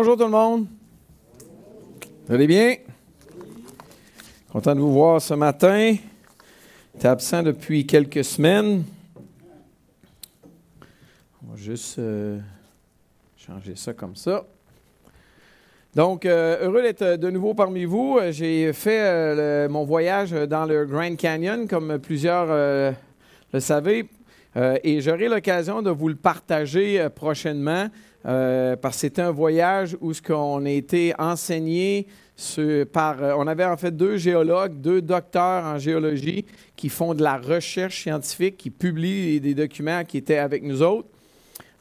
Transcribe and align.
Bonjour 0.00 0.16
tout 0.16 0.26
le 0.26 0.30
monde. 0.30 0.68
Vous 2.28 2.32
allez 2.32 2.46
bien? 2.46 2.76
Content 4.52 4.76
de 4.76 4.80
vous 4.80 4.92
voir 4.92 5.20
ce 5.20 5.34
matin. 5.34 5.96
J'étais 6.94 7.08
absent 7.08 7.42
depuis 7.42 7.84
quelques 7.84 8.22
semaines. 8.22 8.84
On 11.42 11.50
va 11.50 11.56
juste 11.56 11.98
euh, 11.98 12.38
changer 13.36 13.74
ça 13.74 13.92
comme 13.92 14.14
ça. 14.14 14.44
Donc, 15.96 16.26
euh, 16.26 16.58
heureux 16.60 16.82
d'être 16.82 17.16
de 17.16 17.30
nouveau 17.30 17.54
parmi 17.54 17.84
vous. 17.84 18.20
J'ai 18.30 18.72
fait 18.72 19.00
euh, 19.00 19.68
mon 19.68 19.84
voyage 19.84 20.30
dans 20.30 20.64
le 20.64 20.86
Grand 20.86 21.16
Canyon, 21.16 21.66
comme 21.66 21.98
plusieurs 21.98 22.46
euh, 22.50 22.92
le 23.52 23.58
savez, 23.58 24.08
euh, 24.56 24.78
et 24.84 25.00
j'aurai 25.00 25.26
l'occasion 25.28 25.82
de 25.82 25.90
vous 25.90 26.08
le 26.08 26.14
partager 26.14 27.00
euh, 27.00 27.08
prochainement, 27.10 27.88
euh, 28.28 28.76
parce 28.76 28.96
que 28.96 29.00
c'était 29.00 29.22
un 29.22 29.30
voyage 29.30 29.96
où 30.02 30.12
ce 30.12 30.20
qu'on 30.20 30.66
a 30.66 30.70
été 30.70 31.14
enseigné 31.18 32.06
par... 32.92 33.22
euh, 33.22 33.32
on 33.38 33.46
avait 33.46 33.64
en 33.64 33.76
fait 33.78 33.96
deux 33.96 34.18
géologues, 34.18 34.78
deux 34.80 35.00
docteurs 35.00 35.64
en 35.64 35.78
géologie 35.78 36.44
qui 36.76 36.90
font 36.90 37.14
de 37.14 37.22
la 37.22 37.38
recherche 37.38 38.02
scientifique, 38.02 38.58
qui 38.58 38.68
publient 38.70 39.40
des 39.40 39.54
documents 39.54 40.04
qui 40.04 40.18
étaient 40.18 40.36
avec 40.36 40.62
nous 40.62 40.82
autres. 40.82 41.08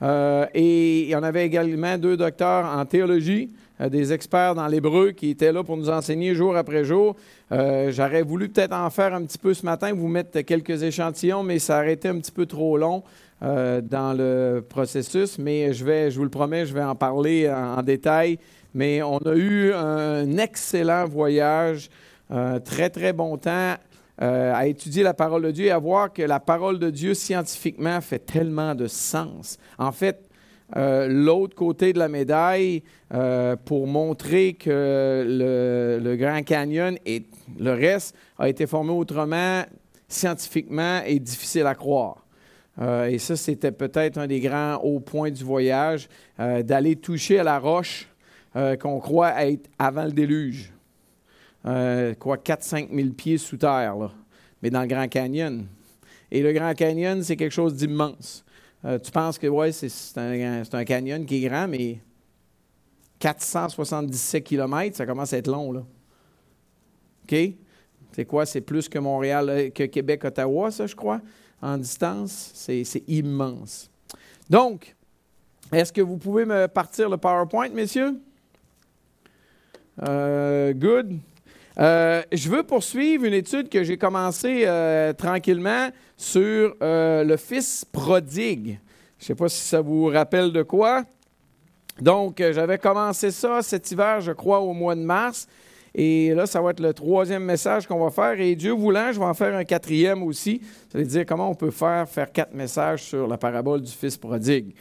Euh, 0.02 0.46
et 0.54 1.12
on 1.16 1.24
avait 1.24 1.46
également 1.46 1.98
deux 1.98 2.16
docteurs 2.16 2.66
en 2.66 2.86
théologie, 2.86 3.52
des 3.80 4.12
experts 4.14 4.56
dans 4.56 4.68
l'hébreu 4.68 5.12
qui 5.12 5.32
étaient 5.32 5.52
là 5.52 5.64
pour 5.64 5.78
nous 5.78 5.90
enseigner 5.90 6.34
jour 6.34 6.56
après 6.56 6.84
jour. 6.84 7.16
J'aurais 7.52 8.24
voulu 8.24 8.50
peut-être 8.50 8.74
en 8.74 8.90
faire 8.90 9.14
un 9.14 9.24
petit 9.24 9.38
peu 9.38 9.54
ce 9.54 9.64
matin, 9.64 9.94
vous 9.94 10.08
mettre 10.08 10.40
quelques 10.42 10.82
échantillons, 10.82 11.44
mais 11.44 11.60
ça 11.60 11.78
aurait 11.78 11.94
été 11.94 12.08
un 12.08 12.18
petit 12.18 12.32
peu 12.32 12.48
trop 12.48 12.76
long 12.78 13.04
euh, 13.44 13.82
dans 13.82 14.14
le 14.14 14.66
processus. 14.68 15.38
Mais 15.38 15.74
je 15.74 15.86
vais, 15.86 16.12
je 16.12 16.18
vous 16.18 16.24
le 16.24 16.30
promets, 16.30 16.66
je 16.66 16.74
vais 16.74 16.84
en 16.84 16.96
parler 16.96 17.50
en, 17.50 17.82
détail. 17.84 18.40
Mais 18.74 19.02
on 19.02 19.18
a 19.20 19.36
eu 19.36 19.74
un 19.74 20.38
excellent 20.38 21.06
voyage, 21.06 21.90
un 22.30 22.60
très 22.60 22.90
très 22.90 23.14
bon 23.14 23.38
temps 23.38 23.76
euh, 24.22 24.52
à 24.56 24.66
étudier 24.66 25.04
la 25.04 25.14
parole 25.14 25.44
de 25.44 25.52
Dieu 25.52 25.66
et 25.68 25.72
à 25.72 25.78
voir 25.78 26.12
que 26.12 26.24
la 26.24 26.40
parole 26.40 26.80
de 26.80 26.90
Dieu 26.90 27.14
scientifiquement 27.14 28.02
fait 28.02 28.20
tellement 28.20 28.74
de 28.74 28.88
sens. 28.88 29.60
En 29.78 29.92
fait, 29.92 30.28
euh, 30.76 31.08
l'autre 31.08 31.56
côté 31.56 31.94
de 31.94 32.00
la 32.00 32.10
médaille, 32.10 32.84
euh, 33.14 33.56
pour 33.56 33.88
montrer 33.88 34.54
que 34.54 35.24
le, 36.04 36.16
Grand 36.16 36.44
Canyon 36.44 36.98
et 37.06 37.24
le 37.60 37.72
reste 37.72 38.16
a 38.38 38.50
été 38.50 38.68
formé 38.68 38.92
autrement, 38.92 39.64
scientifiquement, 40.10 41.02
et 41.06 41.20
difficile 41.20 41.68
à 41.68 41.76
croire. 41.76 42.27
Euh, 42.80 43.06
et 43.06 43.18
ça, 43.18 43.36
c'était 43.36 43.72
peut-être 43.72 44.18
un 44.18 44.28
des 44.28 44.40
grands 44.40 44.76
hauts 44.78 45.00
points 45.00 45.32
du 45.32 45.44
voyage, 45.44 46.08
euh, 46.40 46.62
d'aller 46.62 46.96
toucher 46.96 47.40
à 47.40 47.44
la 47.44 47.60
roche 47.60 48.08
euh, 48.56 48.76
qu'on 48.76 49.00
croit 49.00 49.44
être 49.46 49.70
avant 49.80 50.06
le 50.06 50.12
déluge. 50.12 50.72
Quoi, 51.64 52.38
4-5 52.38 52.96
000 52.96 53.10
pieds 53.10 53.38
sous 53.38 53.58
terre, 53.58 53.98
là, 53.98 54.12
mais 54.62 54.70
dans 54.70 54.82
le 54.82 54.88
Grand 54.88 55.08
Canyon. 55.10 55.66
Et 56.32 56.42
le 56.42 56.54
Grand 56.54 56.74
Canyon, 56.74 57.22
c'est 57.24 57.36
quelque 57.36 57.52
chose 57.52 57.76
d'immense. 57.76 58.46
Tu 59.04 59.12
penses 59.12 59.38
que, 59.38 59.48
ouais, 59.48 59.74
c'est 59.74 60.18
un, 60.18 60.64
un 60.72 60.86
canyon 60.86 61.26
qui 61.26 61.44
est 61.44 61.50
grand, 61.50 61.68
mais 61.68 62.00
477 63.20 64.46
km, 64.46 64.96
ça 64.96 65.06
commence 65.06 65.34
à 65.34 65.40
être 65.40 65.50
long, 65.50 65.74
là. 65.74 65.84
OK? 67.24 67.38
C'est 68.14 68.26
quoi? 68.26 68.46
C'est 68.46 68.62
plus 68.62 68.88
que 68.88 69.00
Montréal, 69.00 69.72
que 69.76 69.84
Québec, 69.84 70.24
Ottawa, 70.24 70.72
ça, 70.72 70.88
je 70.88 70.96
crois, 70.96 71.20
en 71.62 71.78
distance. 71.78 72.52
C'est 72.54 73.04
immense. 73.08 73.90
Donc, 74.50 74.96
est-ce 75.72 75.92
que 75.92 76.02
vous 76.02 76.18
pouvez 76.18 76.46
me 76.46 76.68
partir 76.68 77.10
le 77.10 77.18
PowerPoint, 77.18 77.70
messieurs? 77.70 78.20
Euh, 80.08 80.74
good. 80.74 81.18
Euh, 81.80 82.24
je 82.32 82.50
veux 82.50 82.64
poursuivre 82.64 83.26
une 83.26 83.34
étude 83.34 83.70
que 83.70 83.84
j'ai 83.84 83.98
commencée 83.98 84.64
euh, 84.66 85.14
tranquillement 85.14 85.90
sur 86.16 86.76
le 86.80 87.36
fils 87.38 87.86
prodigue. 87.86 88.80
Je 89.20 89.24
ne 89.24 89.28
sais 89.28 89.36
pas 89.36 89.50
si 89.50 89.62
ça 89.62 89.82
vous 89.82 90.06
rappelle 90.06 90.52
de 90.52 90.64
quoi. 90.64 91.04
Donc, 92.00 92.38
j'avais 92.38 92.78
commencé 92.78 93.32
ça 93.32 93.62
cet 93.62 93.92
hiver, 93.92 94.22
je 94.22 94.32
crois, 94.32 94.60
au 94.60 94.74
mois 94.74 94.96
de 94.96 95.02
mars. 95.02 95.48
Et 96.00 96.32
là, 96.36 96.46
ça 96.46 96.62
va 96.62 96.70
être 96.70 96.80
le 96.80 96.94
troisième 96.94 97.44
message 97.44 97.88
qu'on 97.88 97.98
va 97.98 98.12
faire. 98.12 98.40
Et 98.40 98.56
Dieu 98.56 98.72
voulant, 98.72 99.12
je 99.12 99.18
vais 99.18 99.26
en 99.26 99.34
faire 99.34 99.56
un 99.56 99.64
quatrième 99.64 100.22
aussi. 100.22 100.62
Ça 100.92 101.00
veut 101.00 101.04
dire 101.04 101.26
comment 101.26 101.50
on 101.50 101.56
peut 101.56 101.72
faire 101.72 102.08
faire 102.08 102.32
quatre 102.32 102.54
messages 102.54 103.02
sur 103.02 103.28
la 103.28 103.36
parabole 103.36 103.82
du 103.82 103.92
fils 103.92 104.16
prodigue. 104.16 104.76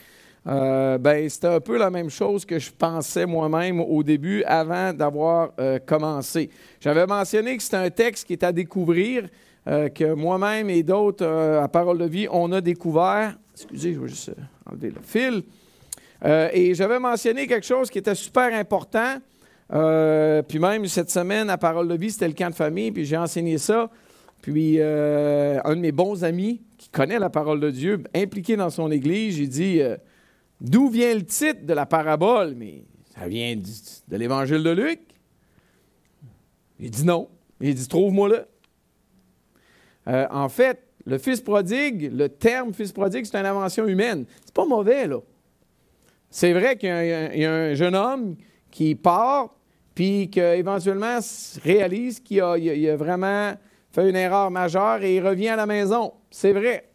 Euh, 0.46 0.98
ben, 0.98 1.26
c'était 1.30 1.46
un 1.46 1.60
peu 1.60 1.78
la 1.78 1.88
même 1.88 2.10
chose 2.10 2.44
que 2.44 2.58
je 2.58 2.70
pensais 2.70 3.24
moi-même 3.24 3.80
au 3.80 4.02
début 4.02 4.44
avant 4.44 4.92
d'avoir 4.92 5.52
euh, 5.58 5.78
commencé. 5.78 6.50
J'avais 6.80 7.06
mentionné 7.06 7.56
que 7.56 7.62
c'était 7.62 7.78
un 7.78 7.90
texte 7.90 8.26
qui 8.26 8.34
est 8.34 8.44
à 8.44 8.52
découvrir, 8.52 9.26
euh, 9.68 9.88
que 9.88 10.12
moi-même 10.12 10.68
et 10.68 10.82
d'autres 10.82 11.24
euh, 11.24 11.62
à 11.62 11.68
Parole 11.68 11.96
de 11.96 12.04
vie, 12.04 12.28
on 12.30 12.52
a 12.52 12.60
découvert. 12.60 13.38
Excusez, 13.54 13.94
je 13.94 14.00
vais 14.00 14.08
juste 14.08 14.32
enlever 14.70 14.90
le 14.90 15.00
fil. 15.02 15.44
Et 16.52 16.74
j'avais 16.74 16.98
mentionné 16.98 17.46
quelque 17.46 17.66
chose 17.66 17.88
qui 17.88 17.98
était 17.98 18.14
super 18.14 18.52
important. 18.52 19.18
Euh, 19.72 20.42
puis 20.42 20.58
même 20.58 20.86
cette 20.86 21.10
semaine, 21.10 21.50
à 21.50 21.58
Parole 21.58 21.88
de 21.88 21.94
vie, 21.96 22.10
c'était 22.10 22.28
le 22.28 22.34
camp 22.34 22.50
de 22.50 22.54
famille, 22.54 22.92
puis 22.92 23.04
j'ai 23.04 23.16
enseigné 23.16 23.58
ça. 23.58 23.90
Puis 24.46 24.76
euh, 24.78 25.58
un 25.64 25.74
de 25.74 25.80
mes 25.80 25.90
bons 25.90 26.22
amis 26.22 26.62
qui 26.78 26.88
connaît 26.88 27.18
la 27.18 27.30
parole 27.30 27.58
de 27.58 27.70
Dieu, 27.70 28.04
impliqué 28.14 28.56
dans 28.56 28.70
son 28.70 28.92
église, 28.92 29.36
j'ai 29.36 29.48
dit 29.48 29.80
euh, 29.80 29.96
D'où 30.60 30.88
vient 30.88 31.12
le 31.14 31.24
titre 31.24 31.66
de 31.66 31.72
la 31.72 31.84
parabole? 31.84 32.54
Mais 32.54 32.84
ça 33.18 33.26
vient 33.26 33.56
de 33.56 34.16
l'évangile 34.16 34.62
de 34.62 34.70
Luc. 34.70 35.00
Il 36.78 36.90
dit 36.90 37.04
non. 37.04 37.28
Il 37.60 37.74
dit 37.74 37.88
Trouve-moi 37.88 38.28
là. 38.28 38.44
Euh, 40.08 40.26
en 40.30 40.48
fait, 40.48 40.80
le 41.04 41.18
fils 41.18 41.40
prodigue, 41.40 42.12
le 42.12 42.28
terme 42.28 42.72
fils 42.72 42.92
prodigue, 42.92 43.24
c'est 43.24 43.36
une 43.36 43.46
invention 43.46 43.88
humaine. 43.88 44.26
C'est 44.44 44.54
pas 44.54 44.64
mauvais, 44.64 45.08
là. 45.08 45.18
C'est 46.30 46.52
vrai 46.52 46.76
qu'il 46.76 46.88
y, 46.88 47.36
il 47.36 47.42
y 47.42 47.44
a 47.44 47.52
un 47.52 47.74
jeune 47.74 47.96
homme 47.96 48.36
qui 48.70 48.94
part, 48.94 49.55
puis 49.96 50.28
qu'éventuellement 50.30 51.18
réalise 51.64 52.20
qu'il 52.20 52.40
a, 52.42 52.56
il 52.58 52.68
a- 52.70 52.74
il 52.74 52.88
a 52.90 52.96
vraiment 52.96 53.54
fait 53.90 54.08
une 54.08 54.14
erreur 54.14 54.50
majeure 54.50 55.02
et 55.02 55.16
il 55.16 55.26
revient 55.26 55.48
à 55.48 55.56
la 55.56 55.64
maison. 55.66 56.12
C'est 56.30 56.52
vrai. 56.52 56.88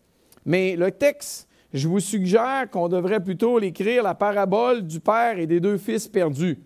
Mais 0.46 0.76
le 0.76 0.92
texte, 0.92 1.48
je 1.74 1.88
vous 1.88 2.00
suggère 2.00 2.70
qu'on 2.72 2.88
devrait 2.90 3.20
plutôt 3.20 3.58
l'écrire 3.58 4.04
la 4.04 4.14
parabole 4.14 4.84
du 4.84 5.00
père 5.00 5.40
et 5.40 5.48
des 5.48 5.60
deux 5.60 5.78
fils 5.80 6.08
perdus. 6.08 6.60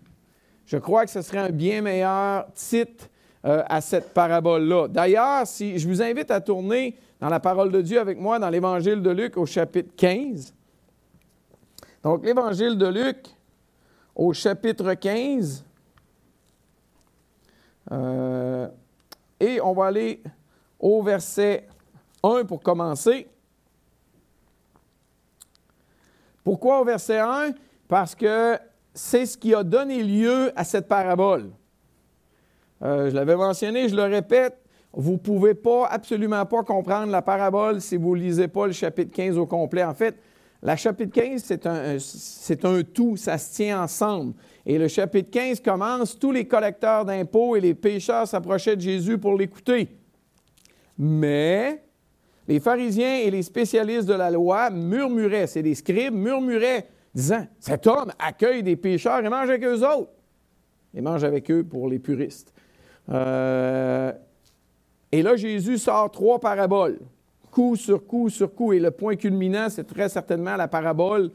Je 0.66 0.76
crois 0.76 1.04
que 1.06 1.10
ce 1.10 1.22
serait 1.22 1.38
un 1.38 1.50
bien 1.50 1.80
meilleur 1.80 2.46
titre 2.54 3.08
euh, 3.46 3.62
à 3.68 3.80
cette 3.80 4.12
parabole-là. 4.12 4.88
D'ailleurs, 4.88 5.46
si 5.46 5.78
je 5.78 5.88
vous 5.88 6.02
invite 6.02 6.30
à 6.30 6.40
tourner 6.42 6.96
dans 7.18 7.28
la 7.30 7.40
parole 7.40 7.72
de 7.72 7.80
Dieu 7.80 7.98
avec 7.98 8.18
moi 8.18 8.38
dans 8.38 8.50
l'Évangile 8.50 9.00
de 9.00 9.10
Luc 9.10 9.38
au 9.38 9.46
chapitre 9.46 9.94
15. 9.96 10.52
Donc, 12.02 12.24
l'Évangile 12.26 12.76
de 12.76 12.86
Luc 12.88 13.16
au 14.14 14.32
chapitre 14.34 14.92
15. 14.94 15.64
Euh, 17.92 18.68
et 19.40 19.60
on 19.60 19.72
va 19.72 19.86
aller 19.86 20.22
au 20.78 21.02
verset 21.02 21.66
1 22.22 22.44
pour 22.44 22.60
commencer. 22.60 23.28
Pourquoi 26.42 26.80
au 26.80 26.84
verset 26.84 27.18
1? 27.18 27.52
Parce 27.88 28.14
que 28.14 28.58
c'est 28.94 29.26
ce 29.26 29.36
qui 29.36 29.54
a 29.54 29.62
donné 29.62 30.02
lieu 30.02 30.52
à 30.56 30.64
cette 30.64 30.88
parabole. 30.88 31.50
Euh, 32.82 33.10
je 33.10 33.14
l'avais 33.14 33.36
mentionné, 33.36 33.88
je 33.88 33.96
le 33.96 34.04
répète, 34.04 34.58
vous 34.92 35.12
ne 35.12 35.18
pouvez 35.18 35.54
pas, 35.54 35.86
absolument 35.86 36.44
pas 36.46 36.62
comprendre 36.62 37.12
la 37.12 37.22
parabole 37.22 37.80
si 37.80 37.96
vous 37.96 38.16
ne 38.16 38.22
lisez 38.22 38.48
pas 38.48 38.66
le 38.66 38.72
chapitre 38.72 39.12
15 39.12 39.38
au 39.38 39.46
complet. 39.46 39.84
En 39.84 39.94
fait, 39.94 40.18
la 40.62 40.76
chapitre 40.76 41.12
15, 41.12 41.42
c'est 41.44 41.66
un, 41.66 41.98
c'est 41.98 42.64
un 42.64 42.82
tout, 42.82 43.16
ça 43.16 43.38
se 43.38 43.54
tient 43.54 43.82
ensemble. 43.82 44.34
Et 44.64 44.78
le 44.78 44.88
chapitre 44.88 45.30
15 45.30 45.60
commence, 45.60 46.18
tous 46.18 46.32
les 46.32 46.46
collecteurs 46.46 47.04
d'impôts 47.04 47.56
et 47.56 47.60
les 47.60 47.74
pécheurs 47.74 48.26
s'approchaient 48.26 48.76
de 48.76 48.80
Jésus 48.80 49.18
pour 49.18 49.36
l'écouter. 49.36 49.88
Mais 50.98 51.82
les 52.48 52.60
pharisiens 52.60 53.18
et 53.18 53.30
les 53.30 53.42
spécialistes 53.42 54.08
de 54.08 54.14
la 54.14 54.30
loi 54.30 54.70
murmuraient, 54.70 55.46
c'est 55.46 55.62
des 55.62 55.74
scribes, 55.74 56.14
murmuraient, 56.14 56.88
disant, 57.14 57.46
cet 57.60 57.86
homme 57.86 58.12
accueille 58.18 58.62
des 58.62 58.76
pécheurs 58.76 59.24
et 59.24 59.28
mange 59.28 59.48
avec 59.48 59.64
eux 59.64 59.86
autres. 59.86 60.10
Et 60.94 61.00
mange 61.00 61.24
avec 61.24 61.50
eux 61.50 61.64
pour 61.64 61.88
les 61.88 61.98
puristes. 61.98 62.54
Euh, 63.10 64.12
et 65.12 65.22
là, 65.22 65.36
Jésus 65.36 65.78
sort 65.78 66.10
trois 66.10 66.40
paraboles, 66.40 66.98
coup 67.56 67.74
sur 67.74 68.06
coup 68.06 68.28
sur 68.28 68.54
coup. 68.54 68.74
Et 68.74 68.78
le 68.78 68.90
point 68.90 69.16
culminant, 69.16 69.68
c'est 69.70 69.84
très 69.84 70.10
certainement 70.10 70.56
la 70.56 70.68
parabole 70.68 71.30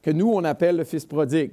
que 0.00 0.10
nous, 0.10 0.32
on 0.32 0.42
appelle 0.44 0.78
le 0.78 0.84
Fils 0.84 1.04
prodigue. 1.04 1.52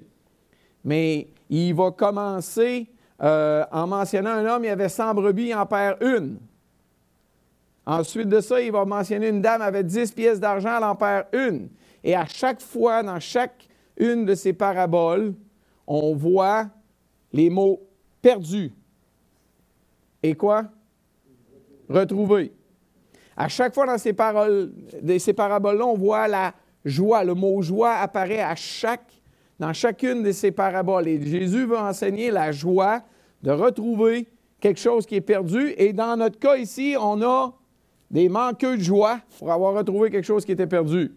Mais 0.86 1.28
il 1.50 1.74
va 1.74 1.92
commencer 1.92 2.88
euh, 3.22 3.66
en 3.74 3.88
mentionnant 3.88 4.30
un 4.30 4.46
homme, 4.46 4.64
il 4.64 4.70
avait 4.70 4.88
100 4.88 5.14
brebis, 5.16 5.48
il 5.48 5.54
en 5.54 5.66
perd 5.66 6.02
une. 6.02 6.38
Ensuite 7.86 8.30
de 8.30 8.40
ça, 8.40 8.62
il 8.62 8.72
va 8.72 8.86
mentionner 8.86 9.28
une 9.28 9.42
dame 9.42 9.62
avec 9.62 9.86
10 9.86 10.14
pièces 10.14 10.40
d'argent, 10.40 10.78
elle 10.78 10.86
en 10.86 10.96
perd 10.96 11.26
une. 11.34 11.68
Et 12.02 12.16
à 12.16 12.26
chaque 12.26 12.62
fois, 12.62 13.04
dans 13.04 13.20
chaque 13.20 13.68
une 13.98 14.24
de 14.24 14.34
ces 14.34 14.54
paraboles, 14.54 15.34
on 15.86 16.16
voit 16.16 16.68
les 17.34 17.50
mots 17.50 17.82
perdu 18.22 18.72
et 20.24 20.36
quoi? 20.36 20.64
Retrouver. 21.90 22.54
À 23.38 23.48
chaque 23.48 23.74
fois 23.74 23.86
dans 23.86 23.98
ces, 23.98 24.14
paroles, 24.14 24.72
paraboles-là, 25.36 25.86
on 25.86 25.96
voit 25.96 26.28
la 26.28 26.54
joie. 26.86 27.24
Le 27.24 27.34
mot 27.34 27.62
joie 27.62 27.96
apparaît 27.96 28.42
à 28.42 28.56
chaque, 28.56 29.12
dans 29.60 29.74
chacune 29.74 30.24
de 30.24 30.32
ces 30.32 30.52
paraboles. 30.52 31.08
Et 31.08 31.22
Jésus 31.22 31.66
veut 31.66 31.78
enseigner 31.78 32.32
la 32.32 32.52
joie 32.52 33.02
de 33.42 33.52
retrouver 33.52 34.28
quelque 34.60 34.80
chose 34.80 35.06
qui 35.06 35.16
est 35.16 35.22
perdu. 35.22 35.74
Et 35.78 35.92
dans 35.92 36.16
notre 36.18 36.40
cas 36.40 36.56
ici, 36.56 36.96
on 37.00 37.22
a 37.22 37.54
des 38.10 38.30
manqueux 38.30 38.78
de 38.78 38.84
joie 38.84 39.20
pour 39.38 39.52
avoir 39.52 39.74
retrouvé 39.74 40.10
quelque 40.10 40.26
chose 40.26 40.46
qui 40.46 40.54
était 40.54 40.68
perdu. 40.68 41.12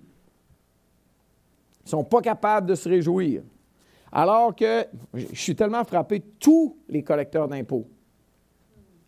Ils 1.81 1.85
ne 1.85 1.91
sont 1.91 2.05
pas 2.05 2.21
capables 2.21 2.67
de 2.67 2.75
se 2.75 2.89
réjouir. 2.89 3.43
Alors 4.11 4.57
que 4.57 4.85
je 5.15 5.35
suis 5.35 5.55
tellement 5.55 5.85
frappé, 5.85 6.23
tous 6.41 6.77
les 6.89 7.03
collecteurs 7.03 7.47
d'impôts 7.47 7.87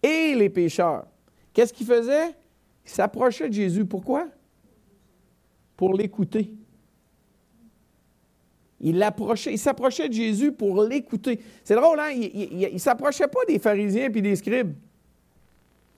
et 0.03 0.35
les 0.35 0.49
pécheurs, 0.49 1.07
qu'est-ce 1.53 1.73
qu'ils 1.73 1.87
faisaient? 1.87 2.35
Ils 2.91 2.95
s'approchaient 2.95 3.49
de 3.49 3.55
Jésus. 3.55 3.85
Pourquoi? 3.85 4.27
Pour 5.77 5.95
l'écouter. 5.95 6.53
Il 8.81 8.99
s'approchait 9.57 10.09
de 10.09 10.15
Jésus 10.15 10.51
pour 10.51 10.83
l'écouter. 10.83 11.39
C'est 11.63 11.77
drôle, 11.77 12.01
hein? 12.01 12.11
Il 12.11 12.73
ne 12.73 12.79
s'approchait 12.79 13.29
pas 13.29 13.45
des 13.47 13.61
pharisiens 13.61 14.07
et 14.13 14.21
des 14.21 14.35
scribes. 14.35 14.73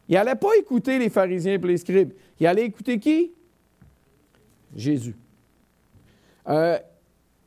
Il 0.09 0.15
n'allait 0.15 0.35
pas 0.35 0.55
écouter 0.59 0.99
les 0.99 1.09
pharisiens 1.09 1.55
et 1.55 1.59
les 1.59 1.79
scribes. 1.79 2.13
Il 2.39 2.47
allait 2.47 2.67
écouter 2.67 2.99
qui? 2.99 3.33
Jésus. 4.77 5.17
Euh, 6.49 6.79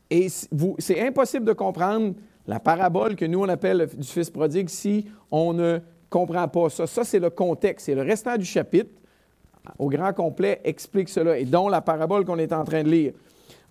et 0.10 0.28
c'est 0.80 1.06
impossible 1.06 1.46
de 1.46 1.54
comprendre 1.54 2.16
la 2.48 2.60
parabole 2.60 3.16
que 3.16 3.26
nous 3.26 3.42
on 3.42 3.50
appelle 3.50 3.88
du 3.96 4.08
Fils 4.08 4.30
prodigue 4.30 4.70
si 4.70 5.06
on 5.30 5.54
ne 5.54 5.80
comprend 6.10 6.48
pas 6.48 6.70
ça. 6.70 6.88
Ça, 6.88 7.04
c'est 7.04 7.20
le 7.20 7.30
contexte. 7.30 7.90
Et 7.90 7.96
le 7.96 8.04
restant 8.04 8.38
du 8.38 8.46
chapitre, 8.46 8.92
au 9.78 9.90
grand 9.90 10.14
complet, 10.14 10.62
explique 10.64 11.10
cela, 11.10 11.38
et 11.38 11.46
dont 11.46 11.70
la 11.70 11.82
parabole 11.82 12.26
qu'on 12.26 12.38
est 12.38 12.54
en 12.54 12.64
train 12.64 12.84
de 12.84 12.90
lire. 12.90 13.14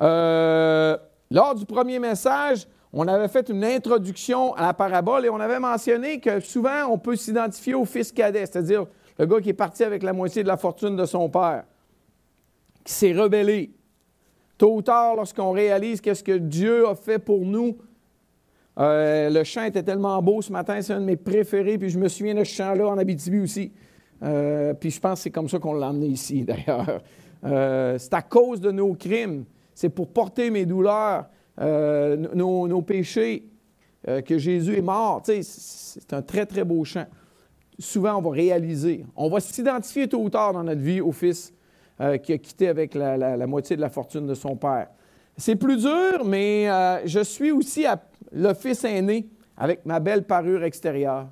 Euh, 0.01 0.97
lors 1.31 1.55
du 1.55 1.65
premier 1.65 1.99
message, 1.99 2.67
on 2.93 3.09
avait 3.09 3.29
fait 3.29 3.49
une 3.49 3.65
introduction 3.65 4.55
à 4.55 4.67
la 4.67 4.75
parabole 4.75 5.27
et 5.27 5.29
on 5.29 5.41
avait 5.41 5.59
mentionné 5.59 6.21
que 6.21 6.41
souvent 6.41 6.87
on 6.91 6.99
peut 6.99 7.17
s'identifier 7.17 7.75
au 7.75 7.85
fils 7.85 8.13
cadet, 8.13 8.47
c'est-à-dire 8.47 8.87
le 9.19 9.27
gars 9.27 9.41
qui 9.41 9.51
est 9.51 9.55
parti 9.55 9.83
avec 9.85 10.03
la 10.03 10.13
moitié 10.13 10.43
de 10.43 10.49
la 10.49 10.57
fortune 10.57 10.97
de 10.97 11.05
son 11.05 11.29
père, 11.29 11.65
qui 12.85 12.93
s'est 12.93 13.13
rebellé. 13.13 13.73
Tôt 14.59 14.77
ou 14.77 14.83
tard, 14.83 15.17
lorsqu'on 15.17 15.51
réalise 15.51 16.01
qu'est-ce 16.01 16.23
que 16.23 16.39
Dieu 16.39 16.87
a 16.87 16.95
fait 16.95 17.19
pour 17.19 17.41
nous, 17.41 17.77
euh, 18.79 19.31
le 19.31 19.45
chant 19.45 19.65
était 19.65 19.83
tellement 19.83 20.21
beau 20.23 20.43
ce 20.43 20.53
matin, 20.53 20.81
c'est 20.83 20.93
un 20.93 21.01
de 21.01 21.05
mes 21.05 21.17
préférés, 21.17 21.79
puis 21.79 21.91
je 21.91 21.99
me 21.99 22.09
souviens 22.09 22.35
de 22.35 22.45
ce 22.45 22.55
chant-là 22.55 22.89
en 22.89 22.99
Abitibi 22.99 23.41
aussi. 23.41 23.73
Euh, 24.25 24.75
puis 24.75 24.91
je 24.91 25.01
pense 25.01 25.21
que 25.21 25.23
c'est 25.25 25.31
comme 25.31 25.49
ça 25.49 25.59
qu'on 25.59 25.75
l'a 25.75 25.89
amené 25.89 26.07
ici, 26.07 26.43
d'ailleurs. 26.45 27.03
Euh, 27.45 27.99
c'est 27.99 28.15
à 28.15 28.23
cause 28.23 28.61
de 28.61 28.71
nos 28.71 28.95
crimes, 28.95 29.45
c'est 29.75 29.91
pour 29.91 30.09
porter 30.09 30.51
mes 30.51 30.67
douleurs, 30.67 31.27
nos, 31.59 32.83
péchés, 32.83 33.49
que 34.27 34.39
Jésus 34.39 34.77
est 34.79 34.83
mort. 34.83 35.23
c'est 35.25 36.13
un 36.13 36.23
très, 36.23 36.47
très 36.47 36.65
beau 36.65 36.85
chant. 36.85 37.07
Souvent, 37.79 38.17
on 38.17 38.23
va 38.23 38.31
réaliser, 38.31 39.05
on 39.17 39.29
va 39.29 39.41
s'identifier 39.41 40.09
tôt 40.09 40.23
ou 40.23 40.31
tard 40.31 40.53
dans 40.53 40.63
notre 40.63 40.81
vie 40.81 41.01
au 41.01 41.13
Fils 41.13 41.55
euh, 42.01 42.19
qui 42.19 42.33
a 42.33 42.39
quitté 42.39 42.67
avec 42.67 42.93
la, 42.95 43.47
moitié 43.47 43.77
de 43.77 43.81
la 43.81 43.89
fortune 43.89 44.27
de 44.27 44.35
son 44.35 44.57
père. 44.57 44.89
C'est 45.37 45.55
plus 45.55 45.77
dur, 45.77 46.25
mais 46.25 46.69
euh, 46.69 47.07
je 47.07 47.21
suis 47.21 47.53
aussi 47.53 47.87
le 48.33 48.53
fils 48.53 48.83
aîné 48.83 49.29
avec 49.57 49.87
ma 49.87 50.01
belle 50.01 50.25
parure 50.25 50.65
extérieure. 50.65 51.29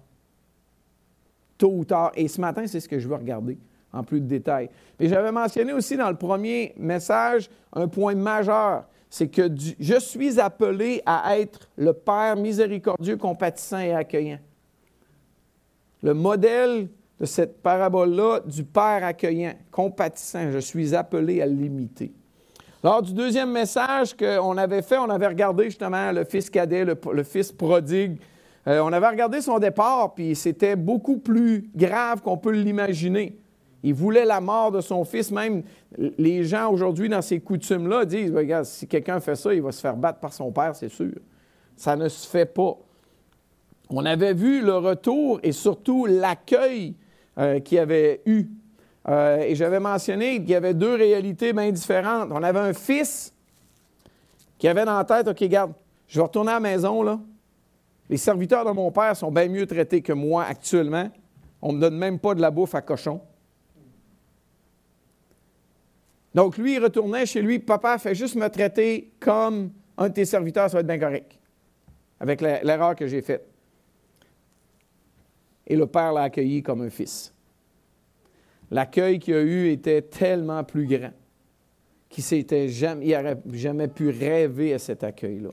Tôt 1.63 1.71
ou 1.71 1.85
tard. 1.85 2.11
Et 2.17 2.27
ce 2.27 2.41
matin, 2.41 2.67
c'est 2.67 2.81
ce 2.81 2.89
que 2.89 2.99
je 2.99 3.07
veux 3.07 3.15
regarder 3.15 3.57
en 3.93 4.03
plus 4.03 4.21
de 4.21 4.27
détails. 4.27 4.69
Mais 4.99 5.07
j'avais 5.07 5.31
mentionné 5.31 5.73
aussi 5.73 5.97
dans 5.97 6.11
le 6.11 6.17
premier 6.17 6.75
message 6.77 7.49
un 7.73 7.87
point 7.87 8.17
majeur, 8.17 8.83
c'est 9.09 9.29
que 9.29 9.49
je 9.79 10.01
suis 10.01 10.41
appelé 10.41 11.03
à 11.07 11.39
être 11.39 11.69
le 11.77 11.93
Père 11.93 12.35
miséricordieux, 12.35 13.17
compatissant 13.17 13.79
et 13.79 13.95
accueillant. 13.95 14.41
Le 16.03 16.15
modèle 16.15 16.89
de 17.21 17.27
cette 17.27 17.63
parabole-là 17.63 18.41
du 18.45 18.65
Père 18.65 19.05
accueillant, 19.05 19.53
compatissant. 19.71 20.51
Je 20.51 20.59
suis 20.59 20.97
appelé 20.97 21.43
à 21.43 21.47
l'imiter. 21.47 22.13
Lors 22.83 23.03
du 23.03 23.13
deuxième 23.13 23.53
message 23.53 24.17
qu'on 24.17 24.57
avait 24.57 24.83
fait, 24.83 24.99
on 24.99 25.11
avait 25.11 25.29
regardé 25.29 25.67
justement 25.67 26.11
le 26.11 26.25
fils 26.25 26.51
cadet, 26.51 26.85
le, 26.85 27.23
fils 27.23 27.53
prodigue. 27.53 28.19
Euh, 28.67 28.81
on 28.81 28.93
avait 28.93 29.09
regardé 29.09 29.41
son 29.41 29.59
départ, 29.59 30.15
puis 30.15 30.37
c'était 30.37 30.77
beaucoup 30.77 31.19
plus 31.19 31.69
grave 31.75 32.23
qu'on 32.23 32.37
peut 32.37 32.53
l'imaginer. 32.53 33.37
Il 33.83 33.95
voulait 33.95 34.25
la 34.25 34.41
mort 34.41 34.71
de 34.71 34.81
son 34.81 35.05
fils. 35.05 35.33
Même 35.33 35.63
les 36.19 36.45
gens 36.45 36.71
aujourd'hui, 36.71 37.09
dans 37.09 37.23
ces 37.23 37.41
coutumes-là, 37.41 38.05
disent 38.05 38.33
Regarde, 38.33 38.65
si 38.65 38.87
quelqu'un 38.87 39.19
fait 39.19 39.35
ça, 39.35 39.53
il 39.53 39.63
va 39.63 39.73
se 39.73 39.81
faire 39.81 39.97
battre 39.97 40.21
par 40.21 40.33
son 40.33 40.53
père, 40.53 40.77
c'est 40.77 40.89
sûr. 40.89 41.15
Ça 41.77 41.97
ne 41.97 42.09
se 42.09 42.29
fait 42.29 42.47
pas. 42.47 42.77
On 43.91 44.05
avait 44.07 44.35
vu 44.35 44.63
le 44.63 44.77
retour 44.77 45.41
et 45.43 45.53
surtout 45.53 46.07
l'accueil 46.07 46.95
euh, 47.39 47.59
qui 47.59 47.79
avait 47.79 48.23
eu. 48.27 48.47
Euh, 49.09 49.39
et 49.39 49.57
j'avais 49.57 49.81
mentionné 49.81 50.37
qu'il 50.37 50.51
y 50.51 50.55
avait 50.55 50.75
deux 50.75 50.95
réalités 50.95 51.53
bien 51.53 51.73
différentes. 51.73 52.31
On 52.31 52.43
avait 52.43 52.61
un 52.61 52.73
fils 52.73 53.35
qui 54.59 54.69
avait 54.69 54.85
dans 54.85 54.97
la 54.97 55.05
tête, 55.05 55.27
OK, 55.27 55.43
garde, 55.49 55.73
je 56.07 56.21
vais 56.21 56.23
retourner 56.23 56.53
à 56.53 56.55
la 56.55 56.61
maison, 56.61 57.03
là. 57.03 57.19
Les 58.13 58.19
serviteurs 58.19 58.67
de 58.67 58.73
mon 58.73 58.93
père 58.93 59.17
sont 59.17 59.33
bien 59.33 59.49
mieux 59.49 59.67
traités 59.67 60.03
que 60.03 60.13
moi 60.13 60.45
actuellement. 60.45 61.11
On 61.63 61.73
ne 61.73 61.79
me 61.79 61.81
donne 61.81 61.97
même 61.97 62.19
pas 62.19 62.35
de 62.35 62.43
la 62.43 62.51
bouffe 62.51 62.75
à 62.75 62.83
cochon. 62.83 63.23
Donc, 66.35 66.59
lui, 66.59 66.75
il 66.75 66.79
retournait 66.79 67.25
chez 67.25 67.41
lui. 67.41 67.59
Papa, 67.59 67.97
fait 67.97 68.15
juste 68.15 68.35
me 68.35 68.49
traiter 68.49 69.15
comme 69.19 69.71
un 69.97 70.11
de 70.11 70.13
tes 70.13 70.27
serviteurs, 70.27 70.69
ça 70.69 70.77
va 70.77 70.81
être 70.81 70.87
bien 70.87 70.99
correct. 70.99 71.39
Avec 72.21 72.43
l'erreur 72.43 72.95
que 72.97 73.07
j'ai 73.07 73.23
faite 73.23 73.49
et 75.67 75.75
le 75.75 75.87
père 75.87 76.13
l'a 76.13 76.25
accueilli 76.25 76.63
comme 76.63 76.83
un 76.83 76.91
fils. 76.91 77.33
L'accueil 78.71 79.21
qu'il 79.21 79.35
a 79.37 79.41
eu 79.41 79.71
était 79.71 80.03
tellement 80.03 80.63
plus 80.65 80.87
grand 80.87 81.13
qu'il 82.11 82.69
jamais, 82.69 83.07
n'aurait 83.07 83.41
jamais 83.55 83.89
pu 83.89 84.11
rêver 84.11 84.75
à 84.75 84.79
cet 84.79 85.03
accueil-là. 85.03 85.49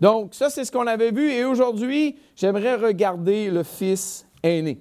Donc, 0.00 0.34
ça, 0.34 0.50
c'est 0.50 0.64
ce 0.64 0.72
qu'on 0.72 0.86
avait 0.86 1.10
vu. 1.10 1.30
Et 1.30 1.44
aujourd'hui, 1.44 2.16
j'aimerais 2.36 2.76
regarder 2.76 3.50
le 3.50 3.62
fils 3.62 4.26
aîné, 4.42 4.80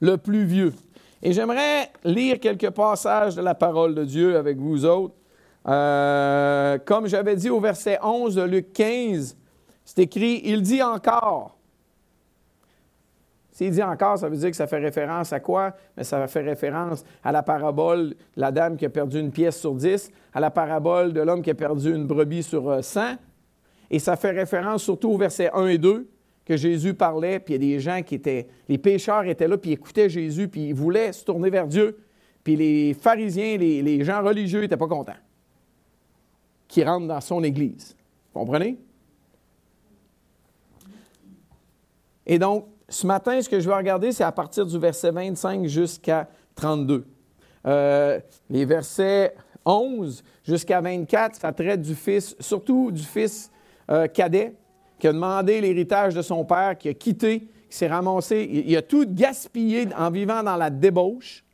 le 0.00 0.16
plus 0.16 0.44
vieux. 0.44 0.74
Et 1.22 1.32
j'aimerais 1.32 1.90
lire 2.04 2.38
quelques 2.40 2.70
passages 2.70 3.34
de 3.34 3.42
la 3.42 3.54
parole 3.54 3.94
de 3.94 4.04
Dieu 4.04 4.36
avec 4.36 4.58
vous 4.58 4.84
autres. 4.84 5.14
Euh, 5.66 6.78
comme 6.84 7.06
j'avais 7.08 7.36
dit 7.36 7.50
au 7.50 7.60
verset 7.60 7.98
11 8.02 8.34
de 8.36 8.42
Luc 8.42 8.72
15, 8.72 9.36
c'est 9.84 10.02
écrit, 10.02 10.40
il 10.44 10.62
dit 10.62 10.82
encore, 10.82 11.58
s'il 13.58 13.72
dit 13.72 13.82
encore, 13.82 14.16
ça 14.18 14.28
veut 14.28 14.36
dire 14.36 14.50
que 14.50 14.56
ça 14.56 14.68
fait 14.68 14.78
référence 14.78 15.32
à 15.32 15.40
quoi? 15.40 15.74
Mais 15.96 16.04
ça 16.04 16.28
fait 16.28 16.42
référence 16.42 17.02
à 17.24 17.32
la 17.32 17.42
parabole 17.42 18.10
de 18.10 18.16
la 18.36 18.52
dame 18.52 18.76
qui 18.76 18.86
a 18.86 18.88
perdu 18.88 19.18
une 19.18 19.32
pièce 19.32 19.58
sur 19.58 19.74
dix, 19.74 20.12
à 20.32 20.38
la 20.38 20.52
parabole 20.52 21.12
de 21.12 21.20
l'homme 21.20 21.42
qui 21.42 21.50
a 21.50 21.54
perdu 21.54 21.92
une 21.92 22.06
brebis 22.06 22.44
sur 22.44 22.70
euh, 22.70 22.82
cent. 22.82 23.16
Et 23.90 23.98
ça 23.98 24.16
fait 24.16 24.30
référence 24.30 24.82
surtout 24.82 25.10
au 25.10 25.16
verset 25.16 25.50
1 25.52 25.66
et 25.68 25.78
2 25.78 26.08
que 26.44 26.56
Jésus 26.56 26.94
parlait, 26.94 27.40
puis 27.40 27.54
il 27.54 27.62
y 27.62 27.72
a 27.72 27.74
des 27.76 27.80
gens 27.80 28.02
qui 28.02 28.14
étaient, 28.14 28.48
les 28.68 28.78
pécheurs 28.78 29.24
étaient 29.24 29.48
là, 29.48 29.58
puis 29.58 29.72
écoutaient 29.72 30.08
Jésus, 30.08 30.48
puis 30.48 30.68
ils 30.68 30.74
voulaient 30.74 31.12
se 31.12 31.24
tourner 31.24 31.50
vers 31.50 31.66
Dieu. 31.66 31.98
Puis 32.42 32.56
les 32.56 32.94
pharisiens, 32.94 33.58
les, 33.58 33.82
les 33.82 34.02
gens 34.04 34.22
religieux 34.22 34.60
n'étaient 34.60 34.76
pas 34.76 34.88
contents 34.88 35.12
qui 36.66 36.84
rentrent 36.84 37.06
dans 37.06 37.20
son 37.20 37.42
Église. 37.42 37.96
Vous 38.32 38.40
comprenez? 38.40 38.78
Et 42.26 42.38
donc, 42.38 42.66
ce 42.88 43.06
matin, 43.06 43.40
ce 43.40 43.48
que 43.48 43.58
je 43.58 43.68
vais 43.68 43.74
regarder, 43.74 44.12
c'est 44.12 44.24
à 44.24 44.32
partir 44.32 44.64
du 44.66 44.78
verset 44.78 45.10
25 45.10 45.66
jusqu'à 45.66 46.28
32. 46.54 47.06
Euh, 47.66 48.20
les 48.48 48.64
versets 48.64 49.34
11 49.64 50.22
jusqu'à 50.44 50.80
24, 50.80 51.36
ça 51.36 51.52
traite 51.52 51.82
du 51.82 51.94
fils, 51.94 52.36
surtout 52.38 52.90
du 52.90 53.02
fils 53.02 53.50
euh, 53.90 54.06
cadet, 54.06 54.54
qui 54.98 55.08
a 55.08 55.12
demandé 55.12 55.60
l'héritage 55.60 56.14
de 56.14 56.22
son 56.22 56.44
père, 56.44 56.76
qui 56.76 56.88
a 56.88 56.94
quitté, 56.94 57.48
qui 57.70 57.76
s'est 57.76 57.86
ramassé, 57.86 58.48
il, 58.66 58.76
a 58.76 58.82
tout 58.82 59.06
gaspillé 59.06 59.88
en 59.96 60.10
vivant 60.10 60.42
dans 60.42 60.56
la 60.56 60.70
débauche. 60.70 61.44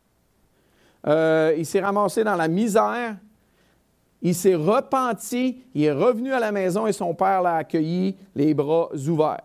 Euh, 1.07 1.55
il 1.57 1.67
s'est 1.67 1.81
ramassé 1.81 2.25
dans 2.25 2.37
la 2.37 2.49
misère. 2.49 3.17
Il 4.23 4.35
s'est 4.35 4.55
repenti, 4.55 5.63
il 5.75 5.85
est 5.85 5.93
revenu 5.93 6.33
à 6.33 6.41
la 6.41 6.51
maison 6.51 6.87
et 6.87 6.93
son 6.93 7.15
père 7.15 7.43
l'a 7.43 7.57
accueilli 7.57 8.17
les 8.35 8.55
bras 8.55 8.89
ouverts. 9.07 9.43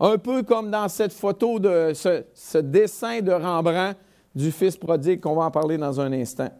Un 0.00 0.18
peu 0.18 0.42
comme 0.42 0.70
dans 0.70 0.88
cette 0.88 1.12
photo 1.12 1.60
de 1.60 1.92
ce, 1.94 2.58
dessin 2.58 3.20
de 3.20 3.30
Rembrandt 3.30 3.96
du 4.34 4.50
Fils 4.50 4.76
prodigue 4.76 5.20
qu'on 5.20 5.36
va 5.36 5.44
en 5.44 5.50
parler 5.50 5.78
dans 5.78 6.00
un 6.00 6.12
instant. 6.12 6.50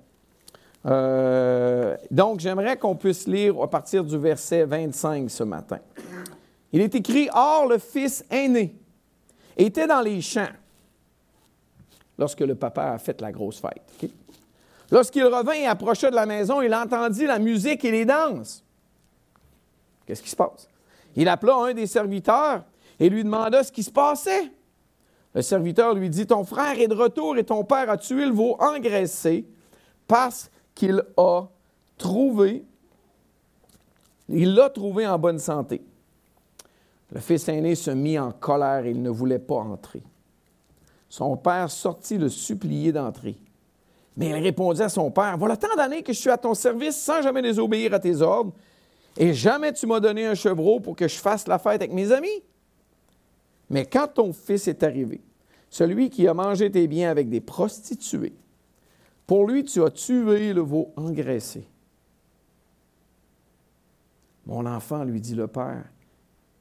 Euh, 0.87 1.97
donc, 2.11 2.41
j'aimerais 2.41 2.77
qu'on 2.77 2.97
puisse 2.97 3.27
lire 3.27 3.61
à 3.61 3.69
partir 3.69 4.05
du 4.05 4.17
verset 4.17 4.65
25 4.65 5.31
ce 5.31 5.43
matin. 5.43 5.79
Il 6.73 6.81
est 6.81 6.95
écrit 6.95 7.29
Or, 7.33 7.67
le 7.67 7.79
fils 7.79 8.25
aîné 8.31 8.75
était 9.57 9.87
dans 9.87 10.01
les 10.01 10.21
champs 10.21 10.49
lorsque 12.17 12.41
le 12.41 12.55
papa 12.55 12.93
a 12.93 12.99
fait 12.99 13.21
la 13.21 13.33
grosse 13.33 13.61
fête. 13.61 14.11
Lorsqu'il 14.91 15.25
revint 15.25 15.53
et 15.53 15.67
approcha 15.67 16.11
de 16.11 16.17
la 16.17 16.27
maison, 16.27 16.63
il 16.63 16.75
entendit 16.75 17.27
la 17.27 17.39
musique 17.39 17.85
et 17.85 17.91
les 17.91 18.05
danses. 18.05 18.65
Qu'est-ce 20.07 20.23
qui 20.23 20.31
se 20.31 20.37
passe? 20.37 20.69
Il 21.15 21.29
appela 21.29 21.57
un 21.57 21.75
des 21.75 21.87
serviteurs 21.87 22.65
et 22.99 23.09
lui 23.09 23.23
demanda 23.25 23.63
ce 23.63 23.71
qui 23.71 23.83
se 23.83 23.91
passait. 23.91 24.51
Le 25.35 25.43
serviteur 25.43 25.95
lui 25.95 26.09
dit, 26.09 26.27
Ton 26.27 26.45
frère 26.45 26.79
est 26.81 26.89
de 26.89 26.95
retour 26.95 27.37
et 27.37 27.45
ton 27.45 27.65
père 27.65 27.91
a 27.91 27.97
tué 27.97 28.25
le 28.25 28.33
veau 28.33 28.57
engraissé 28.59 29.45
parce 30.07 30.51
qu'il 30.79 31.05
a 31.17 31.43
trouvé, 31.99 32.65
il 34.29 34.55
l'a 34.55 34.71
trouvé 34.71 35.09
en 35.09 35.19
bonne 35.19 35.41
santé. 35.41 35.83
Le 37.11 37.19
fils 37.19 37.49
aîné 37.49 37.75
se 37.75 37.91
mit 37.91 38.17
en 38.17 38.31
colère 38.31 38.87
et 38.87 38.93
il 38.93 39.03
ne 39.03 39.11
voulait 39.11 39.41
pas 39.41 39.57
entrer. 39.57 40.05
Son 41.09 41.37
père 41.37 41.69
sortit 41.69 42.17
le 42.17 42.29
supplier 42.29 42.93
d'entrer. 42.93 43.37
Mais 44.17 44.29
il 44.29 44.35
répondit 44.35 44.83
à 44.83 44.89
son 44.89 45.11
père, 45.11 45.37
Voilà 45.37 45.57
tant 45.57 45.75
d'années 45.77 46.05
que 46.05 46.13
je 46.13 46.19
suis 46.19 46.31
à 46.31 46.39
ton 46.39 46.55
service 46.55 46.97
sans 46.97 47.23
jamais 47.23 47.43
désobéir 47.43 47.95
à 47.95 47.99
tes 47.99 48.23
ordres, 48.23 48.53
et 49.17 49.35
jamais 49.35 49.73
tu 49.73 49.85
m'as 49.89 49.99
donné 49.99 50.27
un 50.27 50.37
chevreau 50.37 50.79
pour 50.79 50.95
que 50.95 51.09
je 51.09 51.17
fasse 51.17 51.49
la 51.49 51.59
fête 51.59 51.83
avec 51.83 51.93
mes 51.93 52.13
amis. 52.13 52.43
Mais 53.69 53.85
quand 53.85 54.07
ton 54.15 54.33
fils 54.33 54.69
est 54.69 54.85
arrivé, 54.85 55.21
celui 55.71 56.09
qui 56.09 56.29
a 56.29 56.35
mangé 56.35 56.71
tes 56.71 56.87
biens 56.87 57.11
avec 57.11 57.29
des 57.29 57.41
prostituées, 57.41 58.37
pour 59.29 59.47
lui 59.47 59.63
tu 59.63 59.83
as 59.83 59.91
tué 59.91 60.55
le 60.55 60.63
veau 60.63 60.91
engraissé. 60.97 61.69
Mon 64.47 64.65
enfant, 64.65 65.05
lui 65.05 65.21
dit 65.21 65.35
le 65.35 65.47
père, 65.47 65.85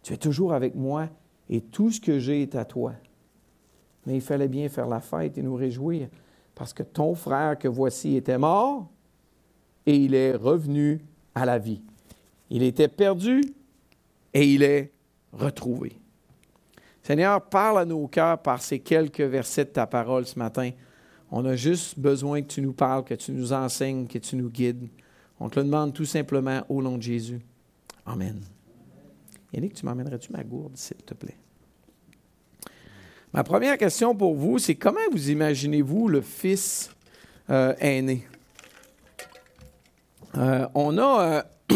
tu 0.04 0.14
es 0.14 0.18
toujours 0.18 0.54
avec 0.54 0.76
moi 0.76 1.08
et 1.50 1.62
tout 1.62 1.90
ce 1.90 2.02
que 2.02 2.20
j'ai 2.20 2.42
est 2.42 2.56
à 2.56 2.66
toi. 2.66 2.92
Mais 4.06 4.16
il 4.16 4.22
fallait 4.22 4.50
bien 4.50 4.68
faire 4.68 4.88
la 4.88 5.00
fête 5.00 5.38
et 5.38 5.42
nous 5.42 5.56
réjouir, 5.56 6.10
parce 6.56 6.74
que 6.74 6.84
ton 6.84 7.16
frère 7.16 7.58
que 7.58 7.70
voici 7.70 8.18
était 8.18 8.38
mort 8.38 8.90
et 9.86 9.96
il 9.96 10.14
est 10.14 10.36
revenu 10.36 11.00
à 11.36 11.46
la 11.46 11.58
vie. 11.58 11.82
Il 12.50 12.64
était 12.64 12.90
perdu 12.90 13.44
et 14.34 14.46
il 14.46 14.62
est 14.62 14.92
retrouvé. 15.32 15.94
Seigneur, 17.02 17.42
parle 17.48 17.80
à 17.80 17.86
nos 17.86 18.06
cœurs 18.08 18.42
par 18.42 18.62
ces 18.62 18.80
quelques 18.80 19.22
versets 19.22 19.64
de 19.64 19.70
ta 19.70 19.88
parole 19.88 20.26
ce 20.26 20.38
matin. 20.38 20.72
On 21.32 21.46
a 21.46 21.56
juste 21.56 22.00
besoin 22.00 22.42
que 22.42 22.48
tu 22.48 22.62
nous 22.62 22.74
parles, 22.74 23.04
que 23.04 23.14
tu 23.14 23.32
nous 23.32 23.52
enseignes, 23.54 24.08
que 24.08 24.18
tu 24.18 24.36
nous 24.36 24.50
guides. 24.50 24.88
On 25.40 25.50
te 25.50 25.60
le 25.60 25.66
demande 25.66 25.94
tout 25.94 26.06
simplement 26.06 26.64
au 26.70 26.82
nom 26.82 26.98
de 26.98 27.04
Jésus. 27.04 27.42
Amen. 28.06 28.42
Yannick, 29.54 29.74
tu 29.74 29.86
m'emmènerais-tu 29.86 30.32
ma 30.32 30.44
gourde, 30.44 30.76
s'il 30.76 30.98
te 30.98 31.14
plaît? 31.14 31.38
Ma 33.34 33.44
première 33.44 33.78
question 33.78 34.16
pour 34.16 34.36
vous, 34.36 34.58
c'est 34.58 34.76
comment 34.76 35.00
vous 35.12 35.30
imaginez-vous 35.30 36.08
le 36.08 36.22
fils 36.22 36.90
euh, 37.50 37.76
aîné? 37.80 38.26
Euh, 40.36 40.68
on 40.74 40.98
a 40.98 41.44
euh, 41.72 41.76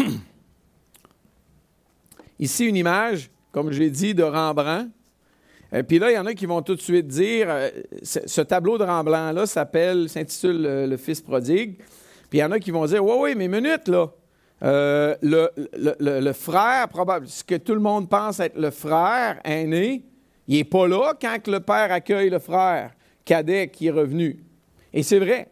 ici 2.38 2.66
une 2.66 2.76
image, 2.76 3.30
comme 3.52 3.70
je 3.70 3.78
l'ai 3.78 3.90
dit, 3.90 4.14
de 4.14 4.22
Rembrandt. 4.22 4.90
Et 5.72 5.82
puis 5.82 5.98
là, 5.98 6.10
il 6.10 6.14
y 6.14 6.18
en 6.18 6.26
a 6.26 6.34
qui 6.34 6.46
vont 6.46 6.60
tout 6.60 6.74
de 6.74 6.80
suite 6.80 7.06
dire, 7.06 7.48
ce 8.02 8.40
tableau 8.42 8.76
de 8.76 8.84
Rembrandt-là 8.84 9.46
s'appelle, 9.46 10.08
s'intitule 10.08 10.86
le, 10.88 10.96
Fils 10.98 11.22
prodigue. 11.22 11.78
Puis 12.28 12.38
il 12.38 12.40
y 12.40 12.44
en 12.44 12.50
a 12.50 12.58
qui 12.58 12.70
vont 12.70 12.84
dire, 12.84 13.02
oui, 13.04 13.14
oui, 13.18 13.34
mais 13.36 13.48
minute, 13.48 13.88
là. 13.88 14.10
Euh, 14.62 15.16
le, 15.22 16.32
frère, 16.32 16.88
probable, 16.88 17.26
ce 17.26 17.42
que 17.42 17.54
tout 17.56 17.74
le 17.74 17.80
monde 17.80 18.08
pense 18.08 18.38
être 18.38 18.56
le 18.56 18.70
frère 18.70 19.40
aîné, 19.44 20.04
il 20.46 20.56
n'est 20.58 20.64
pas 20.64 20.86
là 20.86 21.14
quand 21.20 21.48
le 21.48 21.60
père 21.60 21.90
accueille 21.90 22.30
le 22.30 22.38
frère 22.38 22.92
cadet 23.24 23.68
qui 23.68 23.86
est 23.86 23.92
revenu. 23.92 24.44
Et 24.92 25.02
c'est 25.02 25.18
vrai. 25.18 25.48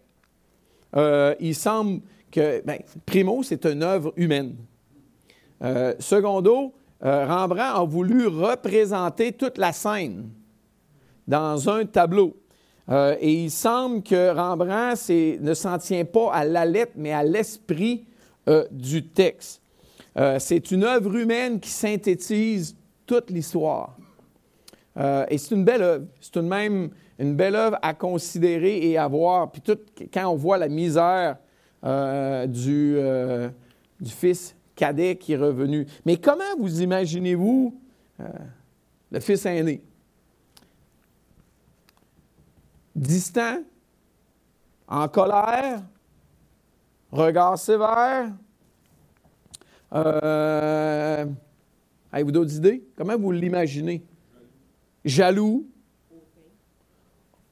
Euh, 0.96 1.34
il 1.40 1.54
semble 1.54 2.02
que, 2.30 2.62
ben, 2.64 2.78
primo, 3.06 3.42
c'est 3.42 3.64
une 3.64 3.82
œuvre 3.82 4.12
humaine. 4.16 4.54
Euh, 7.02 7.26
Rembrandt 7.26 7.80
a 7.80 7.84
voulu 7.84 8.26
représenter 8.26 9.32
toute 9.32 9.58
la 9.58 9.72
scène 9.72 10.30
dans 11.26 11.68
un 11.68 11.84
tableau. 11.86 12.36
et 12.90 13.44
il 13.44 13.50
semble 13.50 14.02
que 14.02 14.34
Rembrandt 14.34 15.38
ne 15.40 15.54
s'en 15.54 15.78
tient 15.78 16.04
pas 16.04 16.32
à 16.32 16.44
la 16.44 16.64
lettre, 16.64 16.92
mais 16.96 17.12
à 17.12 17.22
l'esprit 17.22 18.04
euh, 18.48 18.66
du 18.70 19.06
texte. 19.06 19.60
Euh, 20.16 20.38
c'est 20.38 20.70
une 20.70 20.82
œuvre 20.82 21.14
humaine 21.14 21.60
qui 21.60 21.68
synthétise 21.68 22.74
toute 23.06 23.30
l'histoire. 23.30 23.96
Euh, 24.96 25.26
et 25.28 25.36
c'est 25.36 25.54
une 25.54 25.64
belle 25.64 25.82
œuvre. 25.82 26.06
C'est 26.20 26.32
tout 26.32 26.40
de 26.40 26.48
même 26.48 26.88
une 27.18 27.36
belle 27.36 27.54
œuvre 27.54 27.78
à 27.82 27.92
considérer 27.92 28.90
et 28.90 28.96
à 28.96 29.06
voir. 29.06 29.52
Puis 29.52 29.60
tout, 29.60 29.78
quand 30.12 30.26
on 30.26 30.36
voit 30.36 30.56
la 30.56 30.68
misère 30.68 31.36
du, 32.48 32.98
du 34.00 34.10
fils 34.10 34.56
cadet 34.80 35.16
qui 35.16 35.34
est 35.34 35.36
revenu. 35.36 35.86
Mais 36.06 36.16
comment 36.16 36.56
vous 36.58 36.80
imaginez-vous 36.80 37.78
le 39.10 39.20
fils 39.20 39.44
aîné? 39.44 39.82
Distant, 42.96 43.58
en 44.88 45.06
colère, 45.08 45.82
Regard 47.12 47.58
sévère. 47.58 48.32
Euh, 49.92 51.26
Avez-vous 52.12 52.32
d'autres 52.32 52.56
idées? 52.56 52.84
Comment 52.96 53.18
vous 53.18 53.32
l'imaginez? 53.32 54.04
Jaloux? 55.04 55.66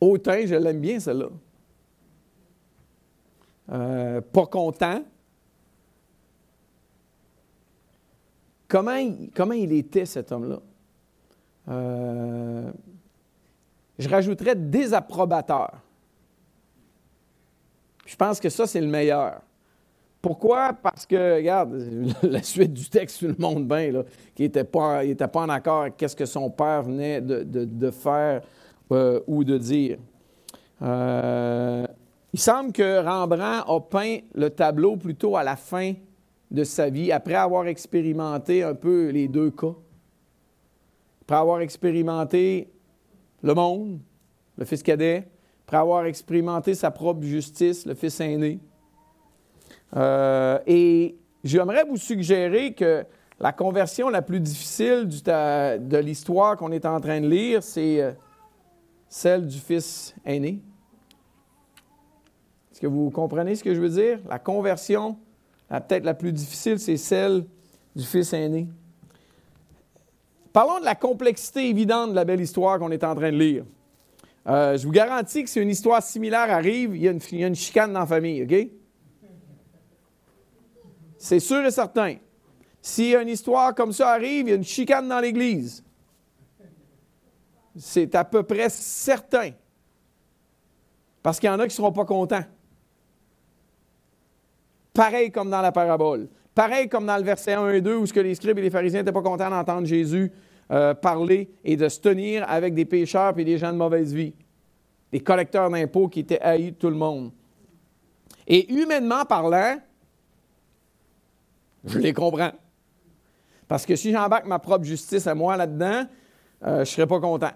Hautain, 0.00 0.47
je 0.47 0.54
l'aime 0.54 0.80
bien, 0.80 1.00
celle-là. 1.00 1.28
Euh, 3.70 4.20
pas 4.20 4.47
content? 4.47 5.02
Comment, 8.68 8.96
il 8.96 9.72
était, 9.72 10.04
cet 10.04 10.30
homme-là? 10.30 10.60
Euh, 11.70 12.70
je 13.98 14.08
rajouterais 14.08 14.54
désapprobateur. 14.54 15.72
Je 18.04 18.14
pense 18.14 18.38
que 18.38 18.50
ça, 18.50 18.66
c'est 18.66 18.80
le 18.80 18.87
meilleur. 18.87 19.40
Pourquoi? 20.20 20.75
Parce 20.75 21.06
que, 21.06 21.37
regarde, 21.37 21.75
la 22.22 22.42
suite 22.42 22.75
du 22.75 22.88
texte, 22.90 23.20
tout 23.20 23.26
le 23.26 23.37
monde 23.38 23.66
bien, 23.66 23.90
là, 23.90 24.02
qui 24.34 24.42
n'était 24.42 24.64
pas, 24.64 25.02
pas 25.32 25.40
en 25.40 25.48
accord 25.48 25.82
avec 25.82 25.94
ce 26.06 26.14
que 26.14 26.26
son 26.26 26.50
père 26.50 26.82
venait 26.82 27.22
de, 27.22 27.90
faire 27.90 28.42
euh, 28.92 29.20
ou 29.26 29.44
de 29.44 29.56
dire. 29.56 29.98
Euh, 30.82 31.87
il 32.34 32.40
semble 32.40 32.72
que 32.72 33.02
Rembrandt 33.02 33.64
a 33.66 33.80
peint 33.80 34.18
le 34.34 34.50
tableau 34.50 34.96
plutôt 34.96 35.37
à 35.37 35.42
la 35.42 35.56
fin 35.56 35.94
de 36.50 36.64
sa 36.64 36.88
vie, 36.88 37.12
après 37.12 37.35
avoir 37.35 37.67
expérimenté 37.67 38.62
un 38.62 38.75
peu 38.75 39.09
les 39.09 39.28
deux 39.28 39.50
cas. 39.50 39.75
Après 41.23 41.37
avoir 41.37 41.61
expérimenté 41.61 42.71
le 43.43 43.55
monde, 43.55 44.00
le 44.57 44.64
fils 44.64 44.83
cadet, 44.83 45.28
après 45.67 45.76
avoir 45.76 46.07
expérimenté 46.07 46.75
sa 46.75 46.90
propre 46.90 47.23
justice, 47.23 47.85
le 47.85 47.95
fils 47.95 48.21
aîné. 48.21 48.61
Euh, 49.97 50.59
et 50.67 51.17
j'aimerais 51.45 51.85
vous 51.85 51.97
suggérer 51.97 52.73
que 52.73 53.05
la 53.38 53.52
conversion 53.52 54.09
la 54.09 54.23
plus 54.23 54.40
difficile 54.40 55.07
de 55.07 55.97
l'histoire 55.99 56.57
qu'on 56.57 56.73
est 56.73 56.87
en 56.87 57.00
train 57.00 57.21
de 57.21 57.28
lire, 57.28 57.62
c'est 57.62 58.00
euh, 58.00 58.12
celle 59.09 59.47
du 59.47 59.59
fils 59.59 60.14
aîné. 60.25 60.62
Est-ce 62.73 62.81
que 62.81 62.87
vous 62.87 63.11
comprenez 63.11 63.55
ce 63.55 63.62
que 63.62 63.75
je 63.75 63.81
veux 63.81 63.88
dire? 63.88 64.21
La 64.28 64.38
conversion, 64.38 65.19
peut-être 65.68 66.04
la 66.04 66.14
plus 66.14 66.32
difficile, 66.32 66.78
c'est 66.78 66.96
celle 66.96 67.44
du 67.94 68.04
fils 68.04 68.32
aîné. 68.32 68.66
Parlons 70.52 70.80
de 70.80 70.84
la 70.84 70.94
complexité 70.94 71.68
évidente 71.68 72.10
de 72.10 72.14
la 72.14 72.25
belle 72.25 72.40
histoire 72.40 72.78
qu'on 72.78 72.90
est 72.90 73.04
en 73.04 73.14
train 73.14 73.30
de 73.30 73.37
lire. 73.37 73.64
Euh, 74.46 74.78
je 74.78 74.87
vous 74.87 74.92
garantis 74.92 75.44
que 75.44 75.50
si 75.50 75.60
une 75.60 75.68
histoire 75.68 76.02
similaire 76.02 76.50
arrive, 76.50 76.96
il 76.96 77.02
y 77.02 77.08
a 77.08 77.10
une, 77.10 77.20
il 77.32 77.38
y 77.38 77.44
a 77.44 77.48
une 77.48 77.54
chicane 77.54 77.92
dans 77.92 78.00
la 78.00 78.06
famille, 78.06 78.42
OK? 78.42 78.68
C'est 81.18 81.40
sûr 81.40 81.64
et 81.64 81.70
certain. 81.70 82.16
Si 82.80 83.12
une 83.14 83.28
histoire 83.28 83.75
comme 83.75 83.92
ça 83.92 84.10
arrive, 84.10 84.46
il 84.46 84.50
y 84.50 84.52
a 84.52 84.56
une 84.56 84.64
chicane 84.64 85.08
dans 85.08 85.20
l'Église. 85.20 85.84
C'est 87.76 88.14
à 88.14 88.25
peu 88.25 88.42
près 88.42 88.70
certain. 88.70 89.50
Parce 91.22 91.38
qu'il 91.38 91.48
y 91.48 91.52
en 91.52 91.58
a 91.58 91.64
qui 91.64 91.72
ne 91.72 91.76
seront 91.76 91.92
pas 91.92 92.04
contents. 92.04 92.44
Pareil 94.92 95.30
comme 95.30 95.50
dans 95.50 95.61
la 95.61 95.73
parabole. 95.73 96.28
Pareil 96.54 96.88
comme 96.88 97.07
dans 97.07 97.16
le 97.16 97.23
verset 97.23 97.54
1 97.54 97.71
et 97.71 97.80
2 97.80 97.97
où 97.97 98.07
ce 98.07 98.12
que 98.12 98.21
les 98.21 98.35
scribes 98.35 98.59
et 98.59 98.62
les 98.62 98.71
pharisiens 98.71 99.00
n'étaient 99.00 99.12
pas 99.12 99.23
contents 99.23 99.49
d'entendre 99.49 99.87
Jésus 99.87 100.33
euh, 100.73 100.92
parler 100.92 101.50
et 101.64 101.76
de 101.76 101.88
se 101.88 102.00
tenir 102.00 102.45
avec 102.49 102.75
des 102.75 102.85
pécheurs 102.85 103.38
et 103.38 103.45
des 103.45 103.59
gens 103.59 103.73
de 103.73 103.76
mauvaise 103.76 104.12
vie. 104.12 104.35
Des 105.12 105.21
collecteurs 105.21 105.71
d'impôts 105.71 106.09
qui 106.09 106.21
étaient 106.21 106.40
haïs 106.40 106.73
de 106.73 106.76
tout 106.76 106.90
le 106.90 106.97
monde. 106.97 107.30
Et 108.47 108.73
humainement 108.73 109.25
parlant, 109.25 109.78
je 111.85 111.99
les 111.99 112.12
comprends. 112.12 112.52
Parce 113.68 113.87
que 113.87 113.95
si 113.95 114.11
j'embarque 114.12 114.47
ma 114.47 114.59
propre 114.59 114.85
justice 114.85 115.26
à 115.26 115.35
moi 115.35 115.57
là-dedans, 115.57 116.07
euh, 116.64 116.75
je 116.76 116.80
ne 116.80 116.85
serais 116.85 117.07
pas 117.07 117.21
content. 117.21 117.52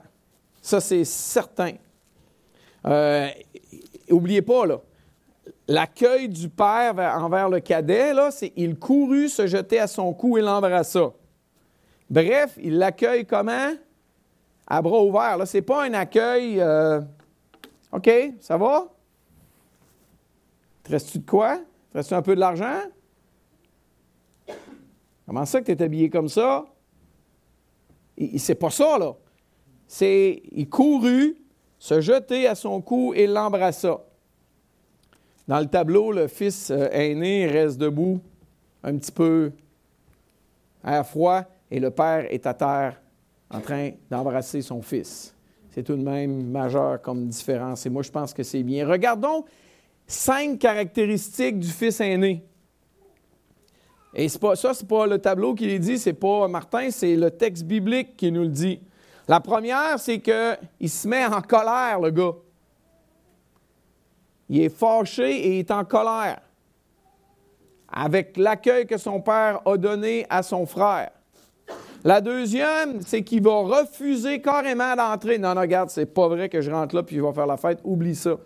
Ça, 0.61 0.81
c'est 0.81 1.05
certain. 1.05 1.73
N'oubliez 4.09 4.43
pas, 4.43 4.67
là, 4.67 4.81
l'accueil 5.69 6.29
du 6.29 6.49
père 6.49 6.95
envers 6.99 7.49
le 7.49 7.61
cadet, 7.61 8.13
là, 8.13 8.31
c'est 8.31 8.53
il 8.57 8.79
courut 8.79 9.29
se 9.29 9.47
jeter 9.47 9.79
à 9.79 9.87
son 9.87 10.13
cou 10.13 10.39
et 10.39 10.43
l'embrassa. 10.43 11.13
Bref, 12.11 12.59
il 12.61 12.79
l'accueille 12.79 13.25
comment? 13.25 13.73
À 14.67 14.83
bras 14.83 15.03
ouverts. 15.03 15.47
Ce 15.47 15.57
n'est 15.57 15.63
pas 15.63 15.85
un 15.85 15.95
accueil 15.95 16.61
euh, 16.61 17.01
OK, 17.93 18.11
ça 18.41 18.57
va? 18.57 18.89
Te 20.83 20.91
reste-tu 20.91 21.19
de 21.19 21.27
quoi? 21.27 21.59
Te 21.91 21.99
reste-tu 21.99 22.15
un 22.15 22.23
peu 22.23 22.35
de 22.35 22.41
l'argent? 22.41 22.81
Comment 25.27 25.47
ça 25.47 25.61
que 25.61 25.67
tu 25.67 25.73
es 25.73 25.83
habillé 25.83 26.11
comme 26.11 26.29
ça? 26.29 26.65
C'est 28.37 28.55
pas 28.55 28.71
ça, 28.71 28.99
là. 28.99 29.15
C'est, 29.87 30.43
il 30.53 30.69
courut, 30.69 31.37
se 31.79 32.01
jeter 32.01 32.47
à 32.47 32.55
son 32.55 32.81
cou 32.81 33.13
et 33.15 33.27
l'embrassa. 33.27 34.01
Dans 35.49 35.59
le 35.61 35.67
tableau, 35.67 36.13
le 36.13 36.29
fils 36.29 36.71
euh, 36.71 36.89
aîné 36.93 37.47
reste 37.47 37.79
debout, 37.79 38.21
un 38.83 38.97
petit 38.97 39.13
peu 39.13 39.53
à 40.85 41.03
froid, 41.05 41.43
et 41.71 41.81
le 41.81 41.91
père 41.91 42.27
est 42.33 42.47
à 42.47 42.55
terre 42.55 43.01
en 43.51 43.61
train 43.61 43.91
d'embrasser 44.11 44.63
son 44.63 44.83
fils. 44.83 45.35
C'est 45.71 45.83
tout 45.83 45.97
de 45.97 46.03
même 46.03 46.51
majeur 46.51 47.01
comme 47.01 47.27
différence. 47.29 47.87
Et 47.87 47.91
moi, 47.91 48.03
je 48.03 48.11
pense 48.11 48.35
que 48.35 48.43
c'est 48.43 48.63
bien. 48.63 48.87
Regardons 48.87 49.45
cinq 50.07 50.59
caractéristiques 50.59 51.59
du 51.59 51.69
fils 51.69 52.01
aîné. 52.01 52.45
Et 54.15 54.29
pas, 54.39 54.57
ça, 54.57 54.75
ce 54.75 54.83
n'est 54.83 54.89
pas 54.89 55.07
le 55.07 55.19
tableau 55.19 55.55
qui 55.55 55.67
les 55.67 55.79
dit, 55.79 55.99
c'est 55.99 56.13
pas 56.13 56.47
Martin, 56.49 56.91
c'est 56.91 57.17
le 57.17 57.31
texte 57.31 57.65
biblique 57.65 58.17
qui 58.17 58.31
nous 58.31 58.43
le 58.43 58.49
dit. 58.49 58.81
La 59.27 59.41
première, 59.41 59.99
c'est 59.99 60.21
qu'il 60.21 60.91
se 60.91 61.09
met 61.09 61.25
en 61.25 61.41
colère, 61.41 62.01
le 62.01 62.11
gars. 62.11 62.35
Il 64.53 64.61
est 64.61 64.69
fâché 64.69 65.31
et 65.31 65.55
il 65.55 65.59
est 65.61 65.71
en 65.71 65.83
colère 65.83 66.43
avec 67.91 68.37
l'accueil 68.37 68.87
que 68.87 68.99
son 68.99 69.19
père 69.23 69.63
a 69.67 69.79
donné 69.79 70.27
à 70.29 70.43
son 70.43 70.67
frère. 70.67 71.11
La 72.05 72.21
deuxième, 72.21 73.01
c'est 73.01 73.23
qu'il 73.23 73.43
va 73.43 73.61
refuser 73.63 74.43
carrément 74.43 74.95
d'entrer. 74.95 75.39
Non, 75.39 75.55
non, 75.55 75.63
regarde, 75.63 75.89
c'est 75.89 76.05
pas 76.05 76.29
vrai 76.29 76.51
que 76.51 76.61
je 76.61 76.71
rentre 76.71 76.95
là 76.95 77.03
puis 77.03 77.17
je 77.17 77.23
vais 77.23 77.33
faire 77.33 77.47
la 77.47 77.57
fête. 77.57 77.81
Oublie 77.83 78.15
ça. 78.15 78.37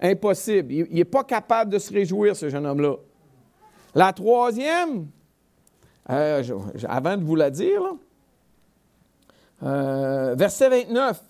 Impossible. 0.00 0.72
Il 0.72 0.94
n'est 0.94 1.04
pas 1.04 1.24
capable 1.24 1.72
de 1.72 1.80
se 1.80 1.92
réjouir, 1.92 2.36
ce 2.36 2.48
jeune 2.48 2.64
homme-là. 2.64 2.94
La 3.96 4.12
troisième, 4.12 5.08
euh, 6.10 6.44
avant 6.86 7.16
de 7.16 7.24
vous 7.24 7.34
la 7.34 7.50
dire, 7.50 7.82
euh, 9.64 10.36
verset 10.36 10.68
29. 10.68 11.20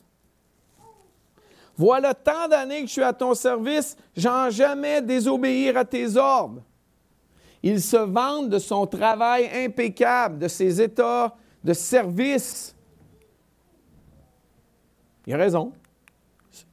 Voilà 1.78 2.12
tant 2.12 2.48
d'années 2.48 2.80
que 2.80 2.88
je 2.88 2.92
suis 2.94 3.02
à 3.02 3.12
ton 3.12 3.34
service, 3.34 3.96
j'en 4.16 4.50
jamais 4.50 5.00
désobéir 5.00 5.76
à 5.76 5.84
tes 5.84 6.16
ordres. 6.16 6.64
Il 7.62 7.80
se 7.80 7.96
vante 7.96 8.48
de 8.48 8.58
son 8.58 8.84
travail 8.84 9.48
impeccable, 9.54 10.38
de 10.38 10.48
ses 10.48 10.82
états 10.82 11.36
de 11.62 11.72
service. 11.72 12.74
Il 15.24 15.34
a 15.34 15.36
raison. 15.36 15.72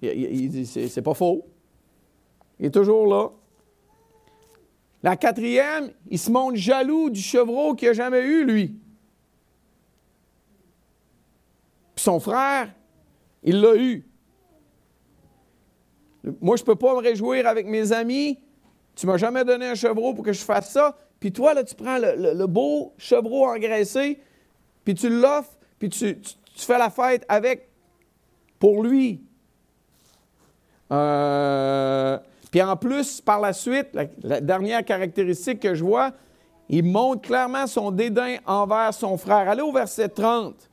C'est 0.02 1.02
pas 1.04 1.14
faux. 1.14 1.46
Il 2.60 2.66
est 2.66 2.72
toujours 2.72 3.06
là. 3.06 3.30
La 5.04 5.16
quatrième, 5.16 5.92
il 6.10 6.18
se 6.18 6.32
montre 6.32 6.56
jaloux 6.56 7.12
du 7.12 7.22
chevreau 7.22 7.76
qu'il 7.76 7.90
n'a 7.90 7.94
jamais 7.94 8.22
eu, 8.22 8.44
lui. 8.44 8.80
Puis 11.94 12.03
son 12.03 12.20
frère, 12.20 12.74
il 13.44 13.62
l'a 13.62 13.75
eu. 13.75 14.03
Moi, 16.42 16.55
je 16.55 16.61
ne 16.61 16.66
peux 16.66 16.75
pas 16.75 16.94
me 16.94 17.00
réjouir 17.00 17.48
avec 17.48 17.68
mes 17.68 17.92
amis. 17.92 18.40
Tu 18.96 19.05
ne 19.05 19.11
m'as 19.11 19.18
jamais 19.18 19.44
donné 19.44 19.68
un 19.68 19.75
chevreau 19.75 20.14
pour 20.14 20.24
que 20.24 20.33
je 20.33 20.42
fasse 20.42 20.72
ça. 20.72 20.96
Puis 21.20 21.31
toi, 21.31 21.53
là, 21.53 21.64
tu 21.64 21.75
prends 21.75 21.98
le, 21.98 22.46
beau 22.46 22.94
chevreau 22.98 23.48
engraissé, 23.48 24.20
puis 24.83 24.94
tu 24.94 25.09
l'offres, 25.09 25.57
puis 25.79 25.90
tu, 25.90 26.18
fais 26.55 26.77
la 26.77 26.90
fête 26.90 27.25
avec, 27.27 27.70
pour 28.59 28.83
lui. 28.83 29.22
Euh, 30.92 32.18
puis 32.51 32.61
en 32.61 32.75
plus, 32.77 33.22
par 33.22 33.40
la 33.40 33.53
suite, 33.53 33.90
la, 34.22 34.40
dernière 34.40 34.85
caractéristique 34.85 35.59
que 35.59 35.74
je 35.74 35.83
vois, 35.83 36.11
il 36.70 36.83
montre 36.83 37.22
clairement 37.22 37.68
son 37.68 37.92
dédain 37.92 38.38
envers 38.46 38.94
son 38.94 39.18
frère. 39.18 39.50
Allez 39.50 39.61
au 39.61 39.72
verset 39.72 40.09
30. 40.09 40.70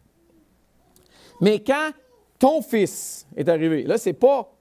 Mais 1.40 1.60
quand 1.60 1.90
ton 2.38 2.62
fils 2.62 3.26
est 3.36 3.48
arrivé, 3.48 3.84
là, 3.84 3.98
c'est 3.98 4.12
pas 4.12 4.51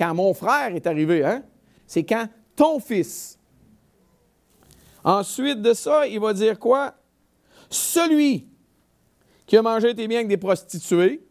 quand 0.00 0.14
mon 0.14 0.32
frère 0.32 0.74
est 0.74 0.86
arrivé, 0.86 1.22
hein? 1.22 1.42
C'est 1.86 2.04
quand 2.04 2.26
ton 2.56 2.80
fils. 2.80 3.38
Ensuite 5.04 5.60
de 5.60 5.74
ça, 5.74 6.06
il 6.06 6.18
va 6.18 6.32
dire 6.32 6.58
quoi? 6.58 6.94
Celui 7.68 8.48
qui 9.44 9.58
a 9.58 9.62
mangé 9.62 9.94
tes 9.94 10.08
biens 10.08 10.20
avec 10.20 10.28
des 10.28 10.38
prostituées. 10.38 11.22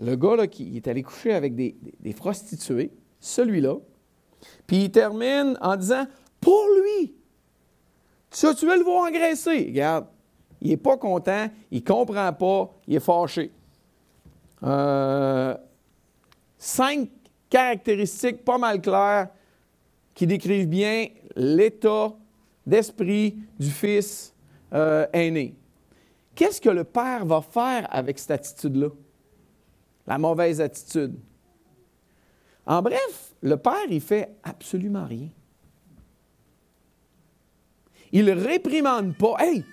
Le 0.00 0.16
gars 0.16 0.34
là, 0.34 0.48
qui 0.48 0.76
est 0.76 0.88
allé 0.88 1.04
coucher 1.04 1.34
avec 1.34 1.54
des, 1.54 1.76
prostituées, 2.16 2.90
celui-là. 3.20 3.76
Puis 4.66 4.84
il 4.84 4.90
termine 4.90 5.56
en 5.60 5.76
disant 5.76 6.04
Pour 6.40 6.66
lui, 6.82 7.14
tu, 8.32 8.46
tu 8.56 8.66
veux 8.66 8.76
le 8.76 8.82
voir 8.82 9.06
engraisser. 9.06 9.66
Regarde, 9.66 10.06
il 10.60 10.70
n'est 10.70 10.76
pas 10.78 10.96
content, 10.96 11.46
il 11.70 11.78
ne 11.78 11.84
comprend 11.84 12.32
pas, 12.32 12.74
il 12.88 12.96
est 12.96 13.00
fâché. 13.00 13.52
Euh, 14.64 15.53
cinq 16.74 17.08
caractéristiques 17.48 18.44
pas 18.44 18.58
mal 18.58 18.80
claires 18.80 19.28
qui 20.12 20.26
décrivent 20.26 20.68
bien 20.68 21.06
l'état 21.36 22.12
d'esprit 22.66 23.36
du 23.58 23.70
fils 23.70 24.34
euh, 24.72 25.06
aîné. 25.12 25.54
Qu'est-ce 26.34 26.60
que 26.60 26.70
le 26.70 26.82
père 26.82 27.24
va 27.24 27.40
faire 27.42 27.86
avec 27.90 28.18
cette 28.18 28.32
attitude-là? 28.32 28.88
La 30.06 30.18
mauvaise 30.18 30.60
attitude. 30.60 31.14
En 32.66 32.82
bref, 32.82 33.34
le 33.40 33.56
père, 33.56 33.86
il 33.88 34.00
fait 34.00 34.34
absolument 34.42 35.06
rien. 35.06 35.28
Il 38.10 38.30
réprimande 38.30 39.16
pas. 39.16 39.36
Hey, 39.38 39.64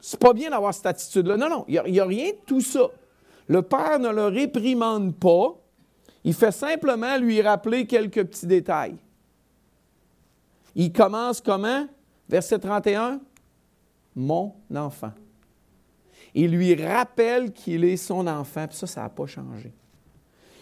c'est 0.00 0.18
pas 0.18 0.32
bien 0.32 0.50
d'avoir 0.50 0.74
cette 0.74 0.86
attitude-là. 0.86 1.36
Non, 1.36 1.48
non, 1.48 1.64
il 1.68 1.80
n'y 1.92 2.00
a, 2.00 2.04
rien 2.04 2.30
de 2.30 2.38
tout 2.44 2.60
ça. 2.60 2.88
Le 3.46 3.62
père 3.62 3.98
ne 4.00 4.10
le 4.10 4.26
réprimande 4.26 5.14
pas. 5.14 5.61
Il 6.24 6.34
fait 6.34 6.52
simplement 6.52 7.16
lui 7.18 7.42
rappeler 7.42 7.86
quelques 7.86 8.24
petits 8.24 8.46
détails. 8.46 8.96
Il 10.74 10.92
commence 10.92 11.40
comment? 11.40 11.86
Verset 12.28 12.58
31. 12.58 13.20
Mon 14.14 14.54
enfant. 14.74 15.12
Il 16.34 16.52
lui 16.52 16.74
rappelle 16.74 17.52
qu'il 17.52 17.84
est 17.84 17.96
son 17.96 18.26
enfant, 18.26 18.66
puis 18.66 18.76
ça, 18.76 18.86
ça 18.86 19.02
n'a 19.02 19.08
pas 19.08 19.26
changé. 19.26 19.72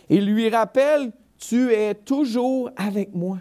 Il 0.09 0.27
lui 0.27 0.49
rappelle, 0.49 1.13
tu 1.39 1.73
es 1.73 1.95
toujours 1.95 2.71
avec 2.77 3.15
moi. 3.15 3.39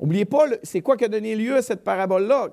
N'oubliez 0.00 0.24
pas, 0.24 0.46
c'est 0.64 0.80
quoi 0.80 0.96
qui 0.96 1.04
a 1.04 1.08
donné 1.08 1.36
lieu 1.36 1.54
à 1.54 1.62
cette 1.62 1.84
parabole-là? 1.84 2.48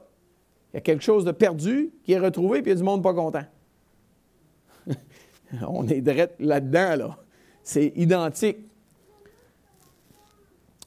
Il 0.72 0.76
y 0.76 0.78
a 0.78 0.82
quelque 0.82 1.04
chose 1.04 1.26
de 1.26 1.32
perdu 1.32 1.92
qui 2.04 2.12
est 2.12 2.20
retrouvé, 2.20 2.62
puis 2.62 2.70
il 2.72 2.76
y 2.76 2.78
a 2.78 2.80
du 2.80 2.84
monde 2.84 3.02
pas 3.02 3.14
content. 3.14 3.44
On 5.68 5.88
est 5.88 6.02
direct 6.02 6.36
là-dedans, 6.40 6.96
là. 6.96 7.18
C'est 7.64 7.94
identique. 7.96 8.58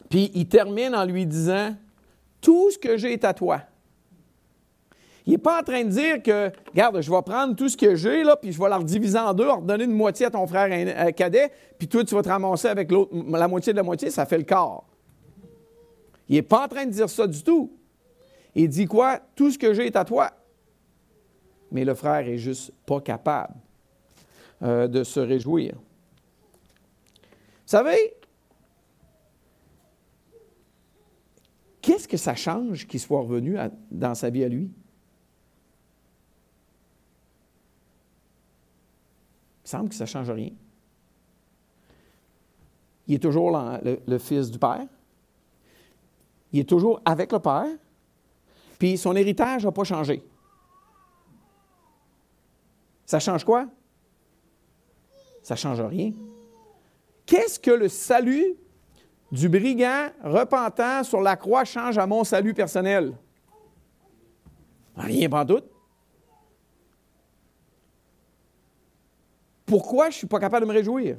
Puis 0.09 0.31
il 0.35 0.48
termine 0.48 0.94
en 0.94 1.05
lui 1.05 1.27
disant 1.27 1.75
Tout 2.40 2.70
ce 2.70 2.79
que 2.79 2.96
j'ai 2.96 3.12
est 3.12 3.25
à 3.25 3.35
toi. 3.35 3.62
Il 5.25 5.33
n'est 5.33 5.38
pas 5.38 5.61
en 5.61 5.62
train 5.62 5.85
de 5.85 5.88
dire 5.88 6.20
que, 6.20 6.51
regarde, 6.70 7.01
je 7.01 7.09
vais 7.09 7.22
prendre 7.22 7.55
tout 7.55 7.68
ce 7.68 7.77
que 7.77 7.94
j'ai, 7.94 8.25
là, 8.25 8.37
puis 8.37 8.51
je 8.51 8.61
vais 8.61 8.68
la 8.68 8.81
diviser 8.81 9.18
en 9.18 9.33
deux, 9.33 9.48
redonner 9.48 9.85
une 9.85 9.92
moitié 9.92 10.27
à 10.27 10.31
ton 10.31 10.44
frère 10.48 10.68
euh, 10.68 11.12
cadet, 11.12 11.53
puis 11.79 11.87
toi, 11.87 12.03
tu 12.03 12.16
vas 12.16 12.22
te 12.22 12.29
ramasser 12.29 12.66
avec 12.66 12.90
la 12.90 13.46
moitié 13.46 13.72
de 13.72 13.77
la 13.77 13.85
moitié, 13.85 14.11
ça 14.11 14.27
fait 14.27 14.38
le 14.38 14.42
quart. 14.42 14.83
Il 16.29 16.35
n'est 16.35 16.42
pas 16.42 16.64
en 16.64 16.68
train 16.68 16.87
de 16.87 16.90
dire 16.90 17.09
ça 17.09 17.29
du 17.29 17.40
tout. 17.40 17.72
Il 18.57 18.68
dit 18.68 18.87
quoi? 18.87 19.20
Tout 19.37 19.53
ce 19.53 19.59
que 19.59 19.72
j'ai 19.75 19.87
est 19.87 19.96
à 19.96 20.05
toi. 20.05 20.31
Mais 21.70 21.85
le 21.85 21.94
frère 21.94 22.27
est 22.27 22.38
juste 22.38 22.72
pas 22.85 23.01
capable 23.01 23.55
euh, 24.62 24.88
de 24.88 25.05
se 25.05 25.20
réjouir. 25.20 25.75
Vous 25.75 25.79
savez, 27.66 28.14
Qu'est-ce 31.83 32.07
que 32.07 32.16
ça 32.16 32.37
change 32.37 32.87
qu'il 32.87 33.01
soit 33.01 33.20
revenu 33.20 33.59
dans 33.90 34.14
sa 34.14 34.31
vie 34.31 34.44
à 34.44 34.48
lui? 34.48 34.70
Il 39.64 39.68
semble 39.68 39.88
que 39.88 39.96
ça 39.96 40.05
ne 40.05 40.09
change 40.09 40.31
rien. 40.31 40.51
Il 43.09 43.16
est 43.16 43.18
toujours 43.18 43.51
le, 43.83 44.18
fils 44.18 44.48
du 44.48 44.61
Père. 44.61 44.87
il 46.53 46.61
est 46.61 46.68
toujours 46.68 47.01
avec 47.05 47.33
le 47.33 47.40
père, 47.40 47.66
puis 48.79 48.96
son 48.96 49.16
héritage 49.16 49.64
n'a 49.64 49.72
pas 49.72 49.83
changé. 49.83 50.22
Ça 53.05 53.18
change 53.18 53.44
quoi? 53.44 53.66
Ça 55.43 55.55
ne 55.55 55.59
change 55.59 55.81
rien. 55.81 56.13
Qu'est-ce 57.27 57.59
que 57.59 57.71
le 57.71 57.89
salut 57.89 58.55
du 59.31 59.49
brigand 59.49 60.11
repentant 60.23 61.03
sur 61.03 61.21
la 61.21 61.37
croix 61.37 61.65
change 61.65 61.99
à 61.99 62.07
mon 62.07 62.25
salut 62.25 62.55
personnel? 62.55 63.17
Rien 64.97 65.29
pas 65.29 65.45
doute. 65.45 65.65
Pourquoi 69.65 70.11
je 70.11 70.17
ne 70.17 70.19
suis 70.19 70.27
pas 70.27 70.39
capable 70.39 70.67
de 70.67 70.71
me 70.71 70.77
réjouir? 70.77 71.17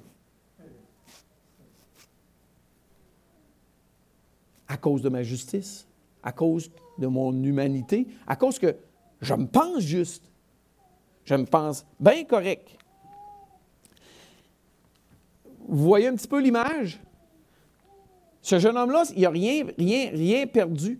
À 4.68 4.78
cause 4.78 5.02
de 5.02 5.10
ma 5.10 5.24
justice, 5.24 5.88
à 6.22 6.32
cause 6.32 6.70
de 6.98 7.08
mon 7.08 7.34
humanité, 7.44 8.08
à 8.28 8.36
cause 8.36 8.60
que 8.60 8.76
je 9.22 9.34
me 9.34 9.48
pense 9.48 9.80
juste, 9.80 10.32
je 11.26 11.36
me 11.36 11.46
pense 11.46 11.86
bien 12.00 12.24
correct. 12.26 12.78
Vous 15.74 15.86
voyez 15.86 16.08
un 16.08 16.14
petit 16.14 16.28
peu 16.28 16.40
l'image? 16.40 17.02
Ce 18.44 18.60
jeune 18.60 18.78
homme-là, 18.78 19.06
il 19.16 19.24
n'a 19.24 19.32
rien, 19.32 19.66
rien, 19.76 20.12
rien 20.12 20.46
perdu. 20.46 21.00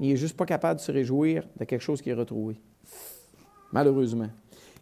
Il 0.00 0.08
n'est 0.08 0.16
juste 0.16 0.36
pas 0.36 0.44
capable 0.44 0.80
de 0.80 0.84
se 0.84 0.90
réjouir 0.90 1.44
de 1.56 1.64
quelque 1.64 1.82
chose 1.82 2.02
qu'il 2.02 2.12
a 2.14 2.16
retrouvé. 2.16 2.56
Malheureusement. 3.70 4.26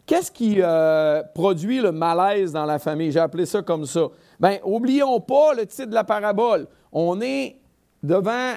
Qu'est-ce 0.07 0.31
qui 0.31 0.55
euh, 0.57 1.21
produit 1.35 1.81
le 1.81 1.91
malaise 1.91 2.51
dans 2.51 2.65
la 2.65 2.79
famille? 2.79 3.11
J'ai 3.11 3.19
appelé 3.19 3.45
ça 3.45 3.61
comme 3.61 3.85
ça. 3.85 4.07
Bien, 4.39 4.57
oublions 4.63 5.19
pas 5.19 5.53
le 5.53 5.67
titre 5.67 5.89
de 5.89 5.93
la 5.93 6.03
parabole. 6.03 6.65
On 6.91 7.21
est 7.21 7.57
devant 8.01 8.55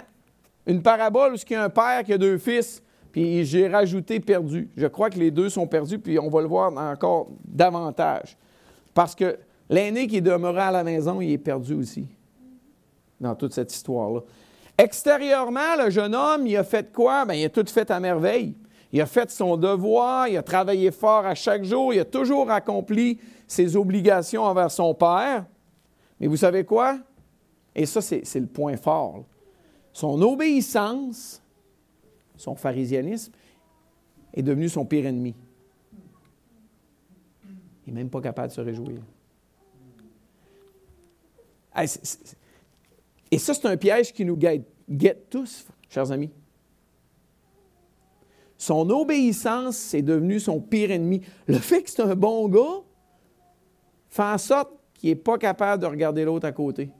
une 0.66 0.80
parabole 0.80 1.34
où 1.34 1.36
il 1.36 1.52
y 1.52 1.56
a 1.56 1.64
un 1.64 1.68
père 1.68 2.02
qui 2.04 2.14
a 2.14 2.16
deux 2.16 2.38
fils, 2.38 2.82
puis 3.12 3.44
j'ai 3.44 3.68
rajouté 3.68 4.18
perdu. 4.18 4.70
Je 4.78 4.86
crois 4.86 5.10
que 5.10 5.18
les 5.18 5.30
deux 5.30 5.50
sont 5.50 5.66
perdus, 5.66 5.98
puis 5.98 6.18
on 6.18 6.30
va 6.30 6.40
le 6.40 6.48
voir 6.48 6.74
encore 6.74 7.28
davantage. 7.44 8.38
Parce 8.94 9.14
que 9.14 9.36
l'aîné 9.68 10.06
qui 10.06 10.18
est 10.18 10.20
demeuré 10.20 10.60
à 10.60 10.70
la 10.70 10.84
maison, 10.84 11.20
il 11.20 11.32
est 11.32 11.38
perdu 11.38 11.74
aussi 11.74 12.06
dans 13.20 13.34
toute 13.34 13.54
cette 13.54 13.72
histoire-là. 13.72 14.20
Extérieurement, 14.76 15.76
le 15.78 15.90
jeune 15.90 16.14
homme, 16.14 16.46
il 16.46 16.56
a 16.56 16.64
fait 16.64 16.92
quoi? 16.92 17.24
Bien, 17.24 17.36
il 17.36 17.44
a 17.44 17.48
tout 17.48 17.64
fait 17.66 17.90
à 17.90 18.00
merveille. 18.00 18.54
Il 18.92 19.00
a 19.00 19.06
fait 19.06 19.30
son 19.30 19.56
devoir, 19.56 20.28
il 20.28 20.36
a 20.36 20.42
travaillé 20.42 20.90
fort 20.92 21.26
à 21.26 21.34
chaque 21.34 21.64
jour, 21.64 21.92
il 21.92 21.98
a 22.00 22.04
toujours 22.04 22.48
accompli 22.50 23.18
ses 23.46 23.76
obligations 23.76 24.42
envers 24.42 24.70
son 24.70 24.94
père. 24.94 25.46
Mais 26.20 26.28
vous 26.28 26.36
savez 26.36 26.64
quoi? 26.64 26.98
Et 27.74 27.86
ça, 27.86 28.00
c'est 28.00 28.40
le 28.40 28.46
point 28.46 28.76
fort. 28.76 29.24
Son 29.92 30.20
obéissance, 30.22 31.42
son 32.36 32.54
pharisianisme, 32.54 33.32
est 34.32 34.42
devenu 34.42 34.68
son 34.68 34.84
pire 34.84 35.06
ennemi. 35.06 35.34
Il 37.86 37.94
n'est 37.94 38.00
même 38.00 38.10
pas 38.10 38.20
capable 38.20 38.48
de 38.48 38.52
se 38.52 38.60
réjouir. 38.60 39.00
Et 41.76 43.38
ça, 43.38 43.54
c'est 43.54 43.66
un 43.66 43.76
piège 43.76 44.12
qui 44.12 44.24
nous 44.24 44.36
guette, 44.36 45.30
tous, 45.30 45.66
chers 45.88 46.10
amis. 46.12 46.30
Son 48.56 48.88
obéissance, 48.90 49.76
c'est 49.76 50.02
devenu 50.02 50.38
son 50.38 50.60
pire 50.60 50.90
ennemi. 50.90 51.20
Le 51.46 51.58
fait 51.58 51.82
que 51.82 51.90
c'est 51.90 52.02
un 52.02 52.14
bon 52.14 52.48
gars 52.48 52.82
fait 54.08 54.22
en 54.22 54.38
sorte 54.38 54.70
qu'il 54.94 55.10
n'est 55.10 55.16
pas 55.16 55.36
capable 55.36 55.82
de 55.82 55.86
regarder 55.86 56.24
l'autre 56.24 56.46
à 56.46 56.52
côté. 56.52 56.90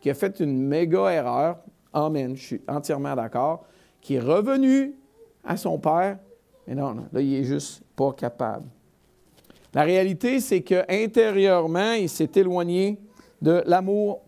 Qui 0.00 0.08
a 0.08 0.14
fait 0.14 0.40
une 0.40 0.56
méga 0.56 1.10
erreur. 1.12 1.58
Amen, 1.92 2.36
je 2.36 2.42
suis 2.42 2.60
entièrement 2.68 3.14
d'accord. 3.16 3.64
Qui 4.00 4.14
est 4.14 4.20
revenu 4.20 4.94
à 5.44 5.56
son 5.56 5.78
père. 5.78 6.18
Mais 6.66 6.74
non, 6.74 6.94
non 6.94 7.06
là, 7.12 7.20
il 7.20 7.34
est 7.34 7.44
juste 7.44 7.82
pas 7.96 8.12
capable. 8.12 8.66
La 9.74 9.82
réalité, 9.82 10.40
c'est 10.40 10.62
qu'intérieurement, 10.62 11.92
il 11.92 12.08
s'est 12.08 12.30
éloigné 12.36 12.98
de 13.42 13.62
l'amour 13.66 14.22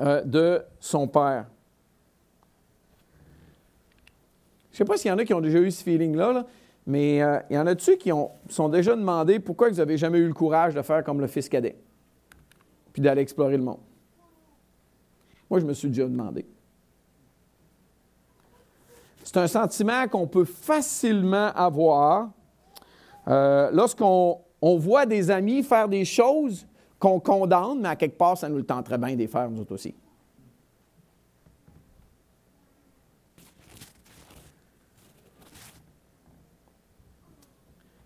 euh, 0.00 0.22
de 0.22 0.62
son 0.80 1.06
père. 1.06 1.46
Je 4.70 4.74
ne 4.74 4.78
sais 4.78 4.84
pas 4.84 4.96
s'il 4.96 5.08
y 5.08 5.12
en 5.12 5.18
a 5.18 5.24
qui 5.24 5.34
ont 5.34 5.40
déjà 5.40 5.60
eu 5.60 5.70
ce 5.70 5.84
feeling-là, 5.84 6.46
mais 6.86 7.22
euh, 7.22 7.38
il 7.48 7.56
y 7.56 7.58
en 7.58 7.66
a-tu 7.66 7.96
qui 7.96 8.10
ont, 8.12 8.30
sont 8.48 8.68
déjà 8.68 8.96
demandé 8.96 9.38
pourquoi 9.38 9.68
vous 9.68 9.76
n'avez 9.76 9.96
jamais 9.96 10.18
eu 10.18 10.26
le 10.26 10.34
courage 10.34 10.74
de 10.74 10.82
faire 10.82 11.04
comme 11.04 11.20
le 11.20 11.28
fils 11.28 11.48
cadet, 11.48 11.76
puis 12.92 13.00
d'aller 13.00 13.22
explorer 13.22 13.56
le 13.56 13.62
monde? 13.62 13.78
Moi, 15.48 15.60
je 15.60 15.66
me 15.66 15.72
suis 15.72 15.88
déjà 15.88 16.04
demandé. 16.04 16.44
C'est 19.22 19.36
un 19.36 19.46
sentiment 19.46 20.06
qu'on 20.08 20.26
peut 20.26 20.44
facilement 20.44 21.52
avoir 21.54 22.30
euh, 23.28 23.70
lorsqu'on 23.72 24.40
voit 24.60 25.06
des 25.06 25.30
amis 25.30 25.62
faire 25.62 25.88
des 25.88 26.04
choses 26.04 26.66
qu'on 27.04 27.20
condamne, 27.20 27.80
mais 27.82 27.88
à 27.90 27.96
quelque 27.96 28.16
part, 28.16 28.38
ça 28.38 28.48
nous 28.48 28.56
le 28.56 28.64
tenterait 28.64 28.96
bien 28.96 29.14
de 29.14 29.26
faire, 29.26 29.50
nous 29.50 29.60
autres 29.60 29.74
aussi. 29.74 29.94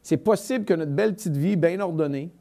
C'est 0.03 0.17
possible 0.17 0.65
que 0.65 0.75
notre 0.75 0.91
belle 0.91 1.15
petite 1.15 1.37
vie 1.37 1.55
bien 1.55 1.79
ordonnée, 1.79 2.33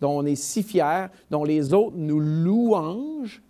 dont 0.00 0.18
on 0.18 0.24
est 0.24 0.36
si 0.36 0.62
fier, 0.62 1.10
dont 1.30 1.44
les 1.44 1.74
autres 1.74 1.96
nous 1.96 2.20
louangent, 2.20 3.42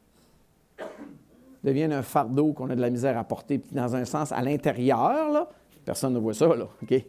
devienne 1.63 1.93
un 1.93 2.03
fardeau 2.03 2.53
qu'on 2.53 2.69
a 2.71 2.75
de 2.75 2.81
la 2.81 2.91
misère 2.91 3.17
à 3.17 3.23
porter. 3.23 3.59
Puis 3.59 3.77
dans 3.77 3.95
un 3.95 4.05
sens, 4.05 4.33
à 4.33 4.43
l'intérieur, 4.43 5.31
là, 5.31 5.49
personne 5.85 6.15
ne 6.15 6.19
voit 6.19 6.35
ça, 6.35 6.49
là, 6.49 6.67
OK? 6.83 7.05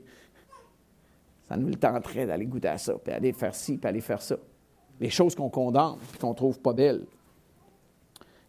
Ça 1.47 1.57
nous 1.57 1.69
le 1.69 1.75
tenterait 1.75 2.27
d'aller 2.27 2.45
goûter 2.45 2.67
à 2.67 2.77
ça, 2.77 2.93
puis 2.93 3.11
aller 3.11 3.33
faire 3.33 3.55
ci, 3.55 3.77
puis 3.77 3.87
aller 3.87 4.01
faire 4.01 4.21
ça 4.21 4.35
les 4.99 5.09
choses 5.09 5.35
qu'on 5.35 5.49
condamne 5.49 5.95
et 6.13 6.17
qu'on 6.17 6.33
trouve 6.33 6.59
pas 6.59 6.73
belles. 6.73 7.05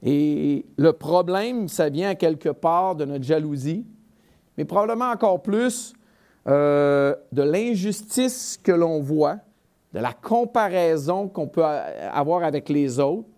Et 0.03 0.65
le 0.77 0.93
problème, 0.93 1.69
ça 1.69 1.89
vient 1.89 2.15
quelque 2.15 2.51
part 2.51 2.95
de 2.95 3.05
notre 3.05 3.25
jalousie, 3.25 3.85
mais 4.57 4.65
probablement 4.65 5.11
encore 5.11 5.43
plus 5.43 5.95
euh, 6.47 7.15
de 7.33 7.43
l'injustice 7.43 8.59
que 8.63 8.73
l'on 8.73 9.01
voit, 9.01 9.39
de 9.93 9.99
la 9.99 10.13
comparaison 10.13 11.29
qu'on 11.29 11.49
peut 11.49 11.65
avoir 11.65 12.45
avec 12.45 12.69
les 12.69 13.01
autres, 13.01 13.29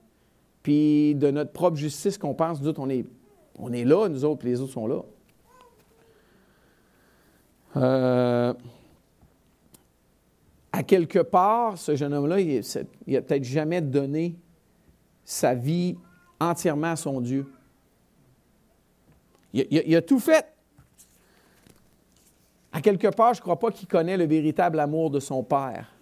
puis 0.62 1.14
de 1.14 1.30
notre 1.30 1.52
propre 1.52 1.76
justice 1.76 2.18
qu'on 2.18 2.34
pense, 2.34 2.60
nous 2.60 2.74
on 2.78 2.90
est, 2.90 3.06
on 3.58 3.72
est 3.72 3.84
là, 3.84 4.08
nous 4.08 4.24
autres, 4.24 4.44
les 4.44 4.60
autres 4.60 4.72
sont 4.72 4.86
là. 4.86 5.02
Euh, 7.76 8.52
à 10.72 10.82
quelque 10.82 11.18
part, 11.18 11.76
ce 11.78 11.96
jeune 11.96 12.14
homme-là, 12.14 12.40
il 12.40 12.62
n'a 13.08 13.22
peut-être 13.22 13.44
jamais 13.44 13.80
donné 13.80 14.36
sa 15.24 15.54
vie 15.54 15.96
entièrement 16.38 16.92
à 16.92 16.96
son 16.96 17.20
Dieu. 17.20 17.46
Il, 19.52 19.96
a 19.96 20.02
tout 20.02 20.20
fait. 20.20 20.46
À 22.72 22.80
quelque 22.80 23.08
part, 23.08 23.34
je 23.34 23.40
ne 23.40 23.42
crois 23.42 23.58
pas 23.58 23.72
qu'il 23.72 23.88
connaît 23.88 24.16
le 24.16 24.26
véritable 24.26 24.78
amour 24.78 25.10
de 25.10 25.18
son 25.18 25.42
Père. 25.42 25.92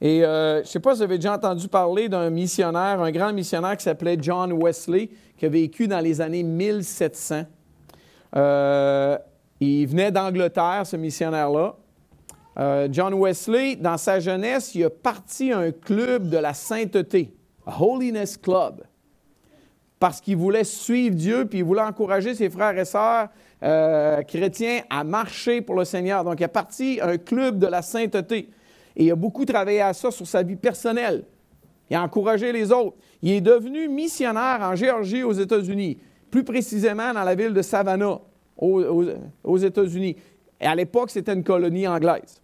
Et 0.00 0.24
euh, 0.24 0.56
je 0.56 0.60
ne 0.60 0.64
sais 0.64 0.80
pas 0.80 0.92
si 0.92 0.98
vous 0.98 1.02
avez 1.04 1.18
déjà 1.18 1.34
entendu 1.34 1.68
parler 1.68 2.08
d'un 2.08 2.30
missionnaire, 2.30 3.00
un 3.02 3.10
grand 3.10 3.32
missionnaire 3.32 3.76
qui 3.76 3.84
s'appelait 3.84 4.16
John 4.20 4.52
Wesley, 4.52 5.10
qui 5.36 5.44
a 5.44 5.48
vécu 5.48 5.86
dans 5.86 6.00
les 6.00 6.20
années 6.20 6.42
1700. 6.42 7.44
Euh, 8.36 9.18
il 9.60 9.86
venait 9.86 10.10
d'Angleterre, 10.10 10.82
ce 10.86 10.96
missionnaire-là. 10.96 11.76
Euh, 12.58 12.88
John 12.90 13.14
Wesley, 13.14 13.76
dans 13.76 13.96
sa 13.96 14.20
jeunesse, 14.20 14.74
il 14.74 14.84
a 14.84 14.90
parti 14.90 15.52
un 15.52 15.72
club 15.72 16.28
de 16.28 16.38
la 16.38 16.54
sainteté, 16.54 17.34
a 17.66 17.82
Holiness 17.82 18.36
Club, 18.36 18.84
parce 19.98 20.20
qu'il 20.20 20.36
voulait 20.36 20.64
suivre 20.64 21.16
Dieu, 21.16 21.46
puis 21.46 21.60
il 21.60 21.64
voulait 21.64 21.82
encourager 21.82 22.34
ses 22.34 22.50
frères 22.50 22.78
et 22.78 22.84
sœurs 22.84 23.28
euh, 23.62 24.22
chrétiens 24.22 24.82
à 24.90 25.02
marcher 25.02 25.62
pour 25.62 25.74
le 25.74 25.84
Seigneur. 25.84 26.22
Donc, 26.22 26.38
il 26.40 26.44
a 26.44 26.48
parti 26.48 27.00
un 27.02 27.16
club 27.16 27.58
de 27.58 27.66
la 27.66 27.82
sainteté. 27.82 28.50
Et 28.96 29.06
il 29.06 29.10
a 29.10 29.16
beaucoup 29.16 29.44
travaillé 29.44 29.80
à 29.80 29.92
ça 29.92 30.10
sur 30.10 30.26
sa 30.26 30.42
vie 30.42 30.56
personnelle. 30.56 31.24
Il 31.90 31.96
a 31.96 32.02
encouragé 32.02 32.52
les 32.52 32.70
autres. 32.70 32.96
Il 33.22 33.30
est 33.32 33.40
devenu 33.40 33.88
missionnaire 33.88 34.60
en 34.60 34.76
Géorgie 34.76 35.22
aux 35.22 35.32
États-Unis, 35.32 35.98
plus 36.30 36.44
précisément 36.44 37.12
dans 37.12 37.24
la 37.24 37.34
ville 37.34 37.52
de 37.52 37.62
Savannah, 37.62 38.20
aux, 38.56 39.04
aux 39.42 39.56
États-Unis. 39.56 40.16
Et 40.60 40.66
à 40.66 40.74
l'époque, 40.74 41.10
c'était 41.10 41.32
une 41.32 41.42
colonie 41.44 41.88
anglaise. 41.88 42.43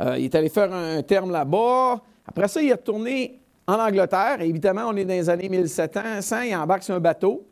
Euh, 0.00 0.18
il 0.18 0.24
est 0.24 0.34
allé 0.34 0.48
faire 0.48 0.72
un 0.72 1.02
terme 1.02 1.30
là-bas. 1.30 2.02
Après 2.26 2.48
ça, 2.48 2.60
il 2.62 2.68
est 2.68 2.72
retourné 2.72 3.40
en 3.66 3.74
Angleterre. 3.74 4.40
évidemment, 4.40 4.82
on 4.88 4.96
est 4.96 5.04
dans 5.04 5.14
les 5.14 5.30
années 5.30 5.48
1700. 5.48 6.42
Il 6.42 6.56
embarque 6.56 6.82
sur 6.82 6.94
un 6.94 7.00
bateau. 7.00 7.46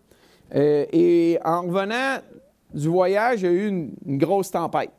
Euh, 0.54 0.84
et 0.92 1.38
en 1.44 1.62
revenant 1.62 2.18
du 2.74 2.88
voyage, 2.88 3.42
il 3.42 3.44
y 3.44 3.48
a 3.48 3.52
eu 3.52 3.68
une, 3.68 4.18
grosse 4.18 4.50
tempête. 4.50 4.90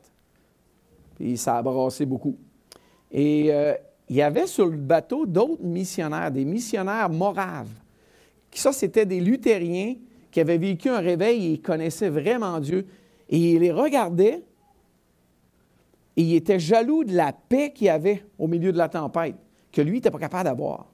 Puis 1.16 1.36
ça 1.36 1.58
a 1.58 1.62
brassé 1.62 2.06
beaucoup. 2.06 2.36
Et 3.12 3.52
euh, 3.52 3.74
il 4.08 4.16
y 4.16 4.22
avait 4.22 4.46
sur 4.46 4.66
le 4.66 4.76
bateau 4.76 5.26
d'autres 5.26 5.62
missionnaires, 5.62 6.30
des 6.30 6.44
missionnaires 6.44 7.08
moraves, 7.08 7.68
Ça, 8.52 8.72
c'était 8.72 9.06
des 9.06 9.20
luthériens 9.20 9.94
qui 10.30 10.40
avaient 10.40 10.58
vécu 10.58 10.88
un 10.88 10.98
réveil 10.98 11.46
et 11.46 11.50
ils 11.52 11.62
connaissaient 11.62 12.08
vraiment 12.08 12.58
Dieu. 12.58 12.86
Et 13.28 13.38
ils 13.38 13.60
les 13.60 13.70
regardaient 13.70 14.42
et 16.16 16.22
ils 16.22 16.34
étaient 16.36 16.58
jaloux 16.58 17.04
de 17.04 17.14
la 17.14 17.32
paix 17.32 17.72
qu'il 17.72 17.88
avait 17.88 18.24
au 18.38 18.46
milieu 18.46 18.72
de 18.72 18.78
la 18.78 18.88
tempête, 18.88 19.36
que 19.72 19.80
lui 19.80 19.94
n'était 19.94 20.10
pas 20.10 20.18
capable 20.18 20.44
d'avoir. 20.44 20.86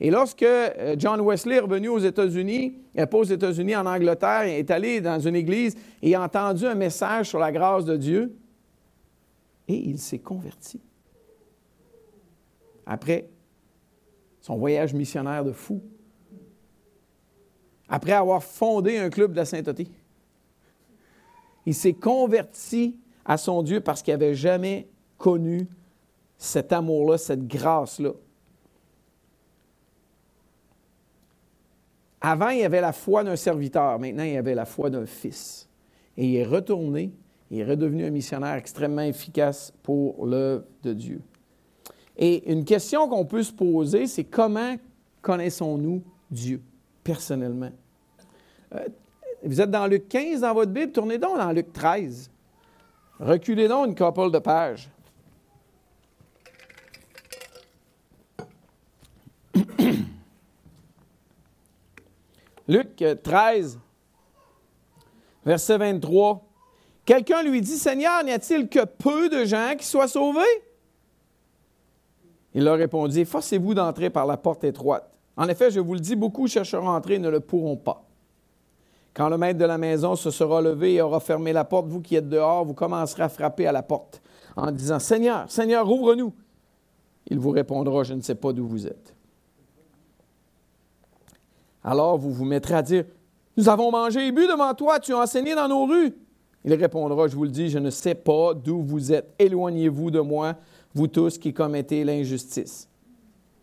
Et 0.00 0.10
lorsque 0.10 0.42
euh, 0.42 0.96
John 0.98 1.20
Wesley 1.20 1.56
est 1.56 1.60
revenu 1.60 1.88
aux 1.88 1.98
États-Unis, 1.98 2.74
euh, 2.98 3.06
pas 3.06 3.18
aux 3.18 3.24
États-Unis, 3.24 3.76
en 3.76 3.84
Angleterre, 3.84 4.46
il 4.46 4.54
est 4.54 4.70
allé 4.70 5.00
dans 5.00 5.20
une 5.20 5.36
église 5.36 5.76
et 6.02 6.14
a 6.14 6.22
entendu 6.22 6.66
un 6.66 6.74
message 6.74 7.28
sur 7.28 7.38
la 7.38 7.52
grâce 7.52 7.84
de 7.84 7.96
Dieu, 7.96 8.34
et 9.68 9.76
il 9.76 9.98
s'est 9.98 10.18
converti. 10.18 10.80
Après 12.86 13.28
son 14.40 14.56
voyage 14.56 14.94
missionnaire 14.94 15.44
de 15.44 15.52
fou, 15.52 15.82
après 17.88 18.12
avoir 18.12 18.42
fondé 18.42 18.96
un 18.96 19.10
club 19.10 19.32
de 19.32 19.36
la 19.36 19.44
sainteté, 19.44 19.86
il 21.66 21.74
s'est 21.74 21.92
converti 21.92 22.96
à 23.30 23.36
son 23.36 23.62
Dieu 23.62 23.80
parce 23.80 24.02
qu'il 24.02 24.12
n'avait 24.12 24.34
jamais 24.34 24.88
connu 25.16 25.68
cet 26.36 26.72
amour-là, 26.72 27.16
cette 27.16 27.46
grâce-là. 27.46 28.10
Avant, 32.20 32.48
il 32.48 32.58
y 32.58 32.64
avait 32.64 32.80
la 32.80 32.92
foi 32.92 33.22
d'un 33.22 33.36
serviteur. 33.36 34.00
Maintenant, 34.00 34.24
il 34.24 34.32
y 34.32 34.36
avait 34.36 34.56
la 34.56 34.64
foi 34.64 34.90
d'un 34.90 35.06
fils. 35.06 35.68
Et 36.16 36.26
il 36.26 36.36
est 36.38 36.44
retourné, 36.44 37.12
il 37.52 37.60
est 37.60 37.64
redevenu 37.64 38.04
un 38.04 38.10
missionnaire 38.10 38.54
extrêmement 38.54 39.02
efficace 39.02 39.72
pour 39.84 40.26
l'œuvre 40.26 40.64
de 40.82 40.92
Dieu. 40.92 41.20
Et 42.16 42.50
une 42.50 42.64
question 42.64 43.08
qu'on 43.08 43.26
peut 43.26 43.44
se 43.44 43.52
poser, 43.52 44.08
c'est 44.08 44.24
comment 44.24 44.74
connaissons-nous 45.22 46.02
Dieu 46.32 46.60
personnellement? 47.04 47.70
Euh, 48.74 48.88
vous 49.44 49.60
êtes 49.60 49.70
dans 49.70 49.86
Luc 49.86 50.08
15 50.08 50.40
dans 50.40 50.52
votre 50.52 50.72
Bible, 50.72 50.90
tournez 50.90 51.18
donc 51.18 51.38
dans 51.38 51.52
Luc 51.52 51.72
13. 51.72 52.28
Reculez 53.20 53.68
donc 53.68 53.88
une 53.88 53.94
couple 53.94 54.30
de 54.30 54.38
pages. 54.38 54.88
Luc 62.66 63.04
13, 63.22 63.78
verset 65.44 65.76
23. 65.76 66.42
Quelqu'un 67.04 67.42
lui 67.42 67.60
dit, 67.60 67.76
Seigneur, 67.76 68.24
n'y 68.24 68.32
a-t-il 68.32 68.70
que 68.70 68.86
peu 68.86 69.28
de 69.28 69.44
gens 69.44 69.74
qui 69.76 69.84
soient 69.84 70.08
sauvés? 70.08 70.40
Il 72.54 72.64
leur 72.64 72.78
répondit, 72.78 73.26
Forcez-vous 73.26 73.74
d'entrer 73.74 74.08
par 74.08 74.24
la 74.24 74.38
porte 74.38 74.64
étroite. 74.64 75.10
En 75.36 75.46
effet, 75.48 75.70
je 75.70 75.80
vous 75.80 75.92
le 75.92 76.00
dis, 76.00 76.16
beaucoup 76.16 76.48
chercheront 76.48 76.88
à 76.88 76.92
entrer 76.94 77.14
et 77.14 77.18
ne 77.18 77.28
le 77.28 77.40
pourront 77.40 77.76
pas. 77.76 78.09
Quand 79.20 79.28
le 79.28 79.36
maître 79.36 79.58
de 79.58 79.66
la 79.66 79.76
maison 79.76 80.16
se 80.16 80.30
sera 80.30 80.62
levé 80.62 80.94
et 80.94 81.02
aura 81.02 81.20
fermé 81.20 81.52
la 81.52 81.66
porte, 81.66 81.88
vous 81.88 82.00
qui 82.00 82.16
êtes 82.16 82.30
dehors, 82.30 82.64
vous 82.64 82.72
commencerez 82.72 83.22
à 83.22 83.28
frapper 83.28 83.66
à 83.66 83.72
la 83.72 83.82
porte 83.82 84.22
en 84.56 84.70
disant, 84.70 84.98
Seigneur, 84.98 85.44
Seigneur, 85.50 85.86
ouvre-nous. 85.90 86.32
Il 87.26 87.38
vous 87.38 87.50
répondra, 87.50 88.02
je 88.02 88.14
ne 88.14 88.22
sais 88.22 88.34
pas 88.34 88.54
d'où 88.54 88.66
vous 88.66 88.86
êtes. 88.86 89.14
Alors 91.84 92.16
vous 92.16 92.32
vous 92.32 92.46
mettrez 92.46 92.72
à 92.72 92.80
dire, 92.80 93.04
Nous 93.58 93.68
avons 93.68 93.90
mangé 93.90 94.26
et 94.26 94.32
bu 94.32 94.46
devant 94.46 94.72
toi, 94.72 94.98
tu 94.98 95.12
as 95.12 95.18
enseigné 95.18 95.54
dans 95.54 95.68
nos 95.68 95.84
rues. 95.84 96.14
Il 96.64 96.72
répondra, 96.72 97.28
je 97.28 97.36
vous 97.36 97.44
le 97.44 97.50
dis, 97.50 97.68
je 97.68 97.78
ne 97.78 97.90
sais 97.90 98.14
pas 98.14 98.54
d'où 98.54 98.80
vous 98.80 99.12
êtes. 99.12 99.34
Éloignez-vous 99.38 100.10
de 100.10 100.20
moi, 100.20 100.54
vous 100.94 101.08
tous 101.08 101.36
qui 101.36 101.52
commettez 101.52 102.04
l'injustice. 102.04 102.88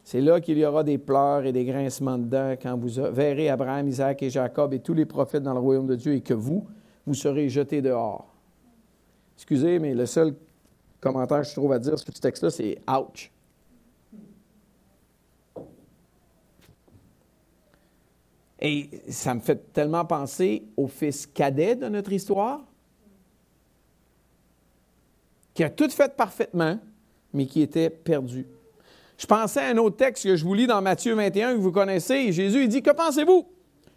C'est 0.08 0.22
là 0.22 0.39
qu'il 0.39 0.58
y 0.58 0.65
aura 0.65 0.86
des 0.86 0.98
pleurs 0.98 1.46
et 1.46 1.52
des 1.52 1.65
grincements 1.65 2.17
de 2.17 2.24
dents 2.24 2.52
quand 2.52 2.78
vous 2.78 2.88
verrez 3.12 3.50
Abraham, 3.50 3.89
Isaac 3.89 4.24
et 4.24 4.30
Jacob 4.30 4.74
et 4.74 4.80
tous 4.80 4.93
les 4.93 5.06
prophètes 5.06 5.43
dans 5.43 5.54
le 5.54 5.60
royaume 5.60 5.86
de 5.86 5.96
Dieu 5.96 6.13
et 6.13 6.22
que 6.22 6.34
vous, 6.34 6.65
vous 7.06 7.13
serez 7.13 7.50
jetés 7.50 7.82
dehors. 7.82 8.34
Excusez, 9.36 9.80
mais 9.80 9.93
le 9.93 10.06
seul 10.06 10.34
commentaire 11.02 11.41
que 11.41 11.48
je 11.48 11.52
trouve 11.52 11.74
à 11.74 11.80
dire 11.80 12.00
sur 12.00 12.15
ce 12.15 12.22
texte-là, 12.22 12.50
c'est 12.50 12.80
ouch. 12.89 13.30
Et 18.62 19.02
ça 19.10 19.34
me 19.34 19.41
fait 19.41 19.74
tellement 19.74 20.06
penser 20.06 20.63
au 20.78 20.88
fils 20.88 21.28
cadet 21.28 21.76
de 21.76 21.89
notre 21.89 22.13
histoire, 22.13 22.62
qui 25.54 25.65
a 25.65 25.70
tout 25.70 25.89
fait 25.89 26.15
parfaitement, 26.15 26.80
mais 27.34 27.46
qui 27.46 27.62
était 27.62 27.89
perdu. 27.89 28.48
Je 29.17 29.25
pensais 29.25 29.62
à 29.62 29.69
un 29.69 29.77
autre 29.77 29.97
texte 29.97 30.23
que 30.23 30.36
je 30.36 30.45
vous 30.45 30.53
lis 30.53 30.67
dans 30.67 30.82
Matthieu 30.82 31.15
21 31.15 31.53
que 31.53 31.60
vous 31.60 31.71
connaissez. 31.71 32.32
Jésus 32.32 32.63
il 32.63 32.69
dit 32.69 32.84
Que 32.84 32.91
pensez-vous? 32.91 33.47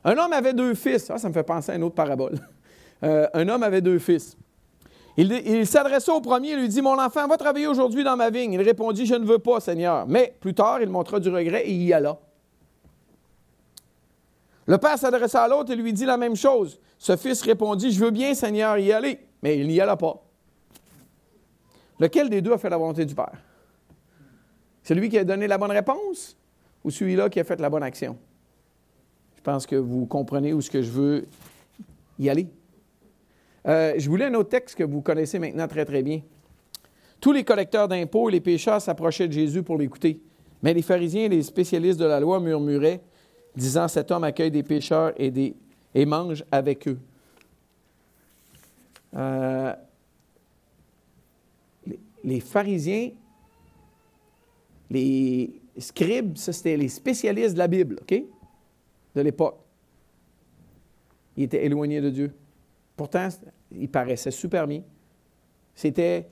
Un 0.05 0.17
homme 0.17 0.33
avait 0.33 0.55
deux 0.55 0.75
fils. 0.75 1.11
Ah, 1.11 1.19
ça 1.19 1.29
me 1.29 1.35
fait 1.35 1.43
penser 1.43 1.73
à 1.73 1.75
une 1.75 1.83
autre 1.85 1.95
parabole. 1.95 2.39
Euh, 3.03 3.27
un 3.33 3.49
homme 3.49 3.63
avait 3.63 3.81
deux 3.81 3.99
fils. 3.99 4.37
Il, 5.17 5.33
il 5.33 5.67
s'adressa 5.67 6.13
au 6.13 6.21
premier 6.21 6.51
et 6.51 6.57
lui 6.57 6.69
dit 6.69 6.83
Mon 6.83 6.99
enfant, 6.99 7.27
va 7.27 7.39
travailler 7.39 7.67
aujourd'hui 7.67 8.05
dans 8.05 8.15
ma 8.15 8.29
vigne. 8.29 8.53
Il 8.53 8.61
répondit 8.61 9.07
Je 9.07 9.15
ne 9.15 9.25
veux 9.25 9.39
pas, 9.39 9.59
Seigneur. 9.59 10.07
Mais 10.07 10.37
plus 10.39 10.53
tard, 10.53 10.83
il 10.83 10.91
montra 10.91 11.19
du 11.19 11.31
regret 11.31 11.63
et 11.67 11.73
y 11.73 11.95
alla. 11.95 12.19
Le 14.67 14.77
père 14.77 14.99
s'adressa 14.99 15.45
à 15.45 15.49
l'autre 15.49 15.73
et 15.73 15.77
lui 15.77 15.95
dit 15.95 16.05
la 16.05 16.19
même 16.19 16.37
chose. 16.37 16.79
Ce 16.99 17.17
fils 17.17 17.41
répondit, 17.41 17.91
Je 17.91 18.05
veux 18.05 18.11
bien, 18.11 18.35
Seigneur, 18.35 18.77
y 18.77 18.93
aller. 18.93 19.19
Mais 19.43 19.57
il 19.57 19.67
n'y 19.67 19.81
alla 19.81 19.97
pas. 19.97 20.23
Lequel 21.99 22.29
des 22.29 22.43
deux 22.43 22.53
a 22.53 22.59
fait 22.59 22.69
la 22.69 22.77
volonté 22.77 23.07
du 23.07 23.15
Père? 23.15 23.33
Celui 24.91 25.09
qui 25.09 25.19
a 25.19 25.23
donné 25.23 25.47
la 25.47 25.57
bonne 25.57 25.71
réponse 25.71 26.37
ou 26.83 26.91
celui-là 26.91 27.29
qui 27.29 27.39
a 27.39 27.45
fait 27.45 27.61
la 27.61 27.71
bonne 27.71 27.85
action? 27.85 28.19
Je 29.37 29.41
pense 29.41 29.65
que 29.65 29.77
vous 29.77 30.05
comprenez 30.05 30.53
où 30.53 30.61
ce 30.61 30.69
que 30.69 30.83
je 30.83 30.91
veux 30.91 31.27
y 32.19 32.29
aller. 32.29 32.49
Euh, 33.69 33.95
je 33.97 34.11
voulais 34.11 34.25
un 34.25 34.35
autre 34.35 34.49
texte 34.49 34.77
que 34.77 34.83
vous 34.83 35.01
connaissez 35.01 35.39
maintenant 35.39 35.69
très, 35.69 35.85
très 35.85 36.03
bien. 36.03 36.23
Tous 37.21 37.31
les 37.31 37.45
collecteurs 37.45 37.87
d'impôts 37.87 38.31
et 38.31 38.33
les 38.33 38.41
pécheurs 38.41 38.83
s'approchaient 38.83 39.29
de 39.29 39.33
Jésus 39.33 39.63
pour 39.63 39.79
l'écouter. 39.79 40.21
Mais 40.61 40.75
les 40.75 40.83
pharisiens 40.83 41.27
et 41.27 41.29
les 41.29 41.45
spécialistes 41.45 42.01
de 42.01 42.07
la 42.07 42.19
loi 42.19 42.41
murmuraient 42.41 43.01
disant 43.55 43.87
Cet 43.87 44.11
homme 44.11 44.25
accueille 44.25 44.51
des 44.51 44.65
pécheurs 44.65 45.13
et, 45.17 45.31
des, 45.31 45.55
et 45.95 46.05
mange 46.05 46.45
avec 46.51 46.89
eux. 46.89 46.99
Euh, 49.15 49.73
les, 52.25 52.41
pharisiens, 52.41 53.11
les 54.91 55.63
scribes, 55.79 56.37
ça 56.37 56.53
c'était 56.53 56.77
les 56.77 56.89
spécialistes 56.89 57.55
de 57.55 57.59
la 57.59 57.69
Bible, 57.69 57.99
OK? 58.03 58.23
De 59.15 59.21
l'époque. 59.21 59.59
Ils 61.37 61.45
étaient 61.45 61.65
éloignés 61.65 62.01
de 62.01 62.11
Dieu. 62.11 62.35
Pourtant, 62.97 63.29
ils 63.71 63.89
paraissaient 63.89 64.31
super 64.31 64.67
bien. 64.67 64.83
C'était 65.75 66.29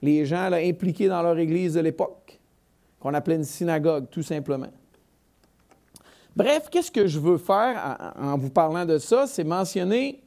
les 0.00 0.26
gens 0.26 0.50
impliqués 0.52 1.08
dans 1.08 1.22
leur 1.22 1.38
église 1.38 1.74
de 1.74 1.80
l'époque, 1.80 2.40
qu'on 2.98 3.14
appelait 3.14 3.36
une 3.36 3.44
synagogue, 3.44 4.10
tout 4.10 4.22
simplement. 4.22 4.72
Bref, 6.34 6.68
qu'est-ce 6.70 6.90
que 6.90 7.06
je 7.06 7.20
veux 7.20 7.38
faire 7.38 8.14
en 8.16 8.36
vous 8.38 8.50
parlant 8.50 8.84
de 8.84 8.98
ça? 8.98 9.26
C'est 9.26 9.44
mentionner 9.44 10.22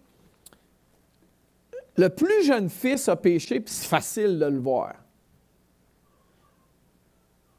le 1.97 2.09
plus 2.09 2.43
jeune 2.43 2.69
fils 2.69 3.07
a 3.09 3.15
péché, 3.15 3.59
puis 3.59 3.73
c'est 3.73 3.87
facile 3.87 4.37
de 4.37 4.45
le 4.45 4.59
voir. 4.59 4.95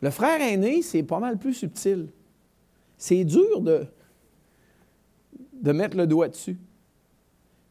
Le 0.07 0.13
frère 0.13 0.41
aîné, 0.41 0.83
c'est 0.83 1.03
pas 1.03 1.19
mal 1.19 1.37
plus 1.37 1.53
subtil. 1.53 2.07
C'est 2.97 3.25
dur 3.25 3.61
de, 3.61 3.89
de 5.53 5.73
mettre 5.73 5.97
le 5.97 6.07
doigt 6.07 6.29
dessus. 6.29 6.57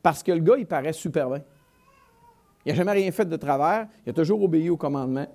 Parce 0.04 0.22
que 0.22 0.34
le 0.34 0.42
gars, 0.42 0.58
il 0.58 0.66
paraît 0.66 0.92
super 0.92 1.30
bien. 1.30 1.42
Il 2.66 2.74
n'a 2.74 2.76
jamais 2.76 2.92
rien 2.92 3.10
fait 3.14 3.24
de 3.24 3.38
travers, 3.38 3.88
il 4.06 4.10
a 4.10 4.14
toujours 4.14 4.44
obéi 4.44 4.70
au 4.70 4.76
commandement. 4.76 5.26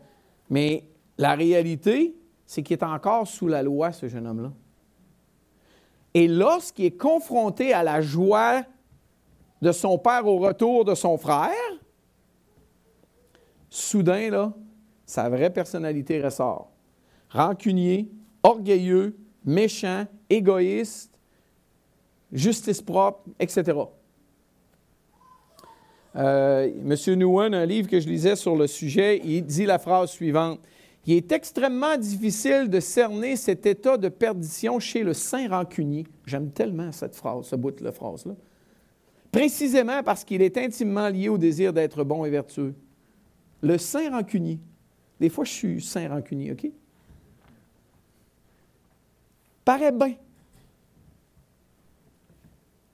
Mais 0.51 0.85
la 1.17 1.35
réalité, 1.35 2.15
c'est 2.45 2.63
qu'il 2.63 2.77
est 2.77 2.85
encore 2.85 3.27
sous 3.27 3.49
la 3.49 3.63
loi, 3.63 3.93
ce 3.93 4.07
jeune 4.07 4.27
homme-là. 4.27 4.53
Et 6.13 6.29
lorsqu'il 6.29 6.85
est 6.85 6.99
confronté 6.99 7.73
à 7.73 7.83
la 7.83 8.03
joie 8.03 8.63
de 9.63 9.73
son 9.73 9.97
père 9.97 10.27
au 10.27 10.37
retour 10.37 10.85
de 10.85 10.95
son 10.95 11.17
frère, 11.17 11.49
soudain, 13.71 14.29
là, 14.29 14.53
sa 15.07 15.31
vraie 15.31 15.49
personnalité 15.49 16.21
ressort. 16.21 16.71
Rancunier, 17.31 18.09
orgueilleux, 18.43 19.16
méchant, 19.45 20.07
égoïste, 20.29 21.12
justice 22.33 22.83
propre, 22.83 23.23
etc. 23.38 23.79
Euh, 26.16 26.71
Monsieur 26.83 27.14
Nguyen, 27.14 27.55
un 27.55 27.66
livre 27.66 27.88
que 27.88 28.01
je 28.01 28.09
lisais 28.09 28.37
sur 28.37 28.57
le 28.57 28.66
sujet, 28.66 29.21
il 29.25 29.45
dit 29.45 29.66
la 29.66 29.79
phrase 29.79 30.11
suivante 30.11 30.61
il 31.07 31.14
est 31.14 31.33
extrêmement 31.33 31.97
difficile 31.97 32.69
de 32.69 32.79
cerner 32.79 33.37
cet 33.37 33.64
état 33.64 33.97
de 33.97 34.09
perdition 34.09 34.79
chez 34.79 35.03
le 35.03 35.14
saint 35.14 35.49
rancunier. 35.49 36.07
J'aime 36.27 36.51
tellement 36.51 36.93
cette 36.93 37.16
phrase, 37.16 37.47
ce 37.47 37.57
bout 37.57 37.71
de 37.71 37.90
phrase-là. 37.90 38.35
Précisément 39.33 40.03
parce 40.03 40.25
qu'il 40.25 40.43
est 40.43 40.59
intimement 40.59 41.09
lié 41.09 41.29
au 41.29 41.38
désir 41.38 41.73
d'être 41.73 42.05
bon 42.05 42.25
et 42.25 42.31
vertueux. 42.31 42.75
Le 43.62 43.79
saint 43.79 44.11
rancunier. 44.11 44.59
Des 45.21 45.29
fois, 45.29 45.45
je 45.45 45.53
suis 45.53 45.83
saint 45.83 46.09
rancunier, 46.09 46.53
OK? 46.53 46.71
Paraît 49.64 49.92
bien. 49.92 50.14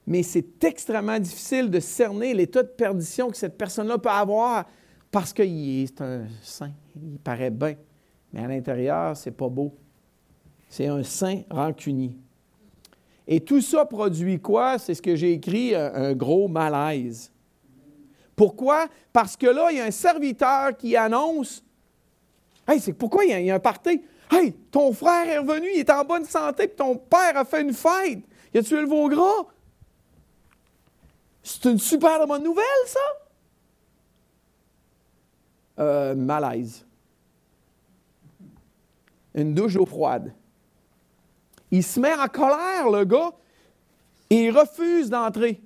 mais 0.07 0.23
c'est 0.23 0.65
extrêmement 0.65 1.19
difficile 1.19 1.69
de 1.71 1.81
cerner 1.81 2.33
l'état 2.33 2.63
de 2.63 2.69
perdition 2.69 3.31
que 3.31 3.37
cette 3.37 3.59
personne-là 3.59 3.99
peut 3.99 4.09
avoir 4.09 4.67
parce 5.11 5.33
qu'il 5.33 5.83
est 5.83 6.01
un 6.01 6.27
saint, 6.43 6.73
il 6.95 7.19
paraît 7.19 7.51
bien, 7.51 7.75
mais 8.33 8.45
à 8.45 8.49
l'intérieur, 8.49 9.17
c'est 9.17 9.31
pas 9.31 9.49
beau. 9.49 9.75
C'est 10.69 10.87
un 10.87 11.03
saint 11.03 11.43
rancunier. 11.51 12.13
Et 13.27 13.41
tout 13.41 13.61
ça 13.61 13.85
produit 13.85 14.39
quoi? 14.39 14.79
C'est 14.79 14.95
ce 14.95 15.03
que 15.03 15.17
j'ai 15.17 15.33
écrit, 15.33 15.75
un, 15.75 16.13
gros 16.13 16.49
malaise. 16.49 17.33
Pourquoi? 18.37 18.87
Parce 19.13 19.37
que 19.37 19.47
là, 19.47 19.69
il 19.71 19.79
y 19.79 19.81
a 19.81 19.87
un 19.87 19.91
serviteur 19.91 20.77
qui 20.77 20.97
annonce 20.97 21.65
Hey, 22.69 22.81
c'est 22.81 22.93
pourquoi 22.93 23.25
il 23.25 23.45
y, 23.45 23.51
a, 23.51 23.55
un 23.55 23.61
party? 23.61 24.03
Hey, 24.31 24.53
ton 24.71 24.93
frère 24.93 25.29
est 25.29 25.39
revenu, 25.39 25.69
il 25.75 25.81
est 25.81 25.91
en 25.91 26.05
bonne 26.05 26.25
santé, 26.25 26.67
puis 26.67 26.77
ton 26.77 26.97
père 26.97 27.37
a 27.37 27.45
fait 27.45 27.63
une 27.63 27.73
fête. 27.73 28.21
Il 28.53 28.61
a 28.61 28.63
tué 28.63 28.81
le 28.81 28.87
veau 28.87 29.09
gras. 29.09 29.47
C'est 31.43 31.65
une 31.67 31.79
super 31.79 32.27
bonne 32.27 32.43
nouvelle, 32.43 32.65
ça? 32.87 33.01
Euh, 35.79 36.15
malaise. 36.15 36.85
Une 39.35 39.55
douche 39.55 39.75
d'eau 39.75 39.87
froide. 39.87 40.33
Il 41.71 41.85
se 41.85 42.01
met 42.01 42.15
en 42.15 42.27
colère, 42.27 42.91
le 42.91 43.05
gars, 43.05 43.33
et 44.31 44.47
il 44.47 44.51
refuse 44.51 45.11
d'entrer. 45.11 45.61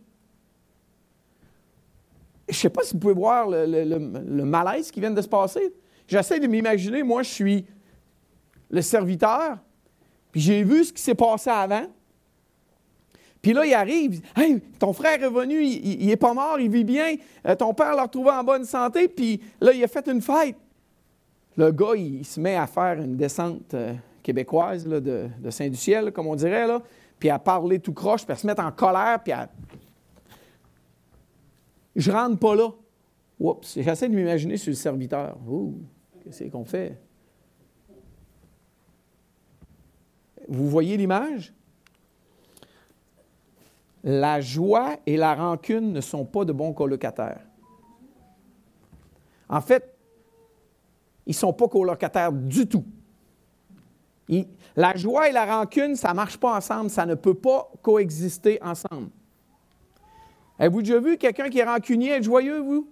Je 2.49 2.57
ne 2.57 2.59
sais 2.59 2.71
pas 2.71 2.83
si 2.83 2.95
vous 2.95 2.99
pouvez 2.99 3.15
voir 3.15 3.47
le, 3.49 4.45
malaise 4.45 4.91
qui 4.91 5.01
vient 5.01 5.13
de 5.13 5.23
se 5.23 5.29
passer. 5.29 5.73
J'essaie 6.09 6.41
de 6.41 6.49
m'imaginer, 6.49 7.03
moi, 7.05 7.23
je 7.23 7.31
suis 7.31 7.67
le 8.71 8.83
serviteur, 8.83 9.59
puis 10.33 10.41
j'ai 10.41 10.63
vu 10.63 10.85
ce 10.85 10.93
qui 10.93 11.03
s'est 11.03 11.15
passé 11.15 11.51
avant. 11.51 11.87
Puis 13.43 13.53
là, 13.53 13.65
il 13.65 13.73
arrive, 13.73 14.21
hey, 14.37 14.61
ton 14.79 14.93
frère 14.93 15.23
est 15.23 15.31
venu, 15.31 15.65
il, 15.65 16.07
n'est 16.07 16.17
pas 16.17 16.35
mort, 16.35 16.61
il 16.61 16.71
vit 16.71 16.85
bien, 16.85 17.15
euh, 17.47 17.55
ton 17.55 17.73
père 17.73 17.95
l'a 17.95 18.03
retrouvé 18.03 18.31
en 18.31 18.45
bonne 18.45 18.65
santé, 18.65 19.09
puis 19.09 19.41
là, 19.61 19.73
il 19.73 19.83
a 19.83 19.89
fait 19.89 20.07
une 20.09 20.21
fête. 20.21 20.57
Le 21.57 21.71
gars, 21.73 21.95
il, 21.97 22.25
se 22.25 22.39
met 22.39 22.57
à 22.57 22.67
faire 22.67 23.01
une 23.01 23.17
descente 23.17 23.73
euh, 23.75 23.95
québécoise 24.23 24.87
de, 24.87 25.29
Saint-du-Ciel, 25.49 26.13
comme 26.13 26.27
on 26.27 26.37
dirait, 26.37 26.67
là, 26.67 26.83
puis 27.19 27.31
à 27.31 27.39
parler 27.39 27.81
tout 27.81 27.95
croche, 27.95 28.25
puis 28.25 28.33
à 28.33 28.37
se 28.37 28.47
mettre 28.47 28.63
en 28.63 28.73
colère, 28.73 29.21
puis 29.23 29.33
à. 29.33 29.49
Je 31.97 32.11
rentre 32.11 32.39
pas 32.39 32.55
là. 32.55 32.71
Oups, 33.39 33.75
j'essaie 33.75 34.09
de 34.09 34.15
m'imaginer 34.15 34.59
sur 34.59 34.71
le 34.71 34.77
serviteur. 34.77 35.37
Ouh, 35.49 35.75
qu'est-ce 36.23 36.45
qu'on 36.45 36.65
fait? 36.65 36.99
Vous 40.51 40.69
voyez 40.69 40.97
l'image? 40.97 41.55
La 44.03 44.41
joie 44.41 44.97
et 45.07 45.17
la 45.17 45.35
rancune 45.35 45.93
ne 45.93 46.01
sont 46.01 46.25
pas 46.25 46.45
de 46.45 46.53
bons 46.53 46.73
colocataires. 46.73 47.43
En 49.49 49.61
fait, 49.61 49.97
ils 51.25 51.31
ne 51.31 51.35
sont 51.35 51.53
pas 51.53 51.69
colocataires 51.69 52.33
du 52.33 52.67
tout. 52.67 52.85
la 54.75 54.97
joie 54.97 55.29
et 55.29 55.33
la 55.33 55.45
rancune, 55.45 55.95
ça 55.95 56.11
ne 56.11 56.15
marche 56.15 56.37
pas 56.37 56.57
ensemble, 56.57 56.91
ça 56.91 57.07
ne 57.07 57.15
peut 57.15 57.35
pas 57.35 57.71
coexister 57.83 58.61
ensemble. 58.63 59.11
Avez-vous 60.59 60.83
déjà 60.83 60.99
vu 60.99 61.17
quelqu'un 61.17 61.49
qui 61.49 61.61
est 61.61 61.65
rancunier? 61.65 62.11
Être 62.11 62.25
joyeux, 62.25 62.59
vous? 62.59 62.89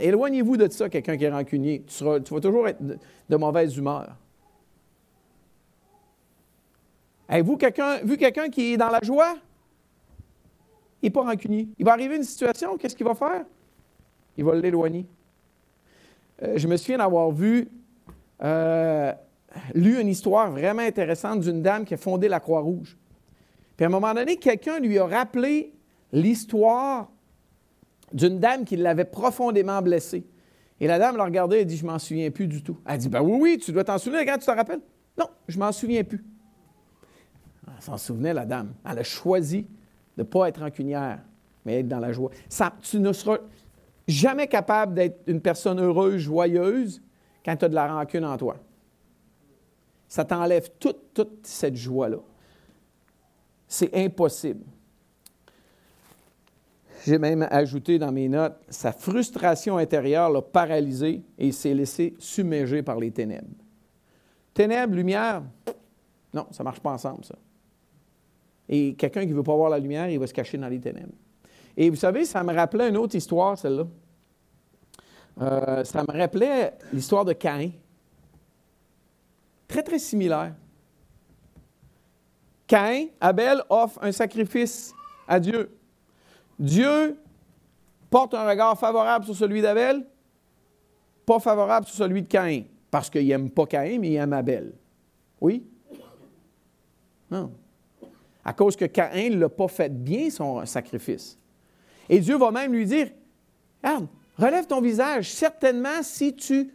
éloignez-vous 0.00 0.56
de 0.56 0.70
ça, 0.70 0.88
quelqu'un 0.88 1.16
qui 1.16 1.24
est 1.24 1.30
rancunier. 1.30 1.84
Tu, 1.86 2.04
vas 2.04 2.20
toujours 2.20 2.68
être 2.68 2.82
de 2.82 3.36
mauvaise 3.36 3.76
humeur. 3.76 4.16
Avez-vous 7.30 7.56
vu 8.02 8.16
quelqu'un 8.16 8.48
qui 8.50 8.72
est 8.72 8.76
dans 8.76 8.88
la 8.88 8.98
joie? 9.02 9.36
Il 11.00 11.06
n'est 11.06 11.10
pas 11.10 11.22
rancunier. 11.22 11.68
Il 11.78 11.84
va 11.84 11.92
arriver 11.92 12.16
une 12.16 12.24
situation, 12.24 12.76
qu'est-ce 12.76 12.96
qu'il 12.96 13.06
va 13.06 13.14
faire? 13.14 13.44
Il 14.36 14.44
va 14.44 14.56
l'éloigner. 14.56 15.06
Euh, 16.42 16.54
je 16.56 16.66
me 16.66 16.76
souviens 16.76 16.98
d'avoir 16.98 17.30
vu, 17.30 17.68
euh, 18.42 19.12
lu 19.74 20.00
une 20.00 20.08
histoire 20.08 20.50
vraiment 20.50 20.82
intéressante 20.82 21.40
d'une 21.40 21.62
dame 21.62 21.84
qui 21.84 21.94
a 21.94 21.96
fondé 21.96 22.26
la 22.26 22.40
Croix-Rouge. 22.40 22.98
Puis 23.76 23.84
à 23.84 23.86
un 23.86 23.92
moment 23.92 24.12
donné, 24.12 24.36
quelqu'un 24.36 24.80
lui 24.80 24.98
a 24.98 25.06
rappelé 25.06 25.72
l'histoire 26.12 27.12
d'une 28.12 28.40
dame 28.40 28.64
qui 28.64 28.76
l'avait 28.76 29.04
profondément 29.04 29.80
blessée. 29.82 30.26
Et 30.80 30.88
la 30.88 30.98
dame 30.98 31.16
l'a 31.16 31.24
regardé 31.24 31.58
et 31.58 31.64
dit 31.64 31.76
Je 31.76 31.86
m'en 31.86 32.00
souviens 32.00 32.28
plus 32.32 32.48
du 32.48 32.64
tout. 32.64 32.76
Elle 32.84 32.98
dit 32.98 33.08
Ben 33.08 33.22
oui, 33.22 33.38
oui, 33.40 33.58
tu 33.58 33.70
dois 33.70 33.84
t'en 33.84 33.98
souvenir 33.98 34.26
quand 34.26 34.38
tu 34.38 34.46
te 34.46 34.50
rappelles. 34.50 34.80
Non, 35.16 35.28
je 35.46 35.58
m'en 35.60 35.70
souviens 35.70 36.02
plus. 36.02 36.24
S'en 37.80 37.96
souvenait, 37.96 38.34
la 38.34 38.44
dame. 38.44 38.74
Elle 38.84 38.98
a 38.98 39.02
choisi 39.02 39.62
de 39.62 39.68
ne 40.18 40.22
pas 40.22 40.48
être 40.48 40.60
rancunière, 40.60 41.20
mais 41.64 41.80
être 41.80 41.88
dans 41.88 41.98
la 41.98 42.12
joie. 42.12 42.30
Ça, 42.48 42.72
tu 42.82 43.00
ne 43.00 43.12
seras 43.12 43.38
jamais 44.06 44.46
capable 44.46 44.94
d'être 44.94 45.22
une 45.26 45.40
personne 45.40 45.80
heureuse, 45.80 46.18
joyeuse, 46.18 47.02
quand 47.44 47.56
tu 47.56 47.64
as 47.64 47.68
de 47.68 47.74
la 47.74 47.92
rancune 47.92 48.24
en 48.24 48.36
toi. 48.36 48.56
Ça 50.08 50.24
t'enlève 50.24 50.68
toute, 50.78 51.14
toute 51.14 51.46
cette 51.46 51.76
joie-là. 51.76 52.18
C'est 53.66 53.94
impossible. 53.94 54.64
J'ai 57.06 57.18
même 57.18 57.46
ajouté 57.50 57.98
dans 57.98 58.12
mes 58.12 58.28
notes, 58.28 58.56
sa 58.68 58.92
frustration 58.92 59.78
intérieure 59.78 60.28
l'a 60.28 60.42
paralysé 60.42 61.22
et 61.38 61.50
s'est 61.50 61.72
laissé 61.72 62.14
submerger 62.18 62.82
par 62.82 62.98
les 62.98 63.10
ténèbres. 63.10 63.48
Ténèbres, 64.52 64.94
lumière, 64.94 65.42
non, 66.34 66.46
ça 66.50 66.62
ne 66.62 66.64
marche 66.64 66.80
pas 66.80 66.92
ensemble, 66.92 67.24
ça. 67.24 67.36
Et 68.72 68.94
quelqu'un 68.94 69.22
qui 69.22 69.32
ne 69.32 69.34
veut 69.34 69.42
pas 69.42 69.56
voir 69.56 69.68
la 69.68 69.80
lumière, 69.80 70.08
il 70.08 70.18
va 70.20 70.28
se 70.28 70.32
cacher 70.32 70.56
dans 70.56 70.68
les 70.68 70.78
ténèbres. 70.78 71.12
Et 71.76 71.90
vous 71.90 71.96
savez, 71.96 72.24
ça 72.24 72.44
me 72.44 72.54
rappelait 72.54 72.88
une 72.88 72.96
autre 72.96 73.16
histoire, 73.16 73.58
celle-là. 73.58 73.84
Euh, 75.40 75.82
ça 75.82 76.02
me 76.02 76.16
rappelait 76.16 76.74
l'histoire 76.92 77.24
de 77.24 77.32
Caïn. 77.32 77.72
Très, 79.66 79.82
très 79.82 79.98
similaire. 79.98 80.54
Caïn, 82.68 83.08
Abel 83.20 83.60
offre 83.68 83.98
un 84.02 84.12
sacrifice 84.12 84.94
à 85.26 85.40
Dieu. 85.40 85.76
Dieu 86.56 87.18
porte 88.08 88.34
un 88.34 88.48
regard 88.48 88.78
favorable 88.78 89.24
sur 89.24 89.34
celui 89.34 89.62
d'Abel, 89.62 90.06
pas 91.26 91.40
favorable 91.40 91.86
sur 91.86 91.96
celui 91.96 92.22
de 92.22 92.28
Caïn, 92.28 92.62
parce 92.88 93.10
qu'il 93.10 93.26
n'aime 93.26 93.50
pas 93.50 93.66
Caïn, 93.66 93.98
mais 93.98 94.10
il 94.10 94.16
aime 94.16 94.32
Abel. 94.32 94.74
Oui? 95.40 95.66
Non 97.32 97.52
à 98.44 98.52
cause 98.52 98.76
que 98.76 98.86
Caïn 98.86 99.30
ne 99.30 99.38
l'a 99.38 99.48
pas 99.48 99.68
fait 99.68 99.92
bien, 99.92 100.30
son 100.30 100.64
sacrifice. 100.66 101.38
Et 102.08 102.20
Dieu 102.20 102.36
va 102.36 102.50
même 102.50 102.72
lui 102.72 102.86
dire, 102.86 103.10
regarde, 103.82 104.08
relève 104.36 104.66
ton 104.66 104.80
visage, 104.80 105.30
certainement 105.32 106.02
si 106.02 106.34
tu 106.34 106.72